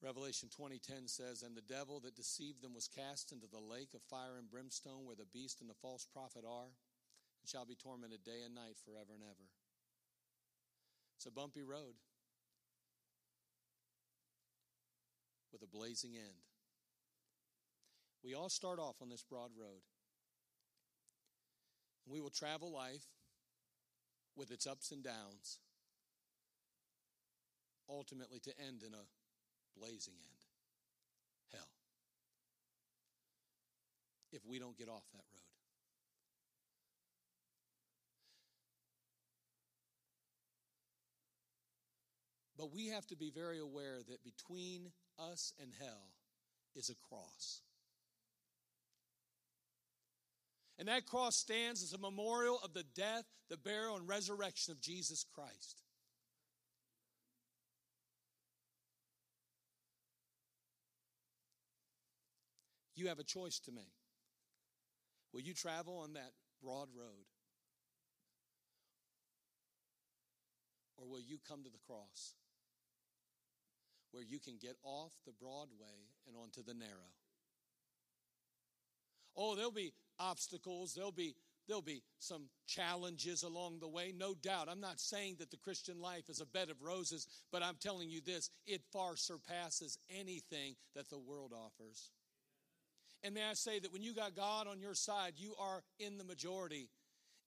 Revelation 0.00 0.48
20:10 0.50 1.08
says, 1.08 1.42
"And 1.42 1.56
the 1.56 1.62
devil 1.62 1.98
that 2.00 2.14
deceived 2.14 2.62
them 2.62 2.74
was 2.74 2.86
cast 2.86 3.32
into 3.32 3.48
the 3.48 3.58
lake 3.58 3.92
of 3.94 4.02
fire 4.04 4.36
and 4.36 4.48
brimstone 4.48 5.04
where 5.04 5.16
the 5.16 5.24
beast 5.24 5.60
and 5.60 5.68
the 5.68 5.74
false 5.74 6.06
prophet 6.06 6.44
are, 6.44 6.76
and 7.40 7.48
shall 7.48 7.64
be 7.64 7.74
tormented 7.74 8.24
day 8.24 8.42
and 8.42 8.54
night 8.54 8.78
forever 8.84 9.14
and 9.14 9.22
ever." 9.22 9.48
It's 11.16 11.26
a 11.26 11.30
bumpy 11.30 11.62
road 11.62 11.96
with 15.50 15.62
a 15.62 15.66
blazing 15.66 16.16
end. 16.16 16.44
We 18.22 18.34
all 18.34 18.48
start 18.48 18.78
off 18.78 19.00
on 19.00 19.08
this 19.08 19.22
broad 19.22 19.56
road. 19.56 19.82
And 22.04 22.12
we 22.12 22.20
will 22.20 22.30
travel 22.30 22.72
life 22.72 23.06
with 24.34 24.50
its 24.50 24.66
ups 24.66 24.92
and 24.92 25.02
downs, 25.02 25.58
ultimately 27.88 28.40
to 28.40 28.58
end 28.58 28.82
in 28.82 28.94
a 28.94 29.08
blazing 29.74 30.14
end 30.14 30.44
hell. 31.52 31.70
If 34.30 34.44
we 34.44 34.58
don't 34.58 34.76
get 34.76 34.88
off 34.88 35.04
that 35.12 35.24
road. 35.32 35.47
But 42.58 42.74
we 42.74 42.88
have 42.88 43.06
to 43.06 43.16
be 43.16 43.30
very 43.30 43.60
aware 43.60 44.00
that 44.08 44.24
between 44.24 44.90
us 45.16 45.52
and 45.62 45.70
hell 45.78 46.10
is 46.74 46.90
a 46.90 46.94
cross. 47.08 47.60
And 50.76 50.88
that 50.88 51.06
cross 51.06 51.36
stands 51.36 51.84
as 51.84 51.92
a 51.92 51.98
memorial 51.98 52.58
of 52.62 52.74
the 52.74 52.84
death, 52.96 53.24
the 53.48 53.56
burial, 53.56 53.96
and 53.96 54.08
resurrection 54.08 54.72
of 54.72 54.80
Jesus 54.80 55.24
Christ. 55.32 55.82
You 62.96 63.06
have 63.06 63.20
a 63.20 63.24
choice 63.24 63.60
to 63.60 63.72
make. 63.72 63.84
Will 65.32 65.42
you 65.42 65.54
travel 65.54 65.98
on 65.98 66.14
that 66.14 66.32
broad 66.60 66.88
road? 66.96 67.26
Or 70.96 71.06
will 71.08 71.20
you 71.20 71.38
come 71.48 71.62
to 71.62 71.70
the 71.70 71.78
cross 71.86 72.34
where 74.12 74.22
you 74.22 74.38
can 74.38 74.56
get 74.60 74.76
off 74.82 75.12
the 75.26 75.32
broad 75.32 75.68
way 75.78 76.08
and 76.26 76.36
onto 76.36 76.62
the 76.62 76.74
narrow? 76.74 77.12
Oh, 79.36 79.54
there'll 79.54 79.70
be 79.70 79.92
obstacles, 80.18 80.94
there'll 80.94 81.12
be 81.12 81.34
there'll 81.68 81.82
be 81.82 82.02
some 82.18 82.48
challenges 82.66 83.42
along 83.42 83.78
the 83.78 83.88
way, 83.88 84.12
no 84.16 84.34
doubt. 84.34 84.68
I'm 84.70 84.80
not 84.80 84.98
saying 84.98 85.36
that 85.38 85.50
the 85.50 85.58
Christian 85.58 86.00
life 86.00 86.30
is 86.30 86.40
a 86.40 86.46
bed 86.46 86.70
of 86.70 86.82
roses, 86.82 87.26
but 87.52 87.62
I'm 87.62 87.76
telling 87.78 88.10
you 88.10 88.22
this, 88.22 88.50
it 88.66 88.80
far 88.90 89.16
surpasses 89.16 89.98
anything 90.10 90.76
that 90.96 91.10
the 91.10 91.18
world 91.18 91.52
offers. 91.52 92.10
And 93.22 93.34
may 93.34 93.44
I 93.44 93.54
say 93.54 93.78
that 93.80 93.92
when 93.92 94.02
you 94.02 94.14
got 94.14 94.34
God 94.34 94.66
on 94.66 94.80
your 94.80 94.94
side, 94.94 95.34
you 95.36 95.54
are 95.60 95.82
in 95.98 96.18
the 96.18 96.24
majority. 96.24 96.88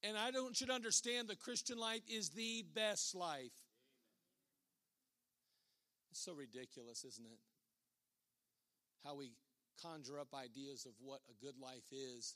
And 0.03 0.17
I 0.17 0.31
don't 0.31 0.55
should 0.55 0.69
understand 0.69 1.27
the 1.27 1.35
Christian 1.35 1.77
life 1.77 2.01
is 2.07 2.29
the 2.29 2.63
best 2.75 3.15
life. 3.15 3.51
It's 6.11 6.23
so 6.23 6.33
ridiculous, 6.33 7.03
isn't 7.03 7.25
it? 7.25 7.39
How 9.03 9.15
we 9.15 9.31
conjure 9.81 10.19
up 10.19 10.35
ideas 10.35 10.85
of 10.85 10.93
what 10.99 11.21
a 11.31 11.35
good 11.43 11.55
life 11.57 11.87
is 11.91 12.35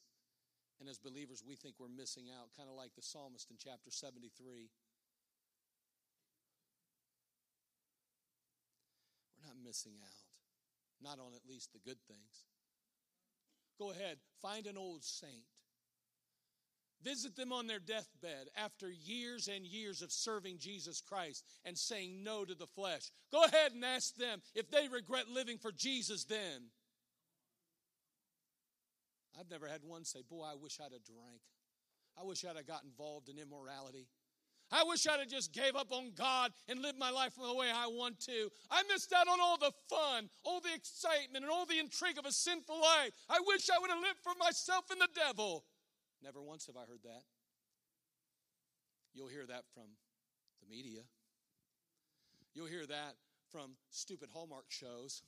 and 0.80 0.90
as 0.90 0.98
believers, 0.98 1.44
we 1.48 1.56
think 1.56 1.76
we're 1.80 1.88
missing 1.88 2.26
out, 2.36 2.52
kind 2.58 2.70
of 2.70 2.76
like 2.76 2.96
the 2.96 3.02
psalmist 3.02 3.50
in 3.50 3.58
chapter 3.58 3.92
73. 3.92 4.70
We're 9.38 9.48
not 9.48 9.56
missing 9.64 9.94
out, 10.04 10.28
not 11.02 11.20
on 11.24 11.34
at 11.34 11.48
least 11.48 11.72
the 11.72 11.80
good 11.80 12.02
things. 12.08 12.46
Go 13.80 13.92
ahead, 13.92 14.18
find 14.42 14.68
an 14.68 14.78
old 14.78 15.04
saint. 15.04 15.55
Visit 17.04 17.36
them 17.36 17.52
on 17.52 17.68
their 17.68 17.80
deathbed 17.80 18.48
after 18.58 18.90
years 18.90 19.48
and 19.48 19.66
years 19.66 20.02
of 20.02 20.12
serving 20.12 20.58
Jesus 20.58 21.02
Christ 21.02 21.46
and 21.64 21.78
saying 21.78 22.24
no 22.24 22.46
to 22.46 22.56
the 22.56 22.66
flesh. 22.66 23.12
Go 23.32 23.44
ahead 23.44 23.74
and 23.74 23.86
ask 23.86 24.16
them 24.16 24.42
if 24.56 24.72
they 24.72 24.88
regret 24.88 25.28
living 25.30 25.58
for 25.58 25.72
Jesus 25.72 26.24
then. 26.24 26.70
I've 29.40 29.50
never 29.50 29.68
had 29.68 29.82
one 29.84 30.06
say, 30.06 30.20
Boy, 30.28 30.46
I 30.46 30.56
wish 30.56 30.80
I'd 30.80 30.94
have 30.94 31.04
drank. 31.04 31.42
I 32.20 32.24
wish 32.24 32.46
I'd 32.46 32.56
have 32.56 32.68
got 32.68 32.84
involved 32.84 33.30
in 33.30 33.38
immorality. 33.38 34.08
I 34.72 34.84
wish 34.84 35.06
I'd 35.06 35.20
have 35.20 35.30
just 35.30 35.54
gave 35.54 35.76
up 35.76 35.92
on 35.92 36.12
God 36.16 36.52
and 36.68 36.82
lived 36.82 36.98
my 36.98 37.12
life 37.12 37.36
the 37.36 37.54
way 37.54 37.70
I 37.74 37.88
want 37.88 38.20
to. 38.22 38.50
I 38.72 38.84
missed 38.92 39.14
out 39.14 39.28
on 39.28 39.40
all 39.40 39.58
the 39.58 39.72
fun, 39.90 40.30
all 40.44 40.60
the 40.60 40.74
excitement, 40.74 41.44
and 41.44 41.52
all 41.52 41.66
the 41.66 41.80
intrigue 41.80 42.18
of 42.18 42.26
a 42.26 42.32
sinful 42.32 42.80
life. 42.82 43.12
I 43.30 43.40
wish 43.46 43.70
I 43.70 43.80
would 43.80 43.92
have 43.92 44.02
lived 44.02 44.20
for 44.24 44.34
myself 44.40 44.86
and 44.90 45.00
the 45.00 45.10
devil. 45.16 45.66
Never 46.26 46.42
once 46.42 46.66
have 46.66 46.76
I 46.76 46.90
heard 46.90 47.04
that. 47.04 47.22
You'll 49.14 49.28
hear 49.28 49.46
that 49.46 49.62
from 49.76 49.84
the 50.60 50.68
media. 50.68 51.02
You'll 52.56 52.66
hear 52.66 52.88
that 52.88 53.14
from 53.52 53.78
stupid 53.92 54.30
Hallmark 54.34 54.66
shows. 54.70 55.22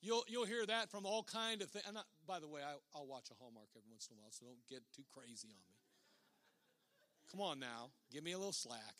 You'll, 0.00 0.22
you'll 0.28 0.46
hear 0.46 0.64
that 0.66 0.88
from 0.88 1.04
all 1.04 1.24
kind 1.24 1.62
of 1.62 1.68
things. 1.68 1.84
By 2.28 2.38
the 2.38 2.46
way, 2.46 2.60
I, 2.62 2.74
I'll 2.94 3.08
watch 3.08 3.26
a 3.32 3.34
Hallmark 3.34 3.70
every 3.76 3.90
once 3.90 4.08
in 4.08 4.16
a 4.16 4.20
while, 4.20 4.30
so 4.30 4.46
don't 4.46 4.66
get 4.68 4.82
too 4.94 5.02
crazy 5.12 5.48
on 5.48 5.62
me. 5.68 5.76
Come 7.32 7.40
on 7.40 7.58
now, 7.58 7.90
give 8.12 8.22
me 8.22 8.32
a 8.32 8.38
little 8.38 8.52
slack. 8.52 8.94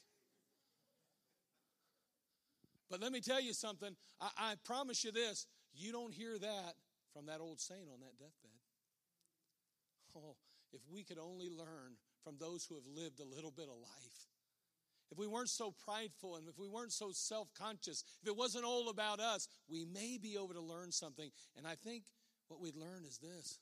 But 2.91 3.01
let 3.01 3.13
me 3.13 3.21
tell 3.21 3.41
you 3.41 3.53
something. 3.53 3.95
I, 4.21 4.31
I 4.37 4.55
promise 4.65 5.05
you 5.05 5.13
this 5.13 5.47
you 5.73 5.93
don't 5.93 6.13
hear 6.13 6.39
that 6.39 6.75
from 7.15 7.27
that 7.27 7.41
old 7.41 7.61
saint 7.61 7.89
on 7.93 8.01
that 8.01 8.19
deathbed. 8.19 8.51
Oh, 10.17 10.37
if 10.73 10.81
we 10.93 11.03
could 11.03 11.19
only 11.19 11.49
learn 11.49 11.97
from 12.23 12.37
those 12.39 12.65
who 12.65 12.75
have 12.75 12.87
lived 12.87 13.21
a 13.21 13.25
little 13.25 13.51
bit 13.51 13.69
of 13.69 13.77
life 13.77 14.31
if 15.11 15.19
we 15.19 15.27
weren't 15.27 15.49
so 15.49 15.75
prideful 15.85 16.37
and 16.37 16.49
if 16.49 16.59
we 16.59 16.69
weren't 16.69 16.93
so 16.93 17.11
self 17.13 17.49
conscious, 17.55 18.05
if 18.23 18.29
it 18.29 18.37
wasn't 18.37 18.65
all 18.65 18.89
about 18.89 19.19
us, 19.19 19.49
we 19.69 19.85
may 19.85 20.19
be 20.19 20.35
able 20.35 20.55
to 20.55 20.61
learn 20.61 20.93
something. 20.93 21.31
And 21.57 21.67
I 21.67 21.75
think 21.75 22.05
what 22.49 22.61
we'd 22.61 22.77
learn 22.77 23.05
is 23.07 23.19
this 23.19 23.59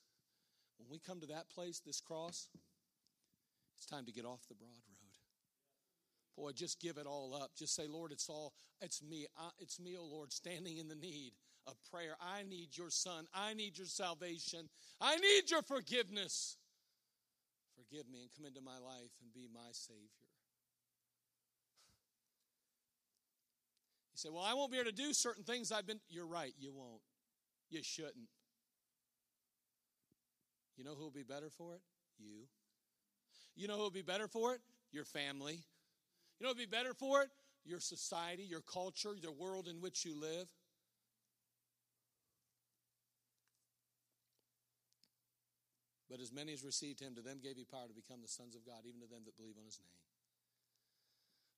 when 0.77 0.89
we 0.89 0.99
come 0.99 1.19
to 1.21 1.27
that 1.27 1.49
place, 1.49 1.79
this 1.79 2.01
cross, 2.01 2.47
it's 3.77 3.85
time 3.87 4.05
to 4.05 4.11
get 4.11 4.25
off 4.25 4.47
the 4.47 4.55
broad 4.55 4.69
road. 4.69 4.85
Boy, 6.37 6.51
just 6.51 6.79
give 6.79 6.97
it 6.97 7.07
all 7.07 7.33
up. 7.33 7.51
Just 7.57 7.75
say, 7.75 7.87
Lord, 7.87 8.11
it's 8.11 8.29
all, 8.29 8.53
it's 8.79 9.01
me. 9.01 9.25
I, 9.37 9.49
it's 9.59 9.79
me, 9.79 9.97
oh 9.99 10.05
Lord, 10.05 10.31
standing 10.31 10.77
in 10.77 10.87
the 10.87 10.95
need 10.95 11.33
a 11.69 11.95
prayer. 11.95 12.15
I 12.19 12.43
need 12.43 12.69
your 12.77 12.89
son. 12.89 13.27
I 13.33 13.53
need 13.53 13.77
your 13.77 13.87
salvation. 13.87 14.69
I 14.99 15.17
need 15.17 15.51
your 15.51 15.61
forgiveness. 15.61 16.57
Forgive 17.75 18.09
me 18.09 18.21
and 18.21 18.29
come 18.35 18.45
into 18.45 18.61
my 18.61 18.77
life 18.83 19.11
and 19.21 19.33
be 19.33 19.47
my 19.53 19.69
Savior. 19.71 19.99
You 24.13 24.17
say, 24.17 24.29
Well, 24.29 24.43
I 24.43 24.53
won't 24.53 24.71
be 24.71 24.79
able 24.79 24.89
to 24.89 24.95
do 24.95 25.13
certain 25.13 25.43
things 25.43 25.71
I've 25.71 25.85
been. 25.85 25.99
You're 26.09 26.27
right, 26.27 26.53
you 26.57 26.71
won't. 26.73 27.01
You 27.69 27.83
shouldn't. 27.83 28.29
You 30.75 30.83
know 30.83 30.95
who'll 30.95 31.11
be 31.11 31.23
better 31.23 31.49
for 31.55 31.75
it? 31.75 31.81
You. 32.17 32.47
You 33.55 33.67
know 33.67 33.77
who'll 33.77 33.91
be 33.91 34.01
better 34.01 34.27
for 34.27 34.55
it? 34.55 34.61
Your 34.91 35.05
family. 35.05 35.59
You 36.39 36.45
know 36.45 36.49
who'll 36.49 36.57
be 36.57 36.65
better 36.65 36.93
for 36.93 37.21
it? 37.21 37.29
Your 37.65 37.79
society, 37.79 38.43
your 38.43 38.61
culture, 38.61 39.13
the 39.21 39.31
world 39.31 39.67
in 39.67 39.81
which 39.81 40.05
you 40.05 40.19
live. 40.19 40.47
But 46.09 46.19
as 46.19 46.33
many 46.33 46.53
as 46.53 46.63
received 46.63 46.99
him, 46.99 47.13
to 47.15 47.21
them 47.21 47.39
gave 47.41 47.55
he 47.55 47.65
power 47.65 47.87
to 47.87 47.93
become 47.93 48.21
the 48.21 48.27
sons 48.27 48.55
of 48.55 48.65
God, 48.65 48.81
even 48.87 48.99
to 49.01 49.07
them 49.07 49.21
that 49.25 49.37
believe 49.37 49.57
on 49.59 49.65
his 49.65 49.77
name. 49.77 49.93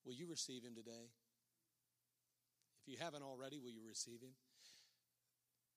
Will 0.04 0.14
you 0.14 0.28
receive 0.28 0.64
him 0.64 0.76
today? 0.76 1.08
If 2.82 2.92
you 2.92 2.98
haven't 3.00 3.24
already, 3.24 3.60
will 3.60 3.72
you 3.72 3.88
receive 3.88 4.20
him? 4.20 4.36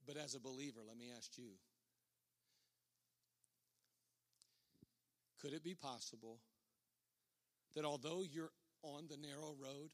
But 0.06 0.16
as 0.16 0.34
a 0.34 0.40
believer, 0.40 0.80
let 0.86 0.98
me 0.98 1.10
ask 1.16 1.38
you 1.38 1.54
could 5.40 5.52
it 5.52 5.62
be 5.62 5.74
possible 5.74 6.40
that 7.74 7.84
although 7.84 8.22
you're 8.22 8.52
on 8.82 9.04
the 9.08 9.16
narrow 9.16 9.54
road, 9.60 9.90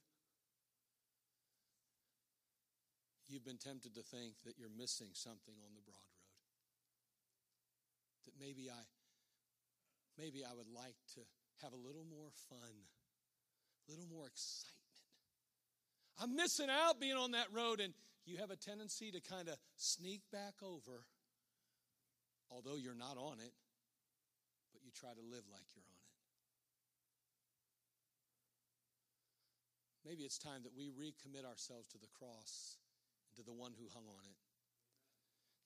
you've 3.28 3.44
been 3.44 3.58
tempted 3.58 3.94
to 3.94 4.02
think 4.02 4.34
that 4.44 4.58
you're 4.58 4.70
missing 4.76 5.08
something 5.12 5.54
on 5.64 5.74
the 5.74 5.82
broad 5.82 6.09
maybe 8.50 8.68
I 8.68 8.82
maybe 10.18 10.42
I 10.42 10.50
would 10.52 10.66
like 10.74 10.98
to 11.14 11.20
have 11.62 11.72
a 11.72 11.76
little 11.76 12.02
more 12.02 12.30
fun, 12.50 12.74
a 13.86 13.90
little 13.90 14.08
more 14.10 14.26
excitement. 14.26 14.74
I'm 16.18 16.34
missing 16.34 16.66
out 16.68 16.98
being 16.98 17.16
on 17.16 17.30
that 17.30 17.46
road, 17.54 17.78
and 17.78 17.94
you 18.26 18.38
have 18.38 18.50
a 18.50 18.56
tendency 18.56 19.12
to 19.12 19.20
kind 19.20 19.48
of 19.48 19.54
sneak 19.76 20.22
back 20.32 20.54
over, 20.62 21.06
although 22.50 22.74
you're 22.74 22.98
not 22.98 23.16
on 23.16 23.38
it, 23.38 23.54
but 24.74 24.82
you 24.82 24.90
try 24.90 25.14
to 25.14 25.22
live 25.22 25.46
like 25.46 25.70
you're 25.74 25.86
on 25.86 25.94
it. 25.94 26.10
Maybe 30.04 30.24
it's 30.24 30.38
time 30.38 30.64
that 30.64 30.74
we 30.76 30.90
recommit 30.90 31.46
ourselves 31.46 31.86
to 31.94 31.98
the 31.98 32.10
cross 32.18 32.76
and 33.30 33.36
to 33.36 33.44
the 33.44 33.54
one 33.54 33.72
who 33.78 33.86
hung 33.94 34.10
on 34.10 34.24
it. 34.26 34.36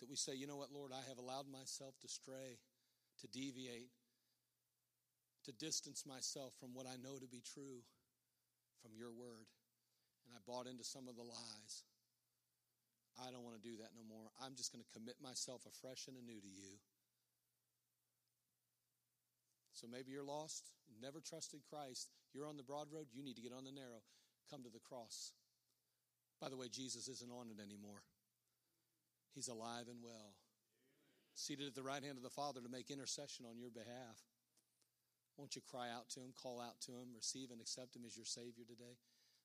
That 0.01 0.11
we 0.11 0.17
say, 0.17 0.35
you 0.35 0.47
know 0.47 0.57
what, 0.57 0.73
Lord, 0.75 0.91
I 0.93 1.09
have 1.09 1.19
allowed 1.19 1.47
myself 1.51 1.95
to 2.03 2.09
stray, 2.09 2.59
to 3.21 3.27
deviate, 3.29 3.93
to 5.45 5.53
distance 5.53 6.05
myself 6.07 6.55
from 6.59 6.75
what 6.75 6.87
I 6.87 6.97
know 6.97 7.19
to 7.19 7.29
be 7.29 7.43
true 7.45 7.85
from 8.83 8.93
your 8.97 9.13
word. 9.13 9.47
And 10.25 10.33
I 10.33 10.41
bought 10.49 10.67
into 10.67 10.85
some 10.85 11.09
of 11.09 11.17
the 11.17 11.23
lies. 11.25 11.85
I 13.21 13.31
don't 13.31 13.45
want 13.45 13.61
to 13.61 13.63
do 13.63 13.77
that 13.79 13.95
no 13.95 14.03
more. 14.03 14.33
I'm 14.43 14.57
just 14.57 14.73
going 14.73 14.83
to 14.83 14.91
commit 14.97 15.17
myself 15.23 15.63
afresh 15.69 16.09
and 16.09 16.17
anew 16.17 16.41
to 16.41 16.51
you. 16.51 16.81
So 19.73 19.87
maybe 19.91 20.13
you're 20.13 20.27
lost, 20.27 20.71
never 21.03 21.21
trusted 21.21 21.61
Christ. 21.69 22.11
You're 22.33 22.47
on 22.47 22.57
the 22.57 22.67
broad 22.67 22.91
road, 22.91 23.07
you 23.13 23.23
need 23.23 23.37
to 23.37 23.43
get 23.43 23.53
on 23.53 23.65
the 23.65 23.75
narrow. 23.75 24.03
Come 24.51 24.63
to 24.63 24.71
the 24.71 24.83
cross. 24.83 25.33
By 26.41 26.49
the 26.49 26.57
way, 26.57 26.69
Jesus 26.69 27.09
isn't 27.09 27.31
on 27.31 27.51
it 27.51 27.63
anymore. 27.63 28.03
He's 29.35 29.49
alive 29.49 29.87
and 29.91 29.99
well, 30.03 30.35
seated 31.35 31.67
at 31.67 31.75
the 31.75 31.83
right 31.83 32.03
hand 32.03 32.17
of 32.17 32.23
the 32.23 32.33
Father 32.33 32.63
to 32.63 32.71
make 32.71 32.91
intercession 32.91 33.45
on 33.45 33.59
your 33.59 33.71
behalf. 33.71 34.23
Won't 35.35 35.59
you 35.59 35.63
cry 35.67 35.91
out 35.91 36.07
to 36.15 36.23
Him, 36.23 36.31
call 36.31 36.63
out 36.63 36.79
to 36.87 36.95
Him, 36.95 37.11
receive 37.11 37.51
and 37.51 37.59
accept 37.59 37.99
Him 37.99 38.07
as 38.07 38.15
your 38.15 38.27
Savior 38.27 38.63
today? 38.63 38.95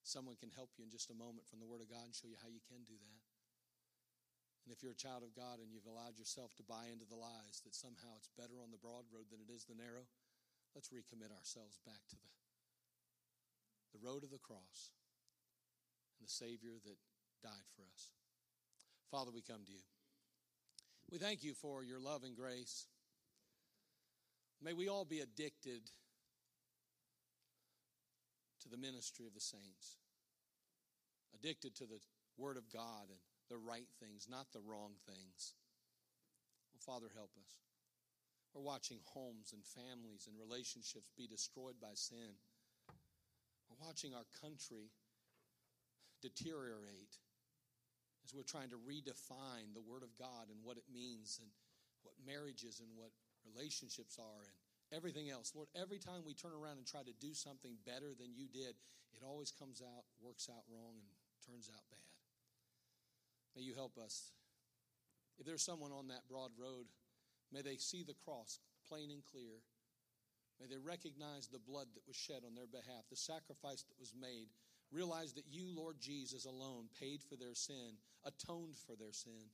Someone 0.05 0.37
can 0.37 0.53
help 0.53 0.69
you 0.77 0.85
in 0.85 0.93
just 0.93 1.09
a 1.09 1.17
moment 1.17 1.49
from 1.49 1.59
the 1.59 1.67
Word 1.67 1.81
of 1.81 1.89
God 1.89 2.05
and 2.05 2.13
show 2.13 2.29
you 2.29 2.37
how 2.39 2.47
you 2.47 2.61
can 2.69 2.85
do 2.85 2.95
that. 2.95 3.21
And 4.63 4.77
if 4.77 4.85
you're 4.85 4.93
a 4.93 5.01
child 5.01 5.25
of 5.25 5.33
God 5.33 5.57
and 5.57 5.73
you've 5.73 5.89
allowed 5.89 6.21
yourself 6.21 6.53
to 6.61 6.69
buy 6.69 6.93
into 6.93 7.09
the 7.09 7.17
lies 7.17 7.65
that 7.65 7.73
somehow 7.73 8.13
it's 8.21 8.29
better 8.37 8.61
on 8.61 8.69
the 8.69 8.77
broad 8.77 9.09
road 9.09 9.25
than 9.33 9.41
it 9.41 9.49
is 9.49 9.65
the 9.65 9.73
narrow, 9.73 10.05
let's 10.77 10.93
recommit 10.93 11.33
ourselves 11.33 11.81
back 11.89 12.05
to 12.13 12.17
the, 12.21 12.33
the 13.97 14.03
road 14.05 14.21
of 14.21 14.29
the 14.29 14.37
cross 14.45 14.93
and 16.21 16.29
the 16.29 16.29
Savior 16.29 16.77
that 16.85 17.01
died 17.41 17.65
for 17.73 17.81
us. 17.89 18.13
Father, 19.09 19.33
we 19.33 19.41
come 19.41 19.65
to 19.65 19.73
you. 19.73 19.81
We 21.11 21.17
thank 21.17 21.43
you 21.43 21.55
for 21.55 21.83
your 21.83 21.99
love 21.99 22.23
and 22.23 22.35
grace. 22.35 22.85
May 24.61 24.73
we 24.73 24.89
all 24.89 25.05
be 25.05 25.21
addicted 25.21 25.89
to 28.61 28.69
the 28.69 28.77
ministry 28.77 29.25
of 29.25 29.33
the 29.33 29.41
saints, 29.41 29.97
addicted 31.33 31.75
to 31.77 31.85
the 31.85 31.99
Word 32.37 32.57
of 32.57 32.71
God 32.71 33.09
and 33.09 33.17
the 33.49 33.57
right 33.57 33.89
things, 33.99 34.27
not 34.29 34.53
the 34.53 34.61
wrong 34.61 34.91
things. 35.07 35.55
Well, 36.73 36.95
Father, 36.95 37.09
help 37.15 37.31
us. 37.41 37.55
We're 38.53 38.61
watching 38.61 38.99
homes 39.05 39.53
and 39.53 39.65
families 39.65 40.27
and 40.29 40.37
relationships 40.37 41.09
be 41.17 41.25
destroyed 41.25 41.81
by 41.81 41.93
sin. 41.95 42.37
We're 43.69 43.85
watching 43.87 44.13
our 44.13 44.25
country 44.41 44.91
deteriorate 46.21 47.17
as 48.29 48.37
we're 48.37 48.45
trying 48.45 48.69
to 48.69 48.77
redefine 48.85 49.73
the 49.73 49.81
Word 49.81 50.05
of 50.05 50.13
God 50.21 50.53
and 50.53 50.61
what 50.61 50.77
it 50.77 50.85
means 50.85 51.41
and 51.41 51.49
what 52.05 52.13
marriage 52.21 52.61
is 52.61 52.77
and 52.77 52.89
what 52.93 53.09
relationships 53.41 54.21
are 54.21 54.45
and 54.45 54.53
everything 54.93 55.33
else. 55.33 55.57
Lord, 55.57 55.65
every 55.73 55.97
time 55.97 56.21
we 56.21 56.37
turn 56.37 56.53
around 56.53 56.77
and 56.77 56.85
try 56.85 57.01
to 57.01 57.15
do 57.17 57.33
something 57.33 57.73
better 57.89 58.13
than 58.13 58.37
you 58.37 58.45
did, 58.45 58.77
it 59.17 59.25
always 59.25 59.49
comes 59.49 59.81
out, 59.81 60.05
works 60.21 60.45
out 60.45 60.61
wrong, 60.69 60.93
and 61.01 61.09
turns 61.41 61.73
out 61.73 61.81
bad. 61.89 62.13
May 63.57 63.65
you 63.65 63.73
help 63.73 63.97
us. 63.97 64.29
If 65.41 65.49
there's 65.49 65.65
someone 65.65 65.91
on 65.91 66.13
that 66.13 66.29
broad 66.29 66.53
road, 66.53 66.85
may 67.49 67.65
they 67.65 67.81
see 67.81 68.05
the 68.05 68.13
cross 68.13 68.59
plain 68.85 69.09
and 69.09 69.25
clear. 69.25 69.65
May 70.61 70.67
they 70.69 70.77
recognize 70.77 71.47
the 71.49 71.57
blood 71.57 71.87
that 71.97 72.05
was 72.05 72.15
shed 72.15 72.45
on 72.45 72.53
their 72.53 72.69
behalf, 72.69 73.09
the 73.09 73.17
sacrifice 73.17 73.81
that 73.89 73.97
was 73.97 74.13
made 74.13 74.53
realize 74.91 75.33
that 75.33 75.47
you, 75.49 75.67
Lord 75.69 75.97
Jesus, 75.99 76.45
alone 76.45 76.89
paid 76.99 77.21
for 77.21 77.35
their 77.35 77.53
sin, 77.53 77.97
atoned 78.25 78.75
for 78.87 78.95
their 78.95 79.13
sin. 79.13 79.53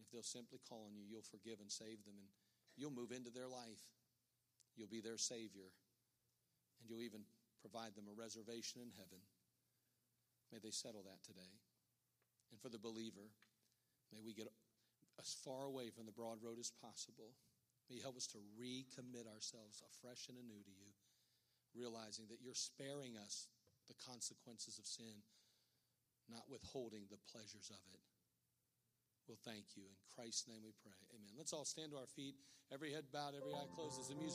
If 0.00 0.10
they'll 0.10 0.22
simply 0.22 0.58
call 0.68 0.86
on 0.86 0.96
you, 0.96 1.04
you'll 1.04 1.26
forgive 1.26 1.60
and 1.60 1.70
save 1.70 2.04
them, 2.04 2.16
and 2.16 2.28
you'll 2.76 2.94
move 2.94 3.12
into 3.12 3.30
their 3.30 3.48
life. 3.48 3.82
You'll 4.76 4.88
be 4.88 5.00
their 5.00 5.18
Savior, 5.18 5.68
and 6.80 6.88
you'll 6.88 7.02
even 7.02 7.26
provide 7.60 7.94
them 7.98 8.06
a 8.06 8.14
reservation 8.14 8.80
in 8.80 8.94
heaven. 8.94 9.18
May 10.52 10.62
they 10.62 10.70
settle 10.70 11.02
that 11.04 11.20
today. 11.26 11.52
And 12.50 12.60
for 12.60 12.70
the 12.70 12.78
believer, 12.78 13.28
may 14.14 14.22
we 14.24 14.32
get 14.32 14.48
as 15.20 15.36
far 15.44 15.66
away 15.66 15.90
from 15.90 16.06
the 16.06 16.14
broad 16.14 16.40
road 16.40 16.56
as 16.58 16.70
possible. 16.70 17.34
May 17.90 17.96
you 17.96 18.02
help 18.02 18.16
us 18.16 18.30
to 18.32 18.38
recommit 18.56 19.26
ourselves 19.26 19.82
afresh 19.82 20.28
and 20.28 20.38
anew 20.38 20.62
to 20.62 20.74
you, 20.78 20.94
realizing 21.74 22.24
that 22.30 22.40
you're 22.40 22.56
sparing 22.56 23.18
us 23.18 23.48
the 23.88 23.96
consequences 23.96 24.76
of 24.76 24.84
sin, 24.84 25.24
not 26.28 26.44
withholding 26.48 27.08
the 27.08 27.20
pleasures 27.32 27.72
of 27.72 27.80
it. 27.96 28.04
We'll 29.24 29.40
thank 29.44 29.76
you. 29.76 29.84
In 29.88 29.96
Christ's 30.12 30.48
name 30.48 30.64
we 30.64 30.72
pray. 30.80 30.96
Amen. 31.12 31.32
Let's 31.36 31.52
all 31.52 31.64
stand 31.64 31.92
to 31.92 31.98
our 32.00 32.08
feet, 32.08 32.36
every 32.72 32.92
head 32.92 33.08
bowed, 33.12 33.36
every 33.36 33.52
eye 33.52 33.68
closed 33.76 34.00
as 34.00 34.08
the 34.08 34.16
music. 34.16 34.26